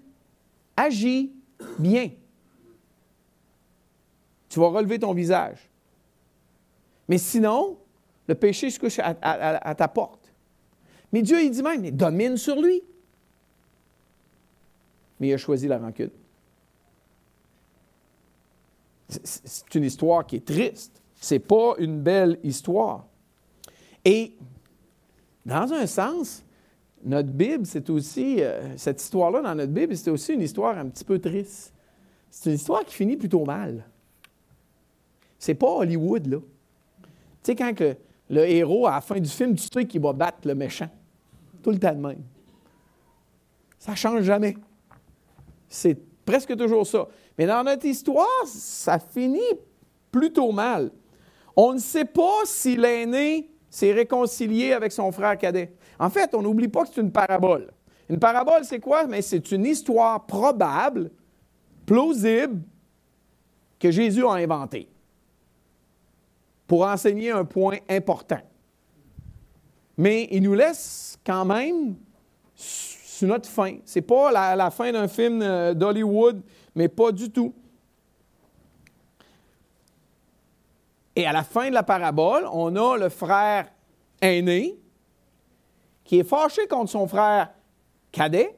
agis 0.78 1.34
bien. 1.80 2.12
Tu 4.50 4.60
vas 4.60 4.68
relever 4.68 5.00
ton 5.00 5.14
visage. 5.14 5.70
Mais 7.08 7.18
sinon, 7.18 7.78
le 8.28 8.36
péché 8.36 8.70
se 8.70 8.80
couche 8.80 9.00
à, 9.00 9.76
ta 9.76 9.88
porte. 9.88 10.34
Mais 11.12 11.22
Dieu, 11.22 11.44
il 11.44 11.52
dit 11.52 11.62
même, 11.62 11.86
il 11.86 11.96
domine 11.96 12.38
sur 12.38 12.62
lui. 12.62 12.82
Mais 15.20 15.30
il 15.30 15.34
a 15.34 15.38
choisi 15.38 15.68
la 15.68 15.78
rancune. 15.78 16.12
C'est 19.08 19.76
une 19.76 19.84
histoire 19.84 20.26
qui 20.26 20.38
est 20.38 20.46
triste. 20.46 21.02
C'est 21.26 21.40
pas 21.40 21.74
une 21.80 22.02
belle 22.02 22.38
histoire. 22.44 23.08
Et 24.06 24.38
dans 25.44 25.74
un 25.74 25.88
sens, 25.88 26.44
notre 27.04 27.32
Bible, 27.32 27.66
c'est 27.66 27.90
aussi, 27.90 28.44
euh, 28.44 28.78
cette 28.78 29.02
histoire-là 29.02 29.42
dans 29.42 29.56
notre 29.56 29.72
Bible, 29.72 29.98
c'est 29.98 30.12
aussi 30.12 30.34
une 30.34 30.44
histoire 30.44 30.78
un 30.78 30.88
petit 30.88 31.04
peu 31.04 31.18
triste. 31.18 31.74
C'est 32.30 32.52
une 32.52 32.58
histoire 32.58 32.86
qui 32.86 32.94
finit 32.94 33.18
plutôt 33.18 33.44
mal. 33.44 33.88
C'est 35.40 35.56
pas 35.56 35.68
Hollywood, 35.68 36.28
là. 36.28 36.38
Tu 36.38 36.46
sais, 37.42 37.56
quand 37.56 37.74
le 38.30 38.48
héros, 38.48 38.86
à 38.86 38.92
la 38.92 39.02
fin 39.02 39.20
du 39.20 39.30
film, 39.30 39.56
tu 39.56 39.68
sais 39.74 39.86
qu'il 39.86 40.02
va 40.02 40.14
battre 40.14 40.48
le 40.48 40.54
méchant. 40.54 40.92
Tout 41.64 41.72
le 41.72 41.80
temps 41.80 41.96
de 41.96 42.08
même. 42.08 42.22
Ça 43.80 43.94
ne 43.94 43.98
change 43.98 44.22
jamais. 44.22 44.56
C'est 45.68 45.98
presque 46.24 46.56
toujours 46.56 46.86
ça. 46.86 47.08
Mais 47.36 47.48
dans 47.48 47.64
notre 47.64 47.88
histoire, 47.88 48.46
ça 48.46 49.00
finit 49.00 49.42
plutôt 50.12 50.52
mal. 50.52 50.92
On 51.56 51.74
ne 51.74 51.80
sait 51.80 52.06
pas 52.06 52.42
si 52.46 52.76
l'aîné 52.76 53.50
s'est 53.70 53.94
réconcilié 53.94 54.74
avec 54.74 54.92
son 54.92 55.12
frère 55.12 55.38
cadet. 55.38 55.74
En 56.00 56.10
fait, 56.10 56.34
on 56.34 56.42
n'oublie 56.42 56.68
pas 56.68 56.84
que 56.84 56.90
c'est 56.94 57.02
une 57.02 57.12
parabole. 57.12 57.72
Une 58.10 58.20
parabole, 58.20 58.64
c'est 58.64 58.80
quoi? 58.80 59.06
Mais 59.08 59.22
c'est 59.22 59.52
une 59.52 59.66
histoire 59.66 60.26
probable, 60.26 61.12
plausible, 61.86 62.62
que 63.80 63.92
Jésus 63.92 64.26
a 64.26 64.34
inventée 64.34 64.88
pour 66.68 66.86
enseigner 66.86 67.32
un 67.32 67.46
point 67.46 67.78
important. 67.90 68.42
Mais 69.98 70.28
il 70.32 70.44
nous 70.44 70.54
laisse 70.54 71.18
quand 71.26 71.46
même 71.46 71.96
sur 72.56 73.28
notre 73.28 73.50
fin. 73.50 73.78
Ce 73.86 74.00
n'est 74.00 74.06
pas 74.06 74.32
la, 74.32 74.56
la 74.56 74.72
fin 74.72 74.92
d'un 74.92 75.08
film 75.08 75.42
euh, 75.42 75.74
d'Hollywood, 75.74 76.42
mais 76.76 76.88
pas 76.88 77.12
du 77.12 77.30
tout. 77.30 77.54
Et 81.16 81.26
à 81.26 81.32
la 81.32 81.44
fin 81.44 81.70
de 81.70 81.74
la 81.74 81.84
parabole, 81.84 82.48
on 82.52 82.76
a 82.76 82.98
le 82.98 83.10
frère 83.10 83.70
aîné 84.22 84.78
qui 86.04 86.20
est 86.20 86.24
fâché 86.24 86.68
contre 86.68 86.92
son 86.92 87.08
frère 87.08 87.54
cadet, 88.12 88.56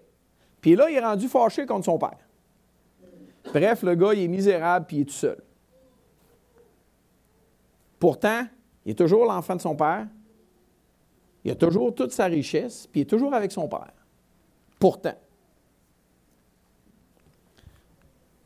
puis 0.60 0.76
là, 0.76 0.90
il 0.90 0.98
est 0.98 1.06
rendu 1.06 1.28
fâché 1.28 1.66
contre 1.66 1.86
son 1.86 1.98
père. 1.98 2.18
Bref, 3.46 3.84
le 3.84 3.96
gars, 3.96 4.14
il 4.14 4.24
est 4.24 4.28
misérable, 4.28 4.86
puis 4.86 4.98
il 4.98 5.02
est 5.02 5.06
tout 5.06 5.12
seul. 5.12 5.42
Pourtant, 8.00 8.46
il 8.86 8.92
est 8.92 8.96
toujours 8.96 9.26
l'enfant 9.26 9.56
de 9.56 9.62
son 9.62 9.76
père, 9.76 10.08
il 11.44 11.52
a 11.52 11.56
toujours 11.56 11.96
toute 11.96 12.12
sa 12.12 12.26
richesse, 12.26 12.88
puis 12.88 13.02
il 13.02 13.04
est 13.04 13.08
toujours 13.08 13.34
avec 13.34 13.52
son 13.52 13.68
père. 13.68 13.94
Pourtant. 14.80 15.16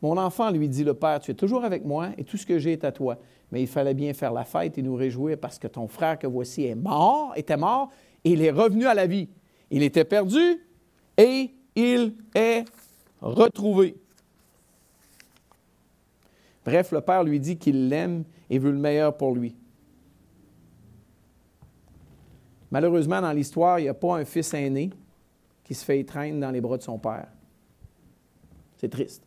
Mon 0.01 0.17
enfant 0.17 0.49
lui 0.49 0.67
dit, 0.67 0.83
le 0.83 0.93
Père, 0.93 1.19
tu 1.19 1.31
es 1.31 1.33
toujours 1.33 1.63
avec 1.63 1.85
moi 1.85 2.09
et 2.17 2.23
tout 2.23 2.37
ce 2.37 2.45
que 2.45 2.57
j'ai 2.57 2.73
est 2.73 2.83
à 2.83 2.91
toi. 2.91 3.17
Mais 3.51 3.61
il 3.61 3.67
fallait 3.67 3.93
bien 3.93 4.13
faire 4.13 4.31
la 4.31 4.45
fête 4.45 4.77
et 4.77 4.81
nous 4.81 4.95
réjouir 4.95 5.37
parce 5.37 5.59
que 5.59 5.67
ton 5.67 5.87
frère 5.87 6.17
que 6.17 6.27
voici 6.27 6.65
est 6.65 6.75
mort, 6.75 7.33
était 7.35 7.57
mort, 7.57 7.91
et 8.23 8.31
il 8.31 8.41
est 8.41 8.51
revenu 8.51 8.85
à 8.85 8.93
la 8.93 9.07
vie. 9.07 9.29
Il 9.69 9.83
était 9.83 10.05
perdu 10.05 10.61
et 11.17 11.51
il 11.75 12.15
est 12.33 12.65
retrouvé. 13.19 13.95
Bref, 16.63 16.91
le 16.91 17.01
Père 17.01 17.23
lui 17.23 17.39
dit 17.39 17.57
qu'il 17.57 17.89
l'aime 17.89 18.23
et 18.49 18.59
veut 18.59 18.71
le 18.71 18.77
meilleur 18.77 19.15
pour 19.17 19.33
lui. 19.33 19.55
Malheureusement, 22.69 23.21
dans 23.21 23.33
l'histoire, 23.33 23.79
il 23.79 23.83
n'y 23.83 23.89
a 23.89 23.93
pas 23.93 24.17
un 24.17 24.25
fils 24.25 24.53
aîné 24.53 24.91
qui 25.63 25.73
se 25.73 25.83
fait 25.83 25.99
étreindre 25.99 26.39
dans 26.39 26.51
les 26.51 26.61
bras 26.61 26.77
de 26.77 26.83
son 26.83 26.97
père. 26.97 27.27
C'est 28.77 28.89
triste. 28.89 29.23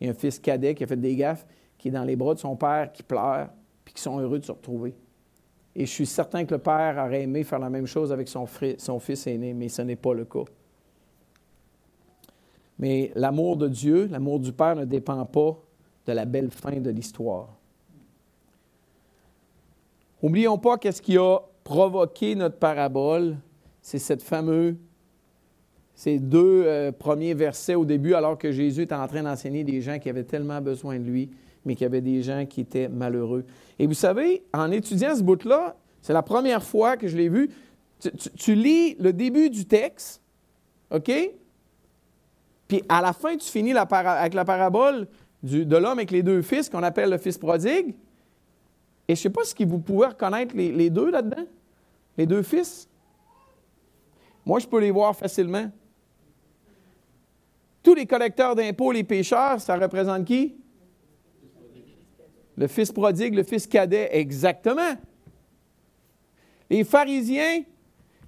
Il 0.00 0.06
y 0.06 0.08
a 0.08 0.12
un 0.12 0.14
fils 0.14 0.38
cadet 0.38 0.74
qui 0.74 0.84
a 0.84 0.86
fait 0.86 0.96
des 0.96 1.14
gaffes, 1.14 1.46
qui 1.82 1.88
est 1.88 1.90
dans 1.90 2.04
les 2.04 2.14
bras 2.14 2.32
de 2.32 2.38
son 2.38 2.54
père, 2.54 2.92
qui 2.92 3.02
pleure, 3.02 3.48
puis 3.84 3.92
qui 3.92 4.00
sont 4.00 4.16
heureux 4.20 4.38
de 4.38 4.44
se 4.44 4.52
retrouver. 4.52 4.94
Et 5.74 5.84
je 5.84 5.90
suis 5.90 6.06
certain 6.06 6.44
que 6.44 6.54
le 6.54 6.60
père 6.60 7.02
aurait 7.04 7.22
aimé 7.22 7.42
faire 7.42 7.58
la 7.58 7.70
même 7.70 7.86
chose 7.86 8.12
avec 8.12 8.28
son, 8.28 8.46
fils 8.46 9.26
aîné, 9.26 9.52
mais 9.52 9.68
ce 9.68 9.82
n'est 9.82 9.96
pas 9.96 10.14
le 10.14 10.24
cas. 10.24 10.44
Mais 12.78 13.10
l'amour 13.16 13.56
de 13.56 13.66
Dieu, 13.66 14.06
l'amour 14.12 14.38
du 14.38 14.52
Père 14.52 14.76
ne 14.76 14.84
dépend 14.84 15.24
pas 15.26 15.58
de 16.06 16.12
la 16.12 16.24
belle 16.24 16.52
fin 16.52 16.78
de 16.78 16.90
l'histoire. 16.90 17.48
N'oublions 20.22 20.58
pas 20.58 20.78
qu'est-ce 20.78 21.02
qui 21.02 21.18
a 21.18 21.40
provoqué 21.64 22.36
notre 22.36 22.58
parabole, 22.58 23.38
c'est 23.80 23.98
cette 23.98 24.22
fameuse 24.22 24.76
ces 25.94 26.18
deux 26.18 26.64
euh, 26.64 26.90
premiers 26.90 27.34
versets 27.34 27.74
au 27.74 27.84
début, 27.84 28.14
alors 28.14 28.38
que 28.38 28.50
Jésus 28.50 28.82
était 28.82 28.94
en 28.94 29.06
train 29.06 29.22
d'enseigner 29.22 29.62
des 29.62 29.80
gens 29.80 29.98
qui 29.98 30.08
avaient 30.08 30.24
tellement 30.24 30.60
besoin 30.60 30.98
de 30.98 31.04
lui, 31.04 31.30
mais 31.64 31.74
qui 31.74 31.84
avaient 31.84 32.00
des 32.00 32.22
gens 32.22 32.46
qui 32.46 32.60
étaient 32.60 32.88
malheureux. 32.88 33.44
Et 33.78 33.86
vous 33.86 33.94
savez, 33.94 34.42
en 34.52 34.70
étudiant 34.70 35.14
ce 35.14 35.22
bout-là, 35.22 35.76
c'est 36.00 36.12
la 36.12 36.22
première 36.22 36.62
fois 36.62 36.96
que 36.96 37.06
je 37.06 37.16
l'ai 37.16 37.28
vu. 37.28 37.50
Tu, 38.36 38.54
lis 38.54 38.96
le 38.98 39.12
début 39.12 39.48
du 39.48 39.64
texte, 39.64 40.20
OK? 40.90 41.10
Puis 42.66 42.82
à 42.88 43.00
la 43.00 43.12
fin, 43.12 43.36
tu 43.36 43.48
finis 43.48 43.72
avec 43.72 44.34
la 44.34 44.44
parabole 44.44 45.06
de 45.42 45.76
l'homme 45.76 45.98
avec 45.98 46.10
les 46.10 46.22
deux 46.22 46.42
fils 46.42 46.68
qu'on 46.68 46.82
appelle 46.82 47.10
le 47.10 47.18
fils 47.18 47.38
prodigue. 47.38 47.94
Et 49.06 49.14
je 49.14 49.20
ne 49.20 49.22
sais 49.22 49.30
pas 49.30 49.44
si 49.44 49.64
vous 49.64 49.78
pouvez 49.78 50.06
reconnaître 50.06 50.56
les, 50.56 50.72
les 50.72 50.90
deux 50.90 51.10
là-dedans, 51.10 51.44
les 52.16 52.26
deux 52.26 52.42
fils. 52.42 52.88
Moi, 54.44 54.58
je 54.58 54.66
peux 54.66 54.80
les 54.80 54.90
voir 54.90 55.14
facilement. 55.14 55.70
Tous 57.82 57.94
les 57.94 58.06
collecteurs 58.06 58.54
d'impôts, 58.54 58.92
les 58.92 59.04
pêcheurs, 59.04 59.60
ça 59.60 59.76
représente 59.76 60.24
qui? 60.24 60.56
Le 62.56 62.66
fils 62.66 62.92
prodigue, 62.92 63.34
le 63.34 63.42
fils 63.42 63.66
cadet, 63.66 64.08
exactement. 64.12 64.94
Les 66.68 66.84
pharisiens, 66.84 67.62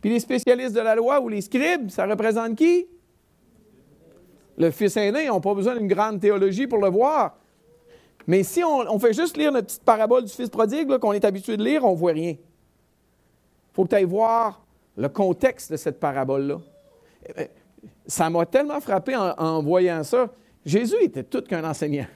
puis 0.00 0.10
les 0.10 0.20
spécialistes 0.20 0.74
de 0.74 0.80
la 0.80 0.94
loi 0.94 1.20
ou 1.20 1.28
les 1.28 1.40
scribes, 1.40 1.90
ça 1.90 2.06
représente 2.06 2.56
qui? 2.56 2.86
Le 4.56 4.70
fils 4.70 4.96
aîné, 4.96 5.24
ils 5.24 5.28
n'ont 5.28 5.40
pas 5.40 5.54
besoin 5.54 5.76
d'une 5.76 5.88
grande 5.88 6.20
théologie 6.20 6.66
pour 6.66 6.78
le 6.78 6.88
voir. 6.88 7.36
Mais 8.26 8.42
si 8.42 8.62
on, 8.64 8.98
fait 8.98 9.12
juste 9.12 9.36
lire 9.36 9.52
notre 9.52 9.66
petite 9.66 9.84
parabole 9.84 10.24
du 10.24 10.32
fils 10.32 10.48
prodigue 10.48 10.96
qu'on 10.98 11.12
est 11.12 11.24
habitué 11.24 11.56
de 11.56 11.64
lire, 11.64 11.84
on 11.84 11.92
ne 11.92 11.96
voit 11.96 12.12
rien. 12.12 12.30
Il 12.30 13.74
faut 13.74 13.84
que 13.84 13.96
tu 13.96 14.04
voir 14.04 14.64
le 14.96 15.08
contexte 15.08 15.72
de 15.72 15.76
cette 15.76 16.00
parabole-là. 16.00 16.60
Eh, 17.36 17.48
ça 18.06 18.30
m'a 18.30 18.46
tellement 18.46 18.80
frappé 18.80 19.14
en, 19.16 19.62
voyant 19.62 20.02
ça. 20.04 20.30
Jésus 20.64 20.96
était 21.02 21.24
tout 21.24 21.42
qu'un 21.42 21.68
enseignant. 21.68 22.06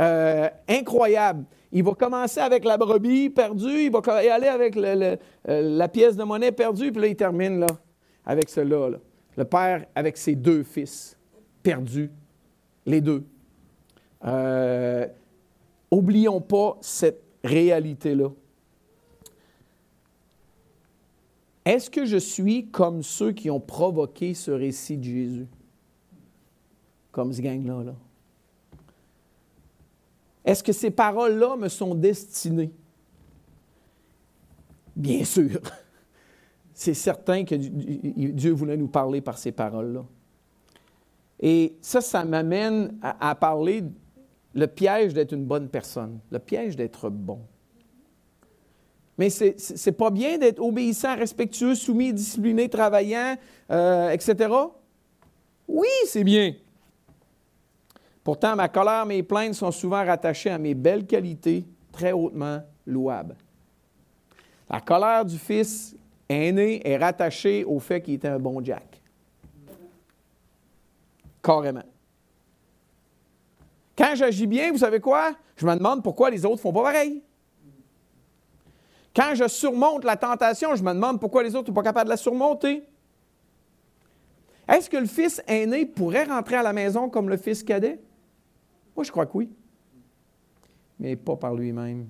Euh, 0.00 0.48
incroyable. 0.66 1.44
Il 1.72 1.84
va 1.84 1.92
commencer 1.92 2.40
avec 2.40 2.64
la 2.64 2.78
brebis 2.78 3.28
perdue, 3.28 3.84
il 3.84 3.90
va 3.90 4.00
aller 4.00 4.48
avec 4.48 4.76
euh, 4.76 5.16
la 5.44 5.88
pièce 5.88 6.16
de 6.16 6.24
monnaie 6.24 6.52
perdue, 6.52 6.90
puis 6.90 7.02
là, 7.02 7.08
il 7.08 7.16
termine 7.16 7.60
là, 7.60 7.66
avec 8.24 8.48
cela. 8.48 8.98
Le 9.36 9.44
père 9.44 9.84
avec 9.94 10.16
ses 10.16 10.34
deux 10.34 10.62
fils 10.62 11.16
perdus, 11.62 12.10
les 12.86 13.00
deux. 13.00 13.24
Euh, 14.24 15.06
oublions 15.90 16.40
pas 16.40 16.78
cette 16.80 17.22
réalité-là. 17.44 18.30
Est-ce 21.64 21.90
que 21.90 22.06
je 22.06 22.16
suis 22.16 22.68
comme 22.68 23.02
ceux 23.02 23.32
qui 23.32 23.50
ont 23.50 23.60
provoqué 23.60 24.32
ce 24.32 24.50
récit 24.50 24.96
de 24.96 25.04
Jésus? 25.04 25.46
Comme 27.12 27.32
ce 27.32 27.42
gang-là. 27.42 27.84
Là. 27.84 27.94
Est-ce 30.50 30.64
que 30.64 30.72
ces 30.72 30.90
paroles-là 30.90 31.54
me 31.54 31.68
sont 31.68 31.94
destinées? 31.94 32.72
Bien 34.96 35.22
sûr. 35.22 35.60
C'est 36.74 36.94
certain 36.94 37.44
que 37.44 37.54
Dieu 37.54 38.50
voulait 38.50 38.76
nous 38.76 38.88
parler 38.88 39.20
par 39.20 39.38
ces 39.38 39.52
paroles-là. 39.52 40.04
Et 41.38 41.76
ça, 41.80 42.00
ça 42.00 42.24
m'amène 42.24 42.98
à, 43.00 43.36
parler 43.36 43.84
le 44.52 44.66
piège 44.66 45.14
d'être 45.14 45.34
une 45.34 45.44
bonne 45.44 45.68
personne, 45.68 46.18
le 46.32 46.40
piège 46.40 46.74
d'être 46.74 47.10
bon. 47.10 47.42
Mais 49.18 49.30
c'est 49.30 49.54
n'est 49.86 49.92
pas 49.92 50.10
bien 50.10 50.36
d'être 50.36 50.58
obéissant, 50.60 51.14
respectueux, 51.14 51.76
soumis, 51.76 52.12
discipliné, 52.12 52.68
travaillant, 52.68 53.36
euh, 53.70 54.10
etc. 54.10 54.52
Oui, 55.68 55.86
c'est 56.06 56.24
bien. 56.24 56.54
Pourtant, 58.22 58.54
ma 58.54 58.68
colère, 58.68 59.06
mes 59.06 59.22
plaintes 59.22 59.54
sont 59.54 59.70
souvent 59.70 60.04
rattachées 60.04 60.50
à 60.50 60.58
mes 60.58 60.74
belles 60.74 61.06
qualités, 61.06 61.64
très 61.90 62.12
hautement 62.12 62.62
louables. 62.86 63.36
La 64.68 64.80
colère 64.80 65.24
du 65.24 65.38
fils 65.38 65.96
aîné 66.28 66.86
est 66.86 66.96
rattachée 66.96 67.64
au 67.64 67.80
fait 67.80 68.00
qu'il 68.00 68.14
était 68.14 68.28
un 68.28 68.38
bon 68.38 68.62
Jack. 68.64 69.00
Carrément. 71.42 71.82
Quand 73.96 74.12
j'agis 74.14 74.46
bien, 74.46 74.70
vous 74.70 74.78
savez 74.78 75.00
quoi? 75.00 75.32
Je 75.56 75.66
me 75.66 75.74
demande 75.74 76.02
pourquoi 76.02 76.30
les 76.30 76.44
autres 76.44 76.56
ne 76.56 76.60
font 76.60 76.72
pas 76.72 76.84
pareil. 76.84 77.22
Quand 79.14 79.34
je 79.34 79.48
surmonte 79.48 80.04
la 80.04 80.16
tentation, 80.16 80.76
je 80.76 80.82
me 80.82 80.92
demande 80.92 81.18
pourquoi 81.18 81.42
les 81.42 81.54
autres 81.56 81.64
ne 81.64 81.66
sont 81.68 81.74
pas 81.74 81.82
capables 81.82 82.06
de 82.06 82.10
la 82.10 82.16
surmonter. 82.16 82.84
Est-ce 84.68 84.88
que 84.88 84.96
le 84.96 85.06
fils 85.06 85.42
aîné 85.48 85.84
pourrait 85.84 86.24
rentrer 86.24 86.56
à 86.56 86.62
la 86.62 86.72
maison 86.72 87.08
comme 87.08 87.28
le 87.28 87.36
fils 87.36 87.64
cadet? 87.64 87.98
Moi, 89.00 89.04
je 89.06 89.12
crois 89.12 89.24
que 89.24 89.32
oui. 89.32 89.48
Mais 90.98 91.16
pas 91.16 91.34
par 91.34 91.54
lui-même. 91.54 92.06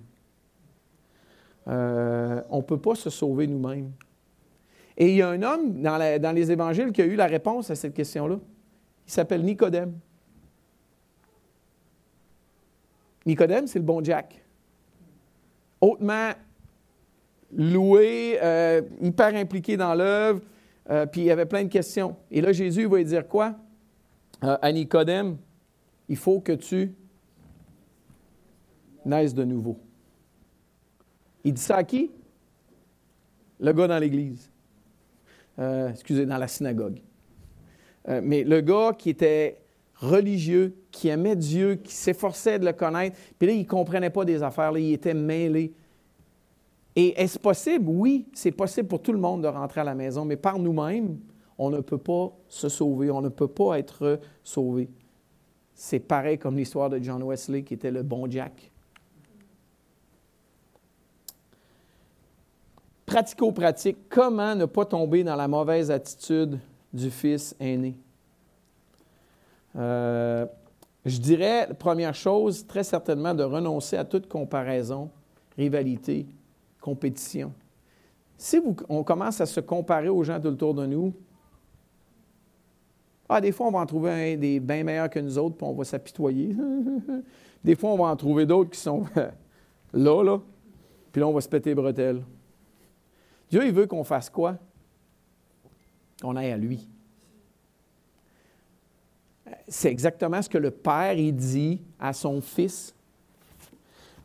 Euh, 1.68 2.42
on 2.50 2.56
ne 2.56 2.62
peut 2.62 2.80
pas 2.80 2.96
se 2.96 3.10
sauver 3.10 3.46
nous-mêmes. 3.46 3.92
Et 4.96 5.10
il 5.10 5.14
y 5.18 5.22
a 5.22 5.28
un 5.28 5.40
homme 5.40 5.80
dans, 5.80 6.34
les 6.34 6.50
évangiles 6.50 6.90
qui 6.90 7.00
a 7.00 7.04
eu 7.04 7.14
la 7.14 7.28
réponse 7.28 7.70
à 7.70 7.76
cette 7.76 7.94
question-là. 7.94 8.40
Il 9.06 9.12
s'appelle 9.12 9.44
Nicodème. 9.44 10.00
Nicodème, 13.24 13.68
c'est 13.68 13.78
le 13.78 13.84
bon 13.84 14.02
Jack. 14.02 14.44
Hautement 15.80 16.32
loué, 17.56 18.36
euh, 18.42 18.82
hyper 19.00 19.36
impliqué 19.36 19.76
dans 19.76 19.94
l'œuvre, 19.94 20.40
euh, 20.90 21.06
puis 21.06 21.20
il 21.20 21.26
y 21.26 21.30
avait 21.30 21.46
plein 21.46 21.62
de 21.62 21.68
questions. 21.68 22.16
Et 22.32 22.40
là, 22.40 22.50
Jésus 22.50 22.86
va 22.86 22.96
lui 22.96 23.04
dire 23.04 23.28
quoi? 23.28 23.54
À 24.42 24.72
Nicodème, 24.72 25.36
il 26.10 26.16
faut 26.16 26.40
que 26.40 26.52
tu 26.52 26.92
naisses 29.06 29.32
de 29.32 29.44
nouveau. 29.44 29.78
Il 31.44 31.54
dit 31.54 31.62
ça 31.62 31.76
à 31.76 31.84
qui? 31.84 32.10
Le 33.60 33.72
gars 33.72 33.86
dans 33.86 33.98
l'église. 33.98 34.50
excusez, 35.56 36.26
dans 36.26 36.36
la 36.36 36.48
synagogue. 36.48 37.00
mais 38.22 38.42
le 38.42 38.60
gars 38.60 38.92
qui 38.92 39.10
était 39.10 39.62
religieux, 39.94 40.74
qui 40.90 41.08
aimait 41.08 41.36
Dieu, 41.36 41.76
qui 41.76 41.94
s'efforçait 41.94 42.58
de 42.58 42.64
le 42.64 42.72
connaître, 42.72 43.16
puis 43.38 43.46
là, 43.46 43.54
il 43.54 43.60
ne 43.60 43.68
comprenait 43.68 44.10
pas 44.10 44.24
des 44.24 44.42
affaires, 44.42 44.72
là, 44.72 44.80
il 44.80 44.92
était 44.92 45.14
mêlé. 45.14 45.72
Et 46.96 47.20
est-ce 47.20 47.38
possible? 47.38 47.88
Oui, 47.88 48.26
c'est 48.34 48.50
possible 48.50 48.88
pour 48.88 49.00
tout 49.00 49.12
le 49.12 49.20
monde 49.20 49.42
de 49.42 49.48
rentrer 49.48 49.82
à 49.82 49.84
la 49.84 49.94
maison, 49.94 50.24
mais 50.24 50.36
par 50.36 50.58
nous-mêmes, 50.58 51.20
on 51.56 51.70
ne 51.70 51.80
peut 51.80 51.98
pas 51.98 52.32
se 52.48 52.68
sauver, 52.68 53.12
on 53.12 53.20
ne 53.20 53.28
peut 53.28 53.48
pas 53.48 53.78
être 53.78 54.18
sauvé. 54.42 54.88
C'est 55.82 55.98
pareil 55.98 56.36
comme 56.36 56.58
l'histoire 56.58 56.90
de 56.90 56.98
John 56.98 57.22
Wesley 57.22 57.62
qui 57.62 57.72
était 57.72 57.90
le 57.90 58.02
bon 58.02 58.30
Jack. 58.30 58.70
Pratico-pratique, 63.06 63.96
comment 64.10 64.54
ne 64.54 64.66
pas 64.66 64.84
tomber 64.84 65.24
dans 65.24 65.36
la 65.36 65.48
mauvaise 65.48 65.90
attitude 65.90 66.58
du 66.92 67.10
fils 67.10 67.56
aîné? 67.58 67.96
Euh, 69.74 70.44
je 71.06 71.16
dirais, 71.16 71.70
première 71.78 72.14
chose, 72.14 72.66
très 72.66 72.84
certainement, 72.84 73.32
de 73.32 73.42
renoncer 73.42 73.96
à 73.96 74.04
toute 74.04 74.28
comparaison, 74.28 75.08
rivalité, 75.56 76.26
compétition. 76.78 77.54
Si 78.36 78.60
on 78.86 79.02
commence 79.02 79.40
à 79.40 79.46
se 79.46 79.60
comparer 79.60 80.10
aux 80.10 80.22
gens 80.24 80.38
tout 80.38 80.48
autour 80.48 80.74
de 80.74 80.84
nous, 80.84 81.14
ah, 83.32 83.40
des 83.40 83.52
fois, 83.52 83.68
on 83.68 83.70
va 83.70 83.78
en 83.78 83.86
trouver 83.86 84.36
des 84.36 84.58
bien 84.58 84.82
meilleurs 84.82 85.08
que 85.08 85.20
nous 85.20 85.38
autres, 85.38 85.56
puis 85.56 85.64
on 85.64 85.72
va 85.72 85.84
s'apitoyer. 85.84 86.56
des 87.64 87.76
fois, 87.76 87.90
on 87.90 87.96
va 87.96 88.06
en 88.06 88.16
trouver 88.16 88.44
d'autres 88.44 88.70
qui 88.70 88.80
sont 88.80 89.04
là, 89.92 90.22
là, 90.24 90.40
puis 91.12 91.20
là, 91.20 91.28
on 91.28 91.32
va 91.32 91.40
se 91.40 91.48
péter 91.48 91.70
les 91.70 91.74
bretelles. 91.76 92.24
Dieu, 93.48 93.64
il 93.64 93.72
veut 93.72 93.86
qu'on 93.86 94.02
fasse 94.02 94.28
quoi? 94.28 94.56
Qu'on 96.20 96.34
aille 96.34 96.50
à 96.50 96.56
lui. 96.56 96.88
C'est 99.68 99.90
exactement 99.90 100.42
ce 100.42 100.48
que 100.48 100.58
le 100.58 100.72
Père, 100.72 101.14
dit 101.32 101.80
à 102.00 102.12
son 102.12 102.40
Fils. 102.40 102.94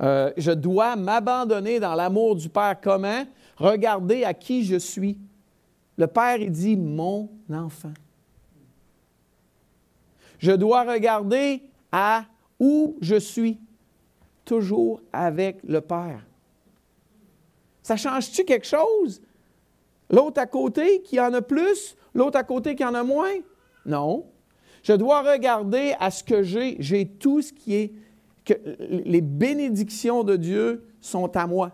Euh, 0.01 0.32
je 0.36 0.51
dois 0.51 0.95
m'abandonner 0.95 1.80
dans 1.80 1.93
l'amour 1.93 2.36
du 2.36 2.49
Père. 2.49 2.76
Comment? 2.82 3.24
Regardez 3.58 4.24
à 4.24 4.34
qui 4.34 4.66
je 4.66 4.78
suis. 4.78 5.20
Le 5.95 6.08
Père, 6.08 6.38
il 6.38 6.51
dit, 6.51 6.76
mon 6.76 7.30
enfant. 7.51 7.93
Je 10.40 10.52
dois 10.52 10.84
regarder 10.84 11.64
à 11.92 12.26
où 12.60 12.98
je 13.02 13.16
suis, 13.16 13.60
toujours 14.44 15.02
avec 15.12 15.60
le 15.64 15.82
Père. 15.82 16.26
Ça 17.82 17.98
change-tu 17.98 18.46
quelque 18.46 18.66
chose? 18.66 19.22
L'autre 20.10 20.40
à 20.40 20.46
côté 20.46 21.02
qui 21.02 21.20
en 21.20 21.34
a 21.34 21.42
plus, 21.42 21.96
l'autre 22.14 22.38
à 22.38 22.44
côté 22.44 22.76
qui 22.76 22.86
en 22.86 22.94
a 22.94 23.04
moins? 23.04 23.34
Non. 23.86 24.26
Je 24.84 24.94
dois 24.94 25.22
regarder 25.22 25.96
à 26.00 26.12
ce 26.12 26.24
que 26.24 26.44
j'ai. 26.44 26.78
J'ai 26.80 27.08
tout 27.08 27.42
ce 27.42 27.52
qui 27.52 27.76
est... 27.76 27.94
Que 28.44 28.54
les 28.90 29.22
bénédictions 29.22 30.24
de 30.24 30.36
Dieu 30.36 30.86
sont 31.02 31.36
à 31.36 31.48
moi. 31.48 31.72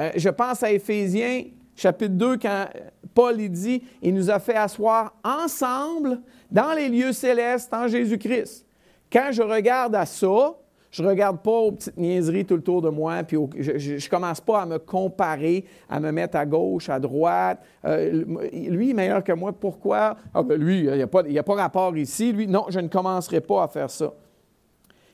Euh, 0.00 0.10
je 0.16 0.28
pense 0.28 0.62
à 0.62 0.70
Éphésiens 0.70 1.44
chapitre 1.74 2.14
2 2.14 2.36
quand 2.36 2.66
Paul 3.14 3.40
il 3.40 3.50
dit, 3.50 3.82
il 4.02 4.14
nous 4.14 4.30
a 4.30 4.38
fait 4.38 4.54
asseoir 4.54 5.14
ensemble 5.24 6.20
dans 6.52 6.72
les 6.74 6.88
lieux 6.88 7.12
célestes 7.12 7.72
en 7.74 7.88
Jésus-Christ. 7.88 8.66
Quand 9.10 9.30
je 9.32 9.42
regarde 9.42 9.94
à 9.94 10.06
ça, 10.06 10.54
je 10.90 11.02
ne 11.02 11.08
regarde 11.08 11.40
pas 11.40 11.50
aux 11.50 11.72
petites 11.72 11.96
niaiseries 11.96 12.44
tout 12.44 12.54
autour 12.54 12.82
de 12.82 12.90
moi, 12.90 13.22
puis 13.22 13.38
je 13.56 13.94
ne 13.94 14.10
commence 14.10 14.42
pas 14.42 14.62
à 14.62 14.66
me 14.66 14.78
comparer, 14.78 15.64
à 15.88 15.98
me 15.98 16.12
mettre 16.12 16.36
à 16.36 16.44
gauche, 16.44 16.90
à 16.90 17.00
droite. 17.00 17.60
Euh, 17.86 18.24
lui 18.52 18.90
est 18.90 18.94
meilleur 18.94 19.24
que 19.24 19.32
moi, 19.32 19.52
pourquoi? 19.52 20.16
Ah 20.34 20.42
ben 20.42 20.60
lui, 20.60 20.80
il 20.80 20.92
n'y 20.92 21.02
a, 21.02 21.06
pas, 21.06 21.22
pas 21.22 21.54
rapport 21.54 21.96
ici. 21.96 22.32
Lui, 22.32 22.46
non, 22.46 22.66
je 22.68 22.78
ne 22.78 22.88
commencerai 22.88 23.40
pas 23.40 23.64
à 23.64 23.68
faire 23.68 23.88
ça. 23.88 24.12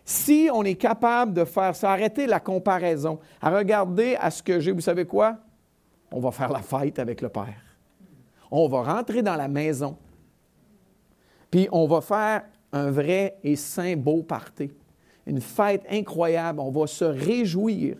Si 0.04 0.48
on 0.52 0.64
est 0.64 0.74
capable 0.74 1.32
de 1.32 1.44
faire 1.44 1.76
ça, 1.76 1.92
arrêter 1.92 2.26
la 2.26 2.40
comparaison, 2.40 3.20
à 3.40 3.56
regarder 3.56 4.16
à 4.20 4.32
ce 4.32 4.42
que 4.42 4.58
j'ai, 4.58 4.72
vous 4.72 4.80
savez 4.80 5.04
quoi? 5.04 5.36
On 6.10 6.18
va 6.18 6.32
faire 6.32 6.50
la 6.50 6.62
fête 6.62 6.98
avec 6.98 7.20
le 7.20 7.28
Père. 7.28 7.62
On 8.50 8.66
va 8.66 8.82
rentrer 8.82 9.22
dans 9.22 9.36
la 9.36 9.46
maison. 9.46 9.96
Puis 11.50 11.68
on 11.72 11.86
va 11.86 12.00
faire 12.00 12.42
un 12.72 12.90
vrai 12.90 13.38
et 13.42 13.56
saint 13.56 13.96
beau 13.96 14.22
party 14.22 14.70
une 15.28 15.40
fête 15.40 15.84
incroyable, 15.90 16.58
on 16.58 16.70
va 16.70 16.86
se 16.86 17.04
réjouir. 17.04 17.96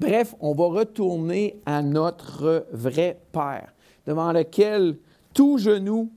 Bref, 0.00 0.34
on 0.40 0.54
va 0.54 0.64
retourner 0.64 1.60
à 1.66 1.82
notre 1.82 2.66
vrai 2.72 3.20
Père, 3.30 3.74
devant 4.06 4.32
lequel 4.32 4.96
tout 5.34 5.58
genou 5.58 6.10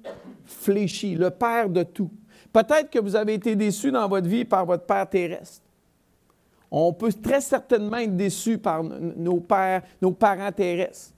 fléchit, 0.45 1.15
le 1.15 1.29
Père 1.29 1.69
de 1.69 1.83
tout. 1.83 2.09
Peut-être 2.53 2.89
que 2.89 2.99
vous 2.99 3.15
avez 3.15 3.33
été 3.33 3.55
déçu 3.55 3.91
dans 3.91 4.07
votre 4.07 4.27
vie 4.27 4.45
par 4.45 4.65
votre 4.65 4.85
Père 4.85 5.09
terrestre. 5.09 5.61
On 6.71 6.93
peut 6.93 7.11
très 7.11 7.41
certainement 7.41 7.97
être 7.97 8.15
déçu 8.15 8.57
par 8.57 8.81
nos 8.83 9.41
pères, 9.41 9.83
nos 10.01 10.11
parents 10.11 10.51
terrestres. 10.51 11.13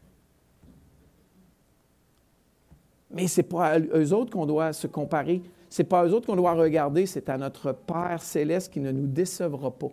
Mais 3.16 3.28
ce 3.28 3.39
n'est 3.39 3.47
pas 3.47 3.70
à 3.70 3.80
eux 3.80 4.13
autres 4.13 4.32
qu'on 4.32 4.45
doit 4.45 4.74
se 4.74 4.86
comparer 4.86 5.41
n'est 5.78 5.86
pas 5.86 6.01
à 6.01 6.05
eux 6.05 6.13
autres 6.13 6.28
qu'on 6.28 6.36
doit 6.36 6.53
regarder, 6.53 7.05
c'est 7.05 7.30
à 7.30 7.38
notre 7.38 7.74
Père 7.74 8.22
céleste 8.22 8.72
qui 8.72 8.80
ne 8.80 8.91
nous 8.91 9.07
décevra 9.07 9.72
pas. 9.72 9.91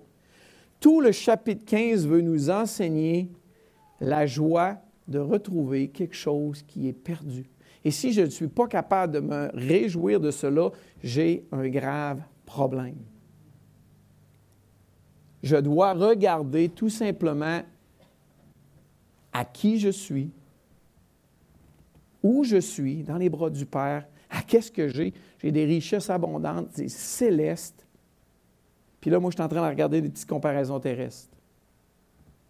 Tout 0.80 1.00
le 1.00 1.12
chapitre 1.12 1.64
15 1.64 2.06
veut 2.06 2.20
nous 2.20 2.50
enseigner 2.50 3.30
la 4.00 4.26
joie 4.26 4.76
de 5.08 5.18
retrouver 5.18 5.88
quelque 5.88 6.14
chose 6.14 6.62
qui 6.62 6.88
est 6.88 6.92
perdu. 6.92 7.48
Et 7.84 7.90
si 7.90 8.12
je 8.12 8.22
ne 8.22 8.30
suis 8.30 8.48
pas 8.48 8.66
capable 8.68 9.14
de 9.14 9.20
me 9.20 9.50
réjouir 9.54 10.20
de 10.20 10.30
cela, 10.30 10.70
j'ai 11.02 11.46
un 11.50 11.68
grave 11.68 12.20
problème. 12.46 12.98
Je 15.42 15.56
dois 15.56 15.92
regarder 15.92 16.68
tout 16.68 16.88
simplement 16.88 17.62
à 19.32 19.44
qui 19.44 19.80
je 19.80 19.88
suis, 19.88 20.30
où 22.22 22.44
je 22.44 22.58
suis 22.58 23.02
dans 23.02 23.16
les 23.16 23.28
bras 23.28 23.50
du 23.50 23.66
Père 23.66 24.04
qu'est-ce 24.40 24.72
que 24.72 24.88
j'ai? 24.88 25.12
J'ai 25.38 25.52
des 25.52 25.64
richesses 25.64 26.10
abondantes, 26.10 26.74
des 26.76 26.88
célestes. 26.88 27.86
Puis 29.00 29.10
là, 29.10 29.20
moi, 29.20 29.30
je 29.30 29.36
suis 29.36 29.42
en 29.42 29.48
train 29.48 29.62
de 29.62 29.70
regarder 29.70 30.00
des 30.00 30.08
petites 30.08 30.28
comparaisons 30.28 30.80
terrestres, 30.80 31.36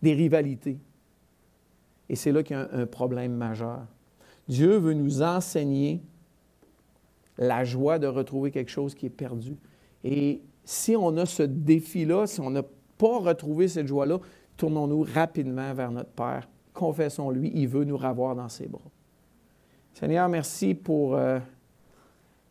des 0.01 0.13
rivalités. 0.13 0.79
Et 2.09 2.17
c'est 2.17 2.33
là 2.33 2.43
qu'il 2.43 2.57
y 2.57 2.59
a 2.59 2.69
un, 2.73 2.87
problème 2.87 3.35
majeur. 3.35 3.87
Dieu 4.49 4.77
veut 4.77 4.93
nous 4.93 5.23
enseigner 5.23 6.03
la 7.39 7.65
joie 7.65 7.99
de 7.99 8.07
retrouver 8.07 8.51
quelque 8.51 8.71
chose 8.71 8.95
qui 8.95 9.07
est 9.07 9.11
perdu. 9.11 9.57
Et 10.05 10.43
si 10.65 10.95
on 10.95 11.17
a 11.17 11.25
ce 11.25 11.43
défi-là, 11.43 12.27
si 12.27 12.41
on 12.41 12.51
n'a 12.51 12.63
pas 12.99 13.19
retrouvé 13.19 13.69
cette 13.69 13.87
joie-là, 13.87 14.19
tournons-nous 14.57 15.07
rapidement 15.15 15.73
vers 15.73 15.91
notre 15.91 16.11
Père. 16.11 16.49
Confessons-lui, 16.75 17.51
il 17.55 17.69
veut 17.69 17.85
nous 17.85 17.97
ravoir 17.97 18.35
dans 18.37 18.49
ses 18.49 18.69
bras. 18.69 18.91
Seigneur, 19.95 20.29
merci 20.29 20.75
pour 20.75 21.17
euh, 21.17 21.39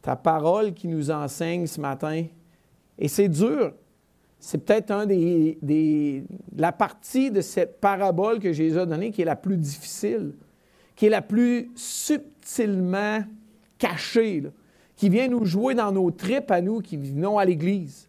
ta 0.02 0.16
parole 0.16 0.74
qui 0.74 0.88
nous 0.88 1.12
enseigne 1.12 1.68
ce 1.68 1.82
matin. 1.82 2.26
Et 2.98 3.08
c'est 3.08 3.30
dur. 3.30 3.74
C'est 4.40 4.58
peut-être 4.58 5.06
des, 5.06 6.24
la 6.56 6.72
partie 6.72 7.30
de 7.30 7.42
cette 7.42 7.80
parabole 7.80 8.40
que 8.40 8.52
Jésus 8.54 8.80
a 8.80 8.86
donnée 8.86 9.12
qui 9.12 9.22
est 9.22 9.26
la 9.26 9.36
plus 9.36 9.58
difficile, 9.58 10.34
qui 10.96 11.06
est 11.06 11.10
la 11.10 11.22
plus 11.22 11.70
subtilement 11.76 13.24
cachée, 13.78 14.44
qui 14.96 15.10
vient 15.10 15.28
nous 15.28 15.46
jouer 15.46 15.76
dans 15.76 15.92
nos 15.92 16.10
tripes 16.10 16.50
à 16.50 16.62
nous 16.62 16.80
qui 16.82 16.98
venons 16.98 17.38
à 17.38 17.46
l'Église. 17.46 18.08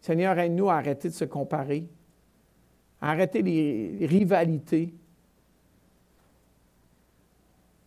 Seigneur, 0.00 0.38
aide-nous 0.38 0.70
à 0.70 0.76
arrêter 0.76 1.08
de 1.08 1.14
se 1.14 1.24
comparer, 1.24 1.86
à 3.00 3.10
arrêter 3.10 3.42
les 3.42 4.06
rivalités, 4.06 4.94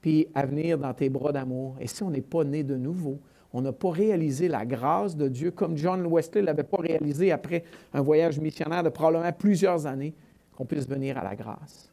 puis 0.02 0.28
à 0.34 0.46
venir 0.46 0.78
dans 0.78 0.94
tes 0.94 1.10
bras 1.10 1.32
d'amour. 1.32 1.76
Et 1.80 1.88
si 1.88 2.04
on 2.04 2.10
n'est 2.10 2.22
pas 2.22 2.44
né 2.44 2.64
de 2.64 2.76
nouveau, 2.76 3.20
on 3.54 3.62
n'a 3.62 3.72
pas 3.72 3.92
réalisé 3.92 4.48
la 4.48 4.66
grâce 4.66 5.16
de 5.16 5.28
Dieu 5.28 5.52
comme 5.52 5.78
John 5.78 6.06
Wesley 6.08 6.42
ne 6.42 6.48
l'avait 6.48 6.64
pas 6.64 6.78
réalisé 6.78 7.32
après 7.32 7.64
un 7.94 8.02
voyage 8.02 8.40
missionnaire 8.40 8.84
de 8.84 8.90
probablement 8.90 9.32
plusieurs 9.32 9.86
années, 9.86 10.14
qu'on 10.56 10.66
puisse 10.66 10.88
venir 10.88 11.18
à 11.18 11.24
la 11.24 11.36
grâce, 11.36 11.92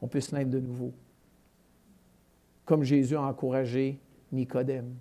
on 0.00 0.08
puisse 0.08 0.32
naître 0.32 0.50
de 0.50 0.60
nouveau. 0.60 0.92
Comme 2.64 2.82
Jésus 2.82 3.16
a 3.16 3.22
encouragé 3.22 3.98
Nicodème. 4.32 4.94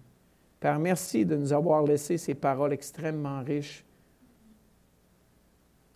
Père, 0.59 0.79
merci 0.79 1.25
de 1.25 1.35
nous 1.35 1.53
avoir 1.53 1.83
laissé 1.83 2.17
ces 2.17 2.35
paroles 2.35 2.73
extrêmement 2.73 3.41
riches 3.41 3.85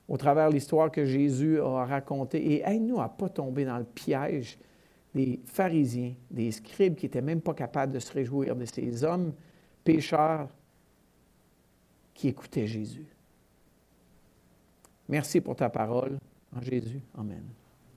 au 0.07 0.15
travers 0.15 0.49
l'histoire 0.49 0.91
que 0.91 1.05
Jésus 1.05 1.59
a 1.59 1.85
racontée. 1.85 2.53
Et 2.53 2.63
aide-nous 2.65 2.99
à 2.99 3.05
ne 3.05 3.19
pas 3.19 3.29
tomber 3.29 3.65
dans 3.65 3.77
le 3.77 3.83
piège 3.83 4.57
des 5.17 5.39
pharisiens, 5.45 6.13
des 6.29 6.51
scribes 6.51 6.95
qui 6.95 7.07
n'étaient 7.07 7.23
même 7.23 7.41
pas 7.41 7.55
capables 7.55 7.91
de 7.91 7.99
se 7.99 8.13
réjouir 8.13 8.55
de 8.55 8.65
ces 8.65 9.03
hommes 9.03 9.33
pécheurs 9.83 10.47
qui 12.13 12.27
écoutaient 12.27 12.67
Jésus. 12.67 13.07
Merci 15.09 15.41
pour 15.41 15.55
ta 15.55 15.69
parole. 15.69 16.19
En 16.55 16.61
Jésus. 16.61 17.01
Amen. 17.17 17.43